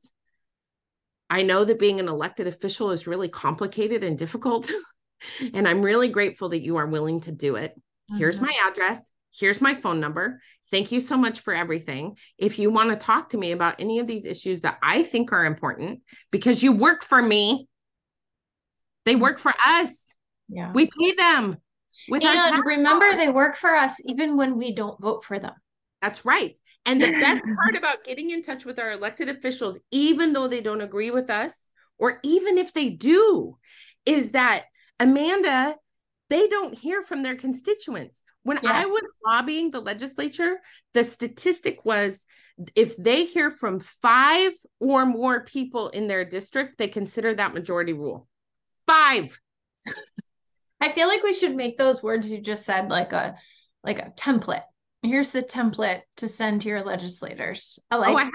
I 1.29 1.43
know 1.43 1.65
that 1.65 1.79
being 1.79 1.99
an 1.99 2.09
elected 2.09 2.47
official 2.47 2.91
is 2.93 3.07
really 3.07 3.29
complicated 3.29 4.05
and 4.05 4.17
difficult. 4.17 4.71
and 5.55 5.67
I'm 5.67 5.83
really 5.83 6.09
grateful 6.09 6.51
that 6.51 6.63
you 6.63 6.77
are 6.77 6.87
willing 6.87 7.21
to 7.23 7.33
do 7.33 7.57
it. 7.57 7.75
Mm-hmm. 8.11 8.19
Here's 8.19 8.41
my 8.41 8.53
address. 8.67 9.01
Here's 9.33 9.61
my 9.61 9.75
phone 9.75 10.01
number. 10.01 10.41
Thank 10.71 10.91
you 10.93 11.01
so 11.01 11.17
much 11.17 11.41
for 11.41 11.55
everything. 11.55 12.17
If 12.39 12.59
you 12.59 12.71
want 12.71 12.91
to 12.91 12.97
talk 12.97 13.31
to 13.31 13.39
me 13.39 13.53
about 13.53 13.77
any 13.81 13.99
of 13.99 14.07
these 14.07 14.25
issues 14.25 14.63
that 14.63 14.79
I 14.83 15.03
think 15.03 15.33
are 15.33 15.45
important, 15.45 16.01
because 16.31 16.63
you 16.63 16.73
work 16.73 17.05
for 17.05 17.21
me, 17.21 17.69
they 19.05 19.13
mm-hmm. 19.13 19.23
work 19.23 19.39
for 19.39 19.53
us. 19.65 20.17
Yeah. 20.49 20.73
We 20.73 20.87
pay 20.87 21.15
them. 21.15 21.59
With 22.09 22.25
and 22.25 22.65
remember, 22.65 23.17
they 23.17 23.31
work 23.31 23.57
for 23.57 23.71
us 23.71 23.95
even 24.07 24.37
when 24.37 24.57
we 24.57 24.73
don't 24.73 25.01
vote 25.01 25.25
for 25.25 25.39
them. 25.39 25.55
That's 26.01 26.25
right. 26.25 26.57
And 26.85 27.01
the 27.01 27.11
best 27.11 27.43
part 27.57 27.77
about 27.77 28.05
getting 28.05 28.31
in 28.31 28.43
touch 28.43 28.65
with 28.65 28.79
our 28.79 28.93
elected 28.93 29.29
officials, 29.29 29.81
even 29.91 30.33
though 30.33 30.47
they 30.47 30.61
don't 30.61 30.81
agree 30.81 31.11
with 31.11 31.31
us, 31.31 31.57
or 31.99 32.21
even 32.23 32.59
if 32.59 32.73
they 32.73 32.91
do, 32.91 33.59
is 34.05 34.31
that 34.31 34.65
Amanda, 35.01 35.77
they 36.29 36.49
don't 36.49 36.75
hear 36.75 37.03
from 37.03 37.23
their 37.23 37.37
constituents. 37.37 38.21
When 38.43 38.59
yeah. 38.63 38.73
I 38.73 38.87
was 38.87 39.03
lobbying 39.27 39.71
the 39.71 39.81
legislature, 39.81 40.59
the 40.95 41.03
statistic 41.03 41.85
was 41.85 42.27
if 42.75 42.97
they 42.97 43.25
hear 43.25 43.51
from 43.51 43.81
five 43.81 44.53
or 44.81 45.05
more 45.05 45.45
people 45.45 45.89
in 45.89 46.07
their 46.07 46.25
district, 46.25 46.79
they 46.79 46.89
consider 46.89 47.35
that 47.35 47.55
majority 47.55 47.93
rule. 47.93 48.29
Five. 48.87 49.39
I 50.81 50.91
feel 50.91 51.09
like 51.09 51.23
we 51.23 51.33
should 51.33 51.57
make 51.57 51.77
those 51.77 52.03
words 52.03 52.31
you 52.31 52.41
just 52.41 52.65
said 52.65 52.89
like 52.89 53.13
a 53.13 53.37
like 53.83 53.99
a 53.99 54.13
template 54.17 54.63
here's 55.07 55.31
the 55.31 55.43
template 55.43 56.03
to 56.19 56.29
send 56.29 56.63
to 56.63 56.69
your 56.69 56.83
legislators. 56.83 57.79
I 57.91 57.97
like 57.97 58.15
oh, 58.15 58.19
I 58.19 58.25
have 58.25 58.33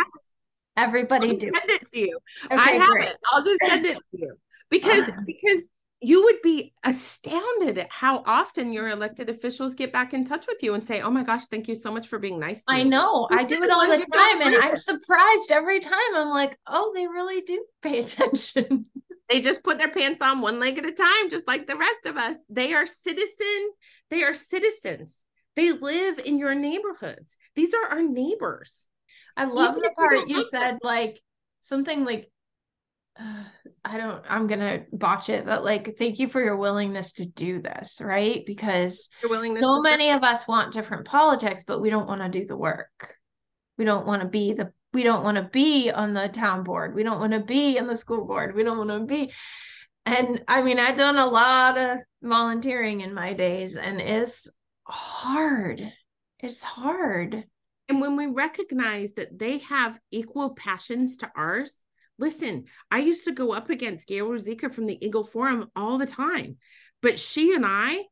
everybody 0.77 1.37
do 1.37 1.51
send 1.51 1.69
it 1.69 1.87
to 1.91 1.99
you. 1.99 2.19
Okay, 2.45 2.55
I 2.55 2.71
have 2.71 2.89
great. 2.89 3.09
it. 3.09 3.17
I'll 3.31 3.43
just 3.43 3.59
send 3.65 3.85
it 3.85 3.95
to 3.95 4.01
you 4.13 4.35
because 4.69 5.05
because 5.25 5.63
you 6.01 6.23
would 6.23 6.41
be 6.41 6.73
astounded 6.83 7.77
at 7.77 7.91
how 7.91 8.23
often 8.25 8.73
your 8.73 8.89
elected 8.89 9.29
officials 9.29 9.75
get 9.75 9.93
back 9.93 10.13
in 10.13 10.25
touch 10.25 10.47
with 10.47 10.63
you 10.63 10.73
and 10.73 10.85
say, 10.85 11.01
"Oh 11.01 11.11
my 11.11 11.23
gosh, 11.23 11.45
thank 11.45 11.67
you 11.67 11.75
so 11.75 11.91
much 11.91 12.07
for 12.07 12.17
being 12.17 12.39
nice." 12.39 12.63
I 12.67 12.83
know. 12.83 13.27
I 13.29 13.43
do 13.43 13.61
it 13.61 13.69
all 13.69 13.87
the 13.87 14.03
time 14.11 14.41
and 14.41 14.55
I'm 14.55 14.77
surprised 14.77 15.51
every 15.51 15.79
time. 15.79 16.15
I'm 16.15 16.29
like, 16.29 16.57
"Oh, 16.65 16.91
they 16.95 17.07
really 17.07 17.41
do 17.41 17.63
pay 17.83 17.99
attention." 17.99 18.85
they 19.29 19.41
just 19.41 19.63
put 19.63 19.77
their 19.77 19.91
pants 19.91 20.21
on 20.21 20.41
one 20.41 20.59
leg 20.59 20.79
at 20.79 20.85
a 20.85 20.91
time 20.91 21.29
just 21.29 21.47
like 21.47 21.67
the 21.67 21.77
rest 21.77 22.05
of 22.05 22.17
us. 22.17 22.37
They 22.49 22.73
are 22.73 22.87
citizen, 22.87 23.69
they 24.09 24.23
are 24.23 24.33
citizens. 24.33 25.21
They 25.55 25.71
live 25.71 26.17
in 26.17 26.39
your 26.39 26.55
neighborhoods. 26.55 27.37
These 27.55 27.73
are 27.73 27.85
our 27.89 28.01
neighbors. 28.01 28.87
I 29.35 29.45
love 29.45 29.77
Even 29.77 29.83
the 29.83 29.91
part 29.95 30.29
you 30.29 30.41
said, 30.43 30.79
like 30.81 31.19
something 31.59 32.05
like, 32.05 32.30
I 33.83 33.97
don't, 33.97 34.23
I'm 34.29 34.47
going 34.47 34.59
to 34.59 34.85
botch 34.93 35.29
it, 35.29 35.45
but 35.45 35.63
like, 35.63 35.95
thank 35.97 36.19
you 36.19 36.29
for 36.29 36.43
your 36.43 36.55
willingness 36.55 37.13
to 37.13 37.25
do 37.25 37.61
this, 37.61 37.99
right? 37.99 38.43
Because 38.45 39.09
so 39.59 39.81
many 39.81 40.11
of 40.11 40.23
us 40.23 40.47
want 40.47 40.71
different 40.71 41.05
politics, 41.05 41.63
but 41.65 41.81
we 41.81 41.89
don't 41.89 42.07
want 42.07 42.21
to 42.21 42.29
do 42.29 42.45
the 42.45 42.57
work. 42.57 43.15
We 43.77 43.85
don't 43.85 44.05
want 44.05 44.21
to 44.21 44.27
be 44.27 44.53
the, 44.53 44.71
we 44.93 45.03
don't 45.03 45.23
want 45.23 45.37
to 45.37 45.49
be 45.51 45.89
on 45.89 46.13
the 46.13 46.29
town 46.29 46.63
board. 46.63 46.93
We 46.93 47.03
don't 47.03 47.19
want 47.19 47.33
to 47.33 47.39
be 47.39 47.79
on 47.79 47.87
the 47.87 47.95
school 47.95 48.25
board. 48.25 48.55
We 48.55 48.63
don't 48.63 48.77
want 48.77 48.91
to 48.91 49.05
be. 49.05 49.31
And 50.05 50.43
I 50.47 50.61
mean, 50.61 50.79
I've 50.79 50.97
done 50.97 51.17
a 51.17 51.25
lot 51.25 51.77
of 51.77 51.97
volunteering 52.21 53.01
in 53.01 53.13
my 53.13 53.33
days, 53.33 53.77
and 53.77 54.01
it's 54.01 54.49
hard. 54.83 55.91
It's 56.39 56.63
hard. 56.63 57.45
And 57.87 58.01
when 58.01 58.15
we 58.15 58.27
recognize 58.27 59.13
that 59.13 59.37
they 59.37 59.59
have 59.59 59.99
equal 60.11 60.55
passions 60.55 61.17
to 61.17 61.31
ours, 61.35 61.73
listen, 62.21 62.65
I 62.89 62.99
used 62.99 63.25
to 63.25 63.33
go 63.33 63.51
up 63.51 63.69
against 63.69 64.07
Gayle 64.07 64.29
Ruzicka 64.29 64.71
from 64.71 64.85
the 64.85 65.03
Eagle 65.05 65.23
Forum 65.23 65.69
all 65.75 65.97
the 65.97 66.05
time, 66.05 66.57
but 67.01 67.19
she 67.19 67.53
and 67.53 67.65
I, 67.67 68.03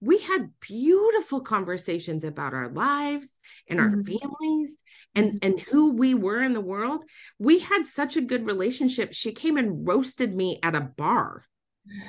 we 0.00 0.18
had 0.18 0.50
beautiful 0.60 1.40
conversations 1.40 2.22
about 2.24 2.54
our 2.54 2.68
lives 2.68 3.28
and 3.68 3.80
our 3.80 3.88
mm-hmm. 3.88 4.02
families 4.02 4.70
and 5.14 5.32
mm-hmm. 5.32 5.38
and 5.42 5.60
who 5.60 5.92
we 5.92 6.14
were 6.14 6.42
in 6.42 6.52
the 6.52 6.60
world. 6.60 7.04
We 7.38 7.58
had 7.58 7.86
such 7.86 8.16
a 8.16 8.22
good 8.22 8.46
relationship. 8.46 9.12
She 9.12 9.32
came 9.32 9.56
and 9.56 9.86
roasted 9.86 10.34
me 10.34 10.60
at 10.62 10.76
a 10.76 10.80
bar. 10.80 11.44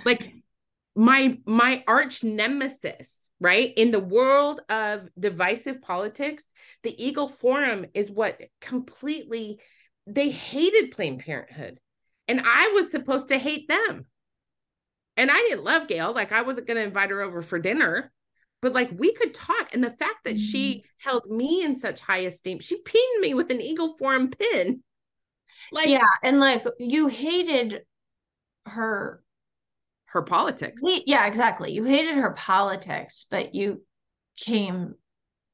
Like 0.05 0.33
my 0.95 1.39
my 1.45 1.83
arch 1.87 2.23
nemesis 2.23 3.09
right? 3.39 3.73
In 3.75 3.91
the 3.91 3.99
world 3.99 4.61
of 4.69 5.09
divisive 5.19 5.81
politics, 5.81 6.43
the 6.83 7.03
Eagle 7.03 7.27
Forum 7.27 7.85
is 7.93 8.09
what 8.09 8.41
completely 8.61 9.59
they 10.07 10.29
hated 10.29 10.91
Planned 10.91 11.19
Parenthood. 11.19 11.79
And 12.27 12.41
I 12.43 12.71
was 12.73 12.91
supposed 12.91 13.29
to 13.29 13.37
hate 13.37 13.67
them. 13.67 14.05
And 15.15 15.31
I 15.31 15.37
didn't 15.37 15.63
love 15.63 15.87
Gayle. 15.87 16.13
Like 16.13 16.31
I 16.31 16.41
wasn't 16.41 16.67
going 16.67 16.77
to 16.77 16.83
invite 16.83 17.09
her 17.09 17.21
over 17.21 17.41
for 17.41 17.59
dinner, 17.59 18.11
but 18.61 18.73
like 18.73 18.89
we 18.95 19.13
could 19.13 19.33
talk. 19.33 19.73
And 19.73 19.83
the 19.83 19.95
fact 19.99 20.25
that 20.25 20.39
she 20.39 20.75
mm. 20.75 20.83
held 20.99 21.29
me 21.29 21.63
in 21.63 21.75
such 21.75 21.99
high 21.99 22.19
esteem, 22.19 22.59
she 22.59 22.81
pinned 22.81 23.21
me 23.21 23.33
with 23.33 23.51
an 23.51 23.61
Eagle 23.61 23.95
Forum 23.97 24.29
pin. 24.29 24.83
Like, 25.71 25.89
yeah. 25.89 25.99
And 26.23 26.39
like 26.39 26.63
you 26.79 27.07
hated 27.07 27.81
her 28.65 29.21
her 30.05 30.21
politics. 30.21 30.81
Yeah, 30.83 31.27
exactly. 31.27 31.73
You 31.73 31.83
hated 31.83 32.15
her 32.15 32.31
politics, 32.31 33.25
but 33.29 33.53
you 33.53 33.83
came 34.37 34.95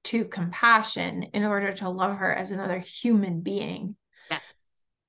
to 0.06 0.26
compassion 0.26 1.24
in 1.24 1.44
order 1.44 1.74
to 1.74 1.90
love 1.90 2.18
her 2.18 2.32
as 2.32 2.52
another 2.52 2.80
human 2.80 3.42
being. 3.42 3.96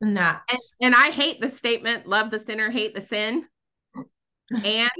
And 0.00 0.16
that 0.16 0.42
and, 0.50 0.58
and 0.80 0.94
I 0.94 1.10
hate 1.10 1.40
the 1.40 1.50
statement, 1.50 2.06
love 2.06 2.30
the 2.30 2.38
sinner, 2.38 2.70
hate 2.70 2.94
the 2.94 3.00
sin. 3.00 3.44
And 4.50 4.90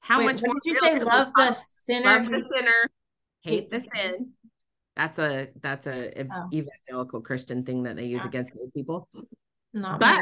how 0.00 0.18
Wait, 0.18 0.26
much 0.26 0.42
more 0.42 0.54
did 0.54 0.62
you 0.64 0.74
say 0.76 0.98
love 1.00 1.32
the 1.36 1.52
sinner? 1.52 2.20
Love 2.20 2.30
the 2.30 2.44
sinner, 2.56 2.90
hate 3.42 3.70
the 3.70 3.80
sin. 3.80 4.30
That's 4.96 5.18
a 5.18 5.48
that's 5.60 5.86
a 5.86 6.26
oh. 6.30 6.48
evangelical 6.52 7.20
Christian 7.20 7.64
thing 7.64 7.84
that 7.84 7.96
they 7.96 8.04
use 8.04 8.20
yeah. 8.22 8.28
against 8.28 8.54
gay 8.54 8.70
people. 8.74 9.08
Not 9.72 10.00
but 10.00 10.20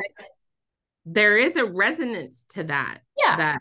there 1.07 1.37
is 1.37 1.57
a 1.57 1.65
resonance 1.65 2.45
to 2.51 2.65
that. 2.65 3.01
Yeah. 3.17 3.37
That 3.37 3.59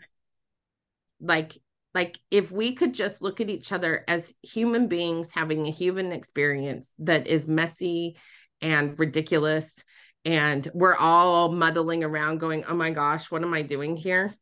like 1.20 1.58
like 1.94 2.18
if 2.30 2.52
we 2.52 2.74
could 2.74 2.94
just 2.94 3.22
look 3.22 3.40
at 3.40 3.50
each 3.50 3.72
other 3.72 4.04
as 4.06 4.32
human 4.42 4.88
beings 4.88 5.30
having 5.32 5.66
a 5.66 5.70
human 5.70 6.12
experience 6.12 6.86
that 7.00 7.26
is 7.26 7.48
messy 7.48 8.16
and 8.60 8.98
ridiculous 8.98 9.72
and 10.24 10.68
we're 10.74 10.96
all 10.96 11.50
muddling 11.50 12.04
around 12.04 12.38
going 12.38 12.64
oh 12.68 12.74
my 12.74 12.90
gosh 12.90 13.30
what 13.30 13.42
am 13.42 13.54
i 13.54 13.62
doing 13.62 13.96
here? 13.96 14.34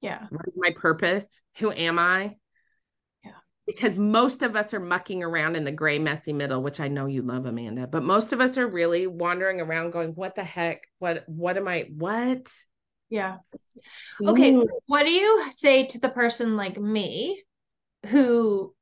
Yeah. 0.00 0.26
What 0.30 0.42
is 0.48 0.54
my 0.56 0.70
purpose? 0.74 1.26
Who 1.58 1.70
am 1.70 1.98
i? 1.98 2.36
Yeah. 3.24 3.30
Because 3.66 3.94
most 3.94 4.42
of 4.42 4.56
us 4.56 4.74
are 4.74 4.80
mucking 4.80 5.22
around 5.22 5.56
in 5.56 5.64
the 5.64 5.72
gray 5.72 5.98
messy 5.98 6.32
middle 6.32 6.62
which 6.62 6.80
i 6.80 6.88
know 6.88 7.06
you 7.06 7.22
love 7.22 7.46
amanda 7.46 7.86
but 7.86 8.02
most 8.02 8.32
of 8.32 8.40
us 8.40 8.58
are 8.58 8.66
really 8.66 9.06
wandering 9.06 9.60
around 9.60 9.92
going 9.92 10.10
what 10.10 10.34
the 10.34 10.44
heck? 10.44 10.82
What 10.98 11.24
what 11.28 11.56
am 11.56 11.68
i 11.68 11.86
what? 11.96 12.48
Yeah. 13.08 13.36
Okay 14.22 14.54
Ooh. 14.54 14.66
what 14.86 15.04
do 15.04 15.10
you 15.10 15.50
say 15.50 15.86
to 15.86 16.00
the 16.00 16.08
person 16.08 16.56
like 16.56 16.78
me 16.78 17.42
who 18.06 18.74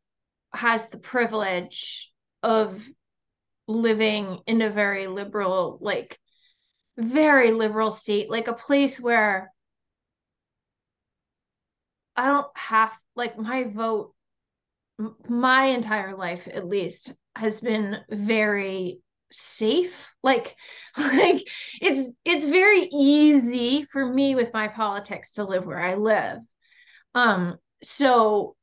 has 0.52 0.88
the 0.88 0.98
privilege 0.98 2.10
of 2.42 2.84
living 3.70 4.38
in 4.46 4.62
a 4.62 4.70
very 4.70 5.06
liberal 5.06 5.78
like 5.80 6.18
very 6.98 7.52
liberal 7.52 7.90
state 7.90 8.30
like 8.30 8.48
a 8.48 8.52
place 8.52 9.00
where 9.00 9.52
i 12.16 12.26
don't 12.26 12.48
have 12.56 12.92
like 13.14 13.38
my 13.38 13.64
vote 13.64 14.12
my 15.28 15.64
entire 15.66 16.16
life 16.16 16.48
at 16.52 16.66
least 16.66 17.12
has 17.36 17.60
been 17.60 17.98
very 18.10 19.00
safe. 19.30 20.14
Like 20.22 20.56
like 20.98 21.40
it's 21.80 22.10
it's 22.24 22.46
very 22.46 22.88
easy 22.92 23.86
for 23.90 24.04
me 24.04 24.34
with 24.34 24.52
my 24.52 24.68
politics 24.68 25.32
to 25.32 25.44
live 25.44 25.64
where 25.64 25.80
i 25.80 25.94
live. 25.94 26.38
Um 27.14 27.56
so 27.82 28.56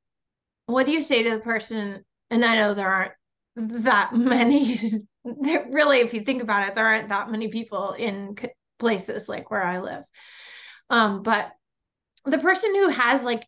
what 0.67 0.85
do 0.85 0.91
you 0.91 1.01
say 1.01 1.23
to 1.23 1.31
the 1.31 1.39
person 1.39 2.03
and 2.29 2.45
i 2.45 2.55
know 2.55 2.73
there 2.73 2.91
aren't 2.91 3.13
that 3.57 4.15
many 4.15 4.77
really 5.25 5.99
if 5.99 6.13
you 6.13 6.21
think 6.21 6.41
about 6.41 6.67
it 6.67 6.75
there 6.75 6.85
aren't 6.85 7.09
that 7.09 7.29
many 7.31 7.47
people 7.47 7.93
in 7.93 8.35
places 8.79 9.27
like 9.27 9.49
where 9.49 9.63
i 9.63 9.79
live 9.79 10.03
um 10.89 11.23
but 11.23 11.51
the 12.25 12.37
person 12.37 12.73
who 12.75 12.89
has 12.89 13.23
like 13.23 13.47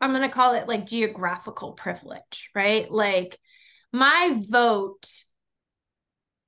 I'm 0.00 0.10
going 0.10 0.22
to 0.22 0.28
call 0.28 0.54
it 0.54 0.68
like 0.68 0.86
geographical 0.86 1.72
privilege, 1.72 2.50
right? 2.54 2.90
Like 2.90 3.38
my 3.92 4.36
vote 4.48 5.08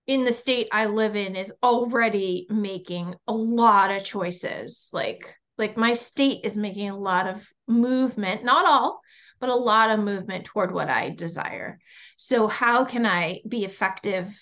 in 0.07 0.24
the 0.24 0.32
state 0.32 0.68
I 0.72 0.86
live 0.86 1.16
in 1.16 1.36
is 1.36 1.53
already 1.62 2.46
making 2.51 3.14
a 3.26 3.32
lot 3.32 3.90
of 3.90 4.05
choices, 4.05 4.90
like 4.92 5.36
like 5.59 5.76
my 5.76 5.92
state 5.92 6.44
is 6.44 6.57
making 6.57 6.88
a 6.88 6.96
lot 6.96 7.26
of 7.26 7.46
movement, 7.68 8.44
not 8.44 8.64
all, 8.66 9.01
but 9.41 9.49
a 9.49 9.55
lot 9.55 9.91
of 9.91 10.05
movement 10.05 10.45
toward 10.45 10.72
what 10.72 10.91
I 10.91 11.11
desire. 11.11 11.78
So, 12.16 12.47
how 12.47 12.84
can 12.84 13.07
I 13.07 13.41
be 13.49 13.64
effective 13.64 14.38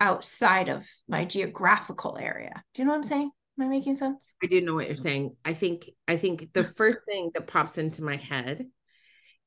outside 0.00 0.68
of 0.68 0.86
my 1.08 1.24
geographical 1.24 2.18
area? 2.18 2.64
Do 2.74 2.82
you 2.82 2.86
know 2.86 2.92
what 2.92 2.98
I'm 2.98 3.04
saying? 3.04 3.30
Am 3.58 3.66
I 3.66 3.68
making 3.68 3.96
sense? 3.96 4.32
I 4.42 4.46
do 4.46 4.60
know 4.62 4.74
what 4.74 4.86
you're 4.86 4.96
saying. 4.96 5.36
I 5.44 5.52
think 5.52 5.90
I 6.08 6.16
think 6.16 6.52
the 6.54 6.64
first 6.76 7.04
thing 7.04 7.30
that 7.34 7.46
pops 7.46 7.78
into 7.78 8.02
my 8.02 8.16
head 8.16 8.66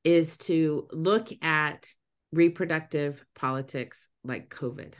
is 0.04 0.36
to 0.36 0.86
look 0.92 1.30
at 1.42 1.88
reproductive 2.32 3.24
politics 3.34 4.08
like 4.22 4.54
COVID. 4.54 4.94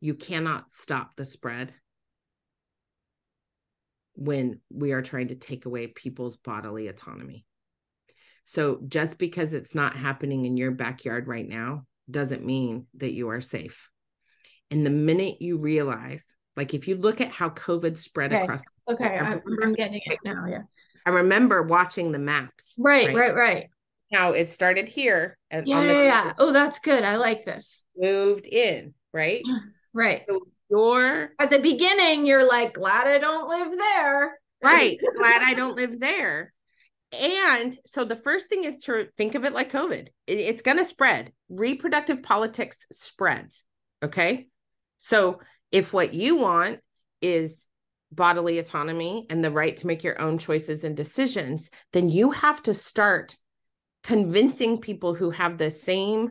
You 0.00 0.14
cannot 0.14 0.70
stop 0.72 1.16
the 1.16 1.24
spread 1.24 1.74
when 4.14 4.60
we 4.70 4.92
are 4.92 5.02
trying 5.02 5.28
to 5.28 5.34
take 5.34 5.66
away 5.66 5.86
people's 5.88 6.36
bodily 6.36 6.88
autonomy. 6.88 7.44
So 8.50 8.80
just 8.88 9.20
because 9.20 9.54
it's 9.54 9.76
not 9.76 9.94
happening 9.94 10.44
in 10.44 10.56
your 10.56 10.72
backyard 10.72 11.28
right 11.28 11.48
now 11.48 11.84
doesn't 12.10 12.44
mean 12.44 12.88
that 12.94 13.12
you 13.12 13.28
are 13.28 13.40
safe. 13.40 13.88
And 14.72 14.84
the 14.84 14.90
minute 14.90 15.40
you 15.40 15.56
realize, 15.58 16.24
like 16.56 16.74
if 16.74 16.88
you 16.88 16.96
look 16.96 17.20
at 17.20 17.30
how 17.30 17.50
COVID 17.50 17.96
spread 17.96 18.32
okay. 18.32 18.42
across, 18.42 18.64
okay, 18.90 19.20
I'm, 19.20 19.40
I'm 19.62 19.72
getting 19.72 20.00
it 20.04 20.18
now. 20.24 20.46
Yeah. 20.48 20.62
I 21.06 21.10
remember 21.10 21.62
watching 21.62 22.10
the 22.10 22.18
maps. 22.18 22.74
Right, 22.76 23.14
right, 23.14 23.32
right. 23.32 23.36
right. 23.36 23.66
How 24.12 24.32
it 24.32 24.50
started 24.50 24.88
here. 24.88 25.38
And 25.52 25.68
yeah, 25.68 25.84
yeah, 25.84 26.02
yeah. 26.02 26.32
Oh, 26.36 26.52
that's 26.52 26.80
good. 26.80 27.04
I 27.04 27.18
like 27.18 27.44
this. 27.44 27.84
Moved 27.96 28.48
in, 28.48 28.94
right? 29.12 29.42
Right. 29.92 30.22
So 30.28 30.40
you're 30.70 31.30
at 31.40 31.50
the 31.50 31.58
beginning, 31.58 32.24
you're 32.24 32.48
like, 32.48 32.74
glad 32.74 33.08
I 33.08 33.18
don't 33.18 33.48
live 33.48 33.76
there. 33.76 34.38
Right. 34.62 34.98
glad 35.16 35.42
I 35.42 35.54
don't 35.54 35.74
live 35.74 35.98
there. 35.98 36.52
And 37.18 37.76
so 37.86 38.04
the 38.04 38.16
first 38.16 38.48
thing 38.48 38.64
is 38.64 38.78
to 38.84 39.08
think 39.16 39.34
of 39.34 39.44
it 39.44 39.52
like 39.52 39.72
COVID. 39.72 40.08
It, 40.26 40.38
it's 40.38 40.62
going 40.62 40.76
to 40.76 40.84
spread. 40.84 41.32
Reproductive 41.48 42.22
politics 42.22 42.86
spreads. 42.92 43.64
Okay. 44.02 44.46
So 44.98 45.40
if 45.72 45.92
what 45.92 46.14
you 46.14 46.36
want 46.36 46.80
is 47.20 47.66
bodily 48.12 48.58
autonomy 48.58 49.26
and 49.30 49.42
the 49.42 49.50
right 49.50 49.76
to 49.76 49.86
make 49.86 50.04
your 50.04 50.20
own 50.20 50.38
choices 50.38 50.84
and 50.84 50.96
decisions, 50.96 51.70
then 51.92 52.08
you 52.08 52.30
have 52.30 52.62
to 52.62 52.74
start 52.74 53.36
convincing 54.02 54.78
people 54.78 55.14
who 55.14 55.30
have 55.30 55.58
the 55.58 55.70
same 55.70 56.30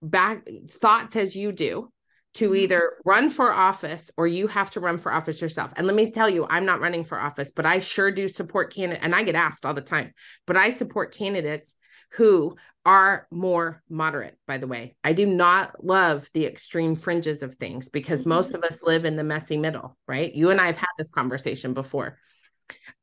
back 0.00 0.48
thoughts 0.68 1.16
as 1.16 1.36
you 1.36 1.52
do 1.52 1.90
to 2.34 2.46
mm-hmm. 2.46 2.56
either 2.56 2.92
run 3.04 3.30
for 3.30 3.52
office 3.52 4.10
or 4.16 4.26
you 4.26 4.46
have 4.46 4.70
to 4.70 4.80
run 4.80 4.98
for 4.98 5.12
office 5.12 5.40
yourself. 5.40 5.72
And 5.76 5.86
let 5.86 5.96
me 5.96 6.10
tell 6.10 6.28
you, 6.28 6.46
I'm 6.48 6.64
not 6.64 6.80
running 6.80 7.04
for 7.04 7.20
office, 7.20 7.50
but 7.50 7.66
I 7.66 7.80
sure 7.80 8.10
do 8.10 8.28
support 8.28 8.74
candidates. 8.74 9.04
And 9.04 9.14
I 9.14 9.22
get 9.22 9.34
asked 9.34 9.66
all 9.66 9.74
the 9.74 9.80
time, 9.80 10.12
but 10.46 10.56
I 10.56 10.70
support 10.70 11.14
candidates 11.14 11.74
who 12.12 12.56
are 12.84 13.26
more 13.30 13.82
moderate, 13.88 14.36
by 14.46 14.58
the 14.58 14.66
way. 14.66 14.96
I 15.04 15.12
do 15.12 15.24
not 15.24 15.84
love 15.84 16.28
the 16.34 16.46
extreme 16.46 16.96
fringes 16.96 17.42
of 17.42 17.54
things 17.54 17.88
because 17.88 18.20
mm-hmm. 18.20 18.30
most 18.30 18.54
of 18.54 18.64
us 18.64 18.82
live 18.82 19.04
in 19.04 19.16
the 19.16 19.24
messy 19.24 19.56
middle, 19.56 19.96
right? 20.08 20.34
You 20.34 20.50
and 20.50 20.60
I 20.60 20.66
have 20.66 20.78
had 20.78 20.88
this 20.98 21.10
conversation 21.10 21.74
before. 21.74 22.18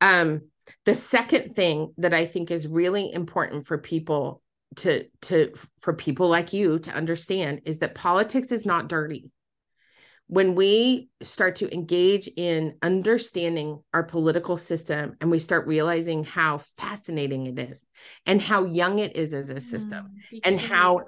Um, 0.00 0.42
the 0.84 0.94
second 0.94 1.54
thing 1.54 1.94
that 1.98 2.14
I 2.14 2.26
think 2.26 2.50
is 2.50 2.66
really 2.66 3.12
important 3.12 3.66
for 3.66 3.78
people 3.78 4.42
to 4.76 5.06
to 5.22 5.52
for 5.80 5.92
people 5.94 6.28
like 6.28 6.52
you 6.52 6.78
to 6.78 6.90
understand 6.90 7.62
is 7.64 7.78
that 7.78 7.94
politics 7.94 8.48
is 8.48 8.64
not 8.64 8.88
dirty. 8.88 9.30
When 10.26 10.54
we 10.54 11.08
start 11.22 11.56
to 11.56 11.74
engage 11.74 12.28
in 12.36 12.76
understanding 12.82 13.82
our 13.92 14.04
political 14.04 14.56
system 14.56 15.16
and 15.20 15.28
we 15.28 15.40
start 15.40 15.66
realizing 15.66 16.22
how 16.22 16.58
fascinating 16.76 17.46
it 17.46 17.58
is 17.58 17.84
and 18.26 18.40
how 18.40 18.64
young 18.64 19.00
it 19.00 19.16
is 19.16 19.34
as 19.34 19.50
a 19.50 19.60
system 19.60 20.12
mm, 20.32 20.40
and 20.44 20.60
how 20.60 21.00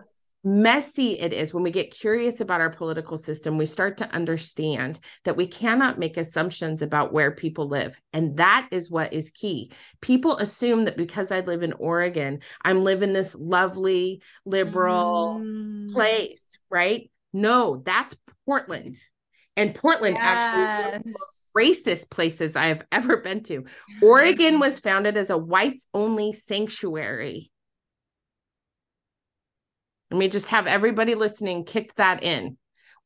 messy 0.44 1.18
it 1.20 1.32
is 1.32 1.54
when 1.54 1.62
we 1.62 1.70
get 1.70 1.92
curious 1.92 2.40
about 2.40 2.60
our 2.60 2.70
political 2.70 3.16
system 3.16 3.56
we 3.56 3.66
start 3.66 3.96
to 3.96 4.10
understand 4.12 4.98
that 5.24 5.36
we 5.36 5.46
cannot 5.46 6.00
make 6.00 6.16
assumptions 6.16 6.82
about 6.82 7.12
where 7.12 7.30
people 7.30 7.68
live 7.68 7.96
and 8.12 8.36
that 8.36 8.66
is 8.72 8.90
what 8.90 9.12
is 9.12 9.30
key 9.30 9.70
people 10.00 10.36
assume 10.38 10.84
that 10.84 10.96
because 10.96 11.30
i 11.30 11.40
live 11.40 11.62
in 11.62 11.72
oregon 11.74 12.40
i'm 12.62 12.82
living 12.82 13.12
this 13.12 13.36
lovely 13.36 14.20
liberal 14.44 15.40
mm. 15.40 15.92
place 15.92 16.58
right 16.70 17.08
no 17.32 17.80
that's 17.84 18.16
portland 18.44 18.96
and 19.56 19.76
portland 19.76 20.16
yes. 20.16 20.24
actually 20.26 21.12
racist 21.56 22.10
places 22.10 22.56
i 22.56 22.66
have 22.66 22.84
ever 22.90 23.18
been 23.18 23.44
to 23.44 23.64
oregon 24.02 24.58
was 24.58 24.80
founded 24.80 25.16
as 25.16 25.30
a 25.30 25.38
whites 25.38 25.86
only 25.94 26.32
sanctuary 26.32 27.51
let 30.12 30.18
me 30.18 30.28
just 30.28 30.48
have 30.48 30.66
everybody 30.66 31.14
listening 31.14 31.64
kick 31.64 31.94
that 31.94 32.22
in. 32.22 32.58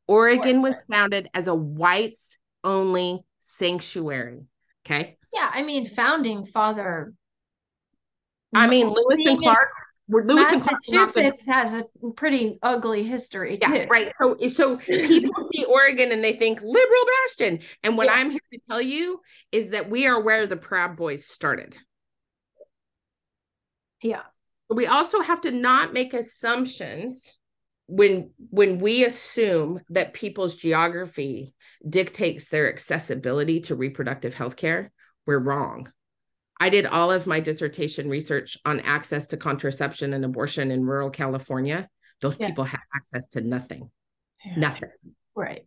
Oregon 0.08 0.60
was 0.60 0.74
founded 0.90 1.30
as 1.34 1.46
a 1.46 1.54
whites 1.54 2.36
only 2.64 3.20
sanctuary. 3.38 4.40
Okay. 4.84 5.16
Yeah. 5.32 5.48
I 5.52 5.62
mean, 5.62 5.86
founding 5.86 6.44
father. 6.44 7.14
I 8.52 8.66
mean, 8.66 8.88
Lewis 8.88 9.24
and 9.24 9.38
Clark. 9.38 9.68
Lewis 10.08 10.66
Massachusetts 10.66 11.46
has 11.46 11.74
a 11.76 11.84
pretty 12.16 12.58
ugly 12.60 13.04
history 13.04 13.58
yeah, 13.62 13.68
too. 13.68 13.86
Right. 13.88 14.12
So, 14.20 14.36
so 14.48 14.76
people 14.78 15.48
see 15.52 15.64
Oregon 15.64 16.10
and 16.10 16.24
they 16.24 16.32
think 16.32 16.60
liberal 16.60 17.04
bastion. 17.24 17.60
And 17.84 17.96
what 17.96 18.06
yeah. 18.06 18.14
I'm 18.14 18.30
here 18.30 18.40
to 18.52 18.58
tell 18.68 18.82
you 18.82 19.20
is 19.52 19.68
that 19.70 19.90
we 19.90 20.08
are 20.08 20.20
where 20.20 20.48
the 20.48 20.56
Proud 20.56 20.96
Boys 20.96 21.24
started. 21.24 21.76
Yeah 24.02 24.22
we 24.68 24.86
also 24.86 25.20
have 25.20 25.40
to 25.42 25.50
not 25.50 25.92
make 25.92 26.14
assumptions 26.14 27.36
when 27.86 28.30
when 28.50 28.78
we 28.78 29.04
assume 29.04 29.80
that 29.90 30.12
people's 30.12 30.56
geography 30.56 31.54
dictates 31.88 32.48
their 32.48 32.68
accessibility 32.68 33.60
to 33.60 33.76
reproductive 33.76 34.34
health 34.34 34.56
care 34.56 34.90
we're 35.24 35.38
wrong 35.38 35.90
i 36.58 36.68
did 36.68 36.84
all 36.84 37.12
of 37.12 37.28
my 37.28 37.38
dissertation 37.38 38.08
research 38.08 38.58
on 38.64 38.80
access 38.80 39.28
to 39.28 39.36
contraception 39.36 40.12
and 40.14 40.24
abortion 40.24 40.72
in 40.72 40.84
rural 40.84 41.10
california 41.10 41.88
those 42.20 42.36
yeah. 42.40 42.48
people 42.48 42.64
have 42.64 42.80
access 42.94 43.28
to 43.28 43.40
nothing 43.40 43.88
yeah. 44.44 44.56
nothing 44.56 44.90
right 45.36 45.62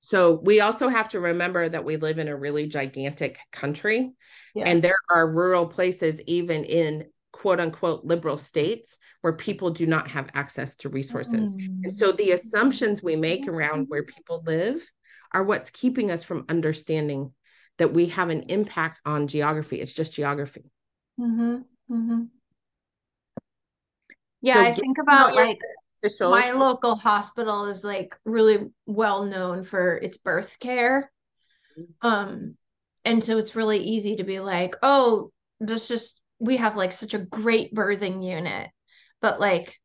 so 0.00 0.40
we 0.42 0.60
also 0.60 0.88
have 0.88 1.10
to 1.10 1.20
remember 1.20 1.68
that 1.68 1.84
we 1.84 1.98
live 1.98 2.18
in 2.18 2.28
a 2.28 2.36
really 2.36 2.68
gigantic 2.68 3.38
country 3.52 4.12
yeah. 4.54 4.64
and 4.64 4.82
there 4.82 4.96
are 5.10 5.30
rural 5.30 5.66
places 5.66 6.22
even 6.26 6.64
in 6.64 7.04
quote 7.32 7.60
unquote 7.60 8.04
liberal 8.04 8.36
states 8.36 8.98
where 9.20 9.32
people 9.32 9.70
do 9.70 9.86
not 9.86 10.08
have 10.08 10.30
access 10.34 10.76
to 10.76 10.88
resources. 10.88 11.56
Mm. 11.56 11.84
And 11.84 11.94
so 11.94 12.12
the 12.12 12.32
assumptions 12.32 13.02
we 13.02 13.16
make 13.16 13.46
around 13.46 13.86
where 13.88 14.02
people 14.02 14.42
live 14.46 14.82
are 15.32 15.44
what's 15.44 15.70
keeping 15.70 16.10
us 16.10 16.24
from 16.24 16.46
understanding 16.48 17.32
that 17.78 17.92
we 17.92 18.06
have 18.06 18.30
an 18.30 18.44
impact 18.48 19.00
on 19.04 19.28
geography. 19.28 19.80
It's 19.80 19.92
just 19.92 20.14
geography. 20.14 20.70
Mm-hmm. 21.20 21.56
Mm-hmm. 21.94 22.22
Yeah, 24.40 24.54
so 24.54 24.60
I 24.60 24.72
think 24.72 24.98
about 24.98 25.34
like 25.34 25.58
my 26.20 26.52
local 26.52 26.94
hospital 26.94 27.66
is 27.66 27.82
like 27.82 28.16
really 28.24 28.68
well 28.86 29.24
known 29.24 29.64
for 29.64 29.96
its 29.96 30.18
birth 30.18 30.58
care. 30.60 31.10
Mm-hmm. 31.78 32.06
Um, 32.06 32.56
and 33.04 33.22
so 33.22 33.38
it's 33.38 33.56
really 33.56 33.78
easy 33.78 34.16
to 34.16 34.24
be 34.24 34.40
like, 34.40 34.76
oh, 34.82 35.32
this 35.60 35.88
just 35.88 36.20
we 36.38 36.56
have 36.56 36.76
like 36.76 36.92
such 36.92 37.14
a 37.14 37.18
great 37.18 37.74
birthing 37.74 38.24
unit 38.24 38.68
but 39.20 39.40
like 39.40 39.78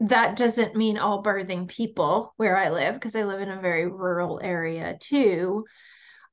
that 0.00 0.36
doesn't 0.36 0.74
mean 0.74 0.98
all 0.98 1.22
birthing 1.22 1.68
people 1.68 2.34
where 2.36 2.56
i 2.56 2.68
live 2.70 2.94
because 2.94 3.16
i 3.16 3.24
live 3.24 3.40
in 3.40 3.50
a 3.50 3.60
very 3.60 3.86
rural 3.86 4.40
area 4.42 4.96
too 5.00 5.64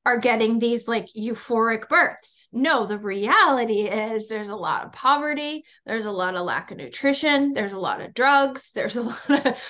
are 0.06 0.18
getting 0.18 0.58
these 0.58 0.88
like 0.88 1.08
euphoric 1.16 1.88
births. 1.88 2.48
No 2.52 2.86
the 2.86 2.98
reality 2.98 3.82
is 3.82 4.28
there's 4.28 4.48
a 4.48 4.56
lot 4.56 4.86
of 4.86 4.92
poverty 4.92 5.64
there's 5.86 6.06
a 6.06 6.10
lot 6.10 6.34
of 6.34 6.44
lack 6.44 6.70
of 6.70 6.78
nutrition 6.78 7.52
there's 7.52 7.74
a 7.74 7.78
lot 7.78 8.00
of 8.00 8.14
drugs 8.14 8.72
there's 8.74 8.96
a 8.96 9.02
lot 9.02 9.46
of 9.46 9.62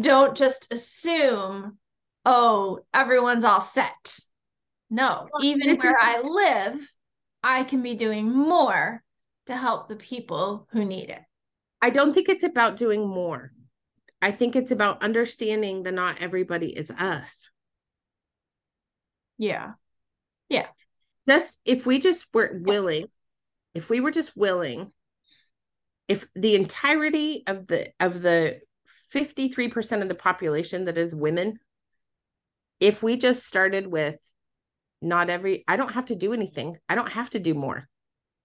don't 0.00 0.36
just 0.36 0.72
assume 0.72 1.78
oh 2.24 2.80
everyone's 2.94 3.44
all 3.44 3.60
set. 3.60 4.18
No 4.90 5.28
even 5.40 5.76
where 5.76 5.96
i 5.98 6.20
live 6.20 6.86
I 7.42 7.64
can 7.64 7.82
be 7.82 7.94
doing 7.94 8.30
more 8.30 9.02
to 9.46 9.56
help 9.56 9.88
the 9.88 9.96
people 9.96 10.68
who 10.70 10.84
need 10.84 11.10
it. 11.10 11.20
I 11.80 11.90
don't 11.90 12.12
think 12.12 12.28
it's 12.28 12.44
about 12.44 12.76
doing 12.76 13.06
more. 13.06 13.52
I 14.20 14.30
think 14.30 14.54
it's 14.54 14.70
about 14.70 15.02
understanding 15.02 15.82
that 15.82 15.94
not 15.94 16.22
everybody 16.22 16.68
is 16.68 16.90
us. 16.90 17.34
Yeah. 19.36 19.72
Yeah. 20.48 20.68
Just 21.26 21.58
if 21.64 21.86
we 21.86 21.98
just 21.98 22.26
were 22.32 22.60
willing, 22.62 23.06
if 23.74 23.90
we 23.90 24.00
were 24.00 24.12
just 24.12 24.36
willing, 24.36 24.92
if 26.06 26.26
the 26.36 26.54
entirety 26.54 27.42
of 27.46 27.66
the 27.66 27.90
of 27.98 28.22
the 28.22 28.60
53% 29.12 30.02
of 30.02 30.08
the 30.08 30.14
population 30.14 30.84
that 30.84 30.98
is 30.98 31.14
women, 31.14 31.58
if 32.78 33.02
we 33.02 33.16
just 33.16 33.46
started 33.46 33.86
with 33.86 34.16
not 35.02 35.30
every 35.30 35.64
I 35.68 35.76
don't 35.76 35.92
have 35.92 36.06
to 36.06 36.14
do 36.16 36.32
anything. 36.32 36.78
I 36.88 36.94
don't 36.94 37.10
have 37.12 37.30
to 37.30 37.38
do 37.40 37.54
more. 37.54 37.88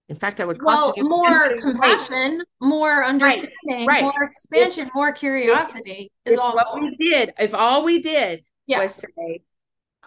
In 0.08 0.16
fact, 0.16 0.40
I 0.40 0.44
would 0.46 0.62
well 0.62 0.94
more 0.96 1.56
compassion, 1.58 2.42
more 2.60 3.04
understanding, 3.04 3.86
right. 3.86 4.02
more 4.02 4.22
expansion, 4.22 4.90
more 4.94 5.12
curiosity 5.12 6.10
If 6.24 6.32
is 6.32 6.38
all. 6.38 6.54
what 6.54 6.80
we 6.80 6.96
did, 6.96 7.32
if 7.38 7.54
all 7.54 7.84
we 7.84 8.00
did 8.00 8.42
Yeah. 8.66 8.80
was 8.82 8.94
say, 8.94 9.42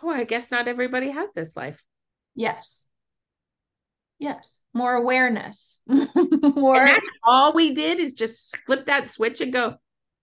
"Oh, 0.02 0.10
I 0.10 0.24
guess 0.24 0.50
not 0.50 0.68
everybody 0.68 1.12
has 1.12 1.32
this 1.34 1.56
life," 1.56 1.84
Yes. 2.36 2.88
Yes. 4.18 4.64
More 4.74 4.94
awareness. 4.94 5.82
more 5.88 6.88
all 7.24 7.54
we 7.54 7.74
did 7.74 8.00
is 8.00 8.14
just 8.14 8.56
flip 8.66 8.86
that 8.88 9.10
switch 9.10 9.40
and 9.42 9.54
go, 9.54 9.76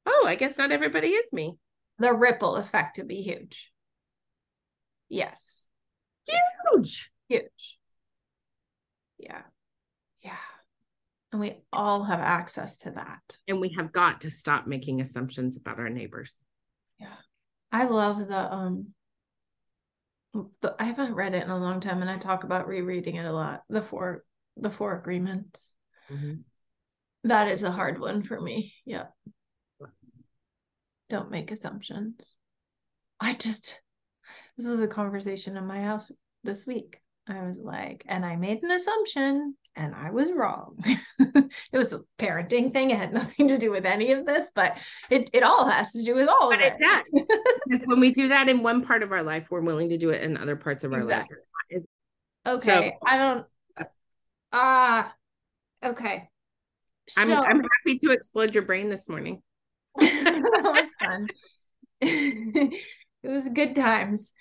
"Oh, 0.06 0.24
I 0.26 0.34
guess 0.34 0.56
not 0.56 0.72
everybody 0.72 1.08
is 1.08 1.32
me." 1.32 1.56
the 2.00 2.12
ripple 2.12 2.54
effect 2.54 2.98
would 2.98 3.08
be 3.08 3.22
huge. 3.22 3.72
Yes. 5.08 5.57
Huge. 6.28 7.10
Huge. 7.28 7.78
Yeah. 9.18 9.42
Yeah. 10.22 10.36
And 11.32 11.40
we 11.40 11.56
all 11.72 12.04
have 12.04 12.20
access 12.20 12.78
to 12.78 12.92
that. 12.92 13.36
And 13.46 13.60
we 13.60 13.74
have 13.76 13.92
got 13.92 14.22
to 14.22 14.30
stop 14.30 14.66
making 14.66 15.00
assumptions 15.00 15.56
about 15.56 15.78
our 15.78 15.90
neighbors. 15.90 16.34
Yeah. 16.98 17.14
I 17.70 17.84
love 17.84 18.26
the 18.26 18.52
um 18.52 18.88
the, 20.62 20.74
I 20.78 20.84
haven't 20.84 21.14
read 21.14 21.34
it 21.34 21.42
in 21.42 21.50
a 21.50 21.58
long 21.58 21.80
time 21.80 22.00
and 22.00 22.10
I 22.10 22.16
talk 22.18 22.44
about 22.44 22.68
rereading 22.68 23.16
it 23.16 23.26
a 23.26 23.32
lot. 23.32 23.62
The 23.68 23.82
four 23.82 24.24
the 24.56 24.70
four 24.70 24.96
agreements. 24.96 25.76
That 27.24 27.48
is 27.48 27.62
a 27.62 27.70
hard 27.70 28.00
one 28.00 28.22
for 28.22 28.40
me. 28.40 28.72
Yeah. 28.84 29.06
Don't 31.10 31.30
make 31.30 31.50
assumptions. 31.50 32.36
I 33.20 33.34
just 33.34 33.82
this 34.58 34.66
was 34.66 34.80
a 34.80 34.88
conversation 34.88 35.56
in 35.56 35.66
my 35.66 35.80
house 35.80 36.10
this 36.44 36.66
week. 36.66 37.00
I 37.28 37.42
was 37.46 37.58
like, 37.58 38.04
and 38.08 38.24
I 38.26 38.36
made 38.36 38.62
an 38.62 38.70
assumption 38.70 39.54
and 39.76 39.94
I 39.94 40.10
was 40.10 40.30
wrong. 40.32 40.76
it 41.18 41.50
was 41.72 41.92
a 41.92 42.00
parenting 42.18 42.72
thing. 42.72 42.90
It 42.90 42.98
had 42.98 43.12
nothing 43.12 43.48
to 43.48 43.58
do 43.58 43.70
with 43.70 43.86
any 43.86 44.12
of 44.12 44.26
this, 44.26 44.50
but 44.54 44.78
it, 45.10 45.30
it 45.32 45.42
all 45.42 45.68
has 45.68 45.92
to 45.92 46.02
do 46.02 46.14
with 46.14 46.26
all 46.28 46.48
But 46.50 46.58
of 46.60 46.64
it 46.64 46.76
it. 46.78 46.80
does. 46.80 47.26
because 47.66 47.82
when 47.86 48.00
we 48.00 48.12
do 48.12 48.28
that 48.28 48.48
in 48.48 48.62
one 48.62 48.82
part 48.84 49.02
of 49.02 49.12
our 49.12 49.22
life, 49.22 49.48
we're 49.50 49.60
willing 49.60 49.90
to 49.90 49.98
do 49.98 50.10
it 50.10 50.22
in 50.22 50.36
other 50.36 50.56
parts 50.56 50.84
of 50.84 50.92
our 50.92 51.00
Exactly. 51.00 51.36
life. 51.72 51.84
Okay. 52.46 52.96
I 53.06 53.16
don't 53.18 53.46
ah 54.52 55.12
okay. 55.84 56.28
I'm 57.18 57.28
So- 57.28 57.44
I'm 57.44 57.60
happy 57.60 57.98
to 57.98 58.10
explode 58.10 58.54
your 58.54 58.64
brain 58.64 58.88
this 58.88 59.06
morning. 59.08 59.42
that 59.96 60.62
was 60.64 60.94
fun. 60.98 61.28
it 62.00 62.80
was 63.22 63.48
good 63.50 63.76
times. 63.76 64.32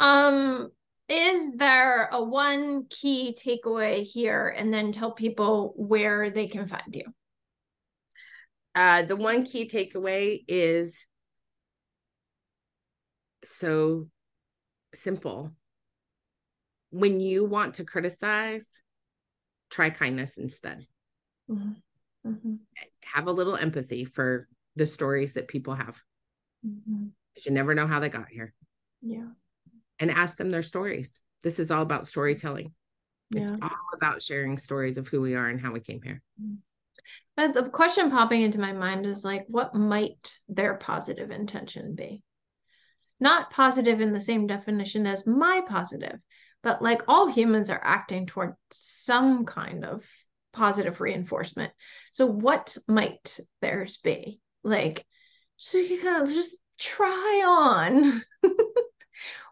Um, 0.00 0.70
is 1.08 1.52
there 1.52 2.08
a 2.10 2.22
one 2.22 2.86
key 2.88 3.36
takeaway 3.38 4.02
here, 4.02 4.54
and 4.56 4.72
then 4.72 4.92
tell 4.92 5.12
people 5.12 5.74
where 5.76 6.30
they 6.30 6.46
can 6.48 6.66
find 6.66 6.94
you? 6.94 7.04
Uh, 8.74 9.02
the 9.02 9.16
one 9.16 9.44
key 9.44 9.68
takeaway 9.68 10.42
is 10.48 10.94
so 13.44 14.08
simple. 14.94 15.52
When 16.90 17.20
you 17.20 17.44
want 17.44 17.74
to 17.74 17.84
criticize, 17.84 18.66
try 19.70 19.90
kindness 19.90 20.38
instead. 20.38 20.86
Mhm. 21.48 21.82
Mhm. 22.24 22.58
Have 23.02 23.26
a 23.26 23.32
little 23.32 23.56
empathy 23.56 24.04
for 24.04 24.48
the 24.76 24.86
stories 24.86 25.34
that 25.34 25.48
people 25.48 25.74
have. 25.74 25.96
Mhm. 26.64 27.12
'cause 27.34 27.46
You 27.46 27.52
never 27.52 27.74
know 27.74 27.86
how 27.86 28.00
they 28.00 28.08
got 28.08 28.28
here. 28.28 28.54
Yeah, 29.02 29.30
And 30.00 30.10
ask 30.10 30.36
them 30.36 30.50
their 30.50 30.62
stories. 30.62 31.12
This 31.42 31.58
is 31.58 31.70
all 31.70 31.82
about 31.82 32.06
storytelling. 32.06 32.72
It's 33.32 33.52
all 33.62 33.70
about 33.94 34.22
sharing 34.22 34.58
stories 34.58 34.98
of 34.98 35.06
who 35.06 35.20
we 35.20 35.36
are 35.36 35.46
and 35.46 35.60
how 35.60 35.70
we 35.70 35.80
came 35.80 36.00
here. 36.02 36.20
But 37.36 37.54
the 37.54 37.70
question 37.70 38.10
popping 38.10 38.42
into 38.42 38.60
my 38.60 38.72
mind 38.72 39.06
is 39.06 39.24
like, 39.24 39.46
what 39.48 39.74
might 39.74 40.38
their 40.48 40.74
positive 40.74 41.30
intention 41.30 41.94
be? 41.94 42.22
Not 43.20 43.50
positive 43.50 44.00
in 44.00 44.12
the 44.12 44.20
same 44.20 44.46
definition 44.46 45.06
as 45.06 45.26
my 45.26 45.62
positive, 45.66 46.20
but 46.62 46.82
like 46.82 47.02
all 47.06 47.28
humans 47.28 47.70
are 47.70 47.80
acting 47.82 48.26
toward 48.26 48.54
some 48.70 49.44
kind 49.44 49.84
of 49.84 50.04
positive 50.52 51.00
reinforcement. 51.00 51.72
So, 52.12 52.26
what 52.26 52.76
might 52.88 53.38
theirs 53.60 53.98
be? 53.98 54.40
Like, 54.64 55.06
so 55.56 55.78
you 55.78 56.00
kind 56.02 56.22
of 56.22 56.28
just 56.28 56.56
try 56.78 57.42
on. 57.46 58.20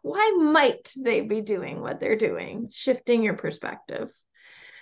Why 0.03 0.31
might 0.39 0.93
they 0.97 1.21
be 1.21 1.41
doing 1.41 1.81
what 1.81 2.01
they're 2.01 2.17
doing? 2.17 2.69
Shifting 2.71 3.23
your 3.23 3.35
perspective. 3.35 4.11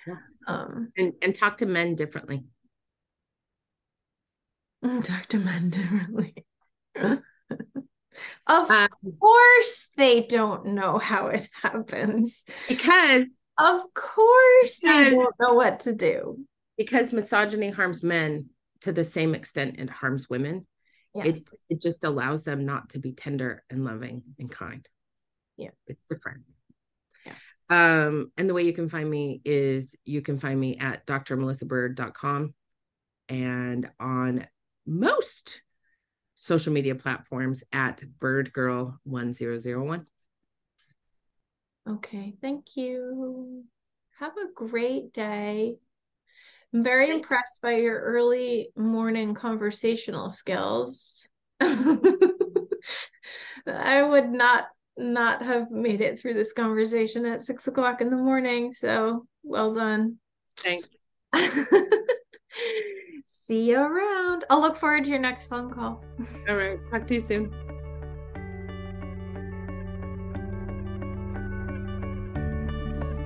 Yeah. 0.06 0.14
Um, 0.46 0.92
And 0.96 1.12
and 1.22 1.34
talk 1.34 1.58
to 1.58 1.66
men 1.66 1.94
differently. 1.94 2.44
Talk 5.04 5.26
to 5.28 5.38
men 5.38 5.70
differently. 5.70 6.44
of 8.46 8.68
Uh, 8.68 8.86
course, 9.20 9.88
they 9.96 10.20
don't 10.22 10.66
know 10.66 10.98
how 10.98 11.28
it 11.28 11.48
happens. 11.62 12.44
because 12.68 13.36
Of 13.58 13.82
course, 13.94 14.80
they 14.80 15.04
don't 15.10 15.34
know 15.40 15.54
what 15.54 15.80
to 15.80 15.92
do. 15.92 16.44
because 16.76 17.12
misogyny 17.12 17.70
harms 17.70 18.02
men 18.02 18.50
to 18.82 18.92
the 18.92 19.04
same 19.04 19.34
extent 19.34 19.78
it 19.78 19.90
harms 19.90 20.28
women. 20.28 20.66
It 21.24 21.40
it 21.68 21.82
just 21.82 22.04
allows 22.04 22.42
them 22.42 22.64
not 22.66 22.90
to 22.90 22.98
be 22.98 23.12
tender 23.12 23.64
and 23.70 23.84
loving 23.84 24.22
and 24.38 24.50
kind. 24.50 24.86
Yeah. 25.56 25.70
It's 25.86 26.02
different. 26.08 26.42
Yeah. 27.24 27.32
Um, 27.68 28.32
and 28.36 28.48
the 28.48 28.54
way 28.54 28.62
you 28.62 28.72
can 28.72 28.88
find 28.88 29.08
me 29.08 29.40
is 29.44 29.96
you 30.04 30.22
can 30.22 30.38
find 30.38 30.58
me 30.58 30.78
at 30.78 31.06
drmelissabird.com 31.06 32.54
and 33.28 33.90
on 33.98 34.46
most 34.86 35.62
social 36.34 36.72
media 36.72 36.94
platforms 36.94 37.64
at 37.72 38.02
birdgirl1001. 38.20 40.06
Okay. 41.88 42.36
Thank 42.40 42.76
you. 42.76 43.64
Have 44.18 44.36
a 44.36 44.52
great 44.54 45.12
day. 45.12 45.76
I'm 46.74 46.84
very 46.84 47.10
impressed 47.10 47.62
by 47.62 47.76
your 47.76 48.00
early 48.00 48.70
morning 48.76 49.34
conversational 49.34 50.30
skills. 50.30 51.28
I 51.60 52.16
would 54.02 54.30
not 54.30 54.66
not 54.98 55.42
have 55.42 55.70
made 55.70 56.00
it 56.00 56.18
through 56.18 56.34
this 56.34 56.52
conversation 56.52 57.26
at 57.26 57.42
six 57.42 57.66
o'clock 57.66 58.00
in 58.00 58.10
the 58.10 58.16
morning. 58.16 58.72
So 58.72 59.26
well 59.42 59.74
done. 59.74 60.18
Thanks. 60.58 60.88
See 63.26 63.70
you 63.70 63.78
around. 63.78 64.44
I'll 64.50 64.60
look 64.60 64.76
forward 64.76 65.04
to 65.04 65.10
your 65.10 65.18
next 65.18 65.46
phone 65.46 65.70
call. 65.70 66.02
All 66.48 66.56
right. 66.56 66.78
Talk 66.90 67.06
to 67.08 67.14
you 67.14 67.20
soon. 67.20 67.65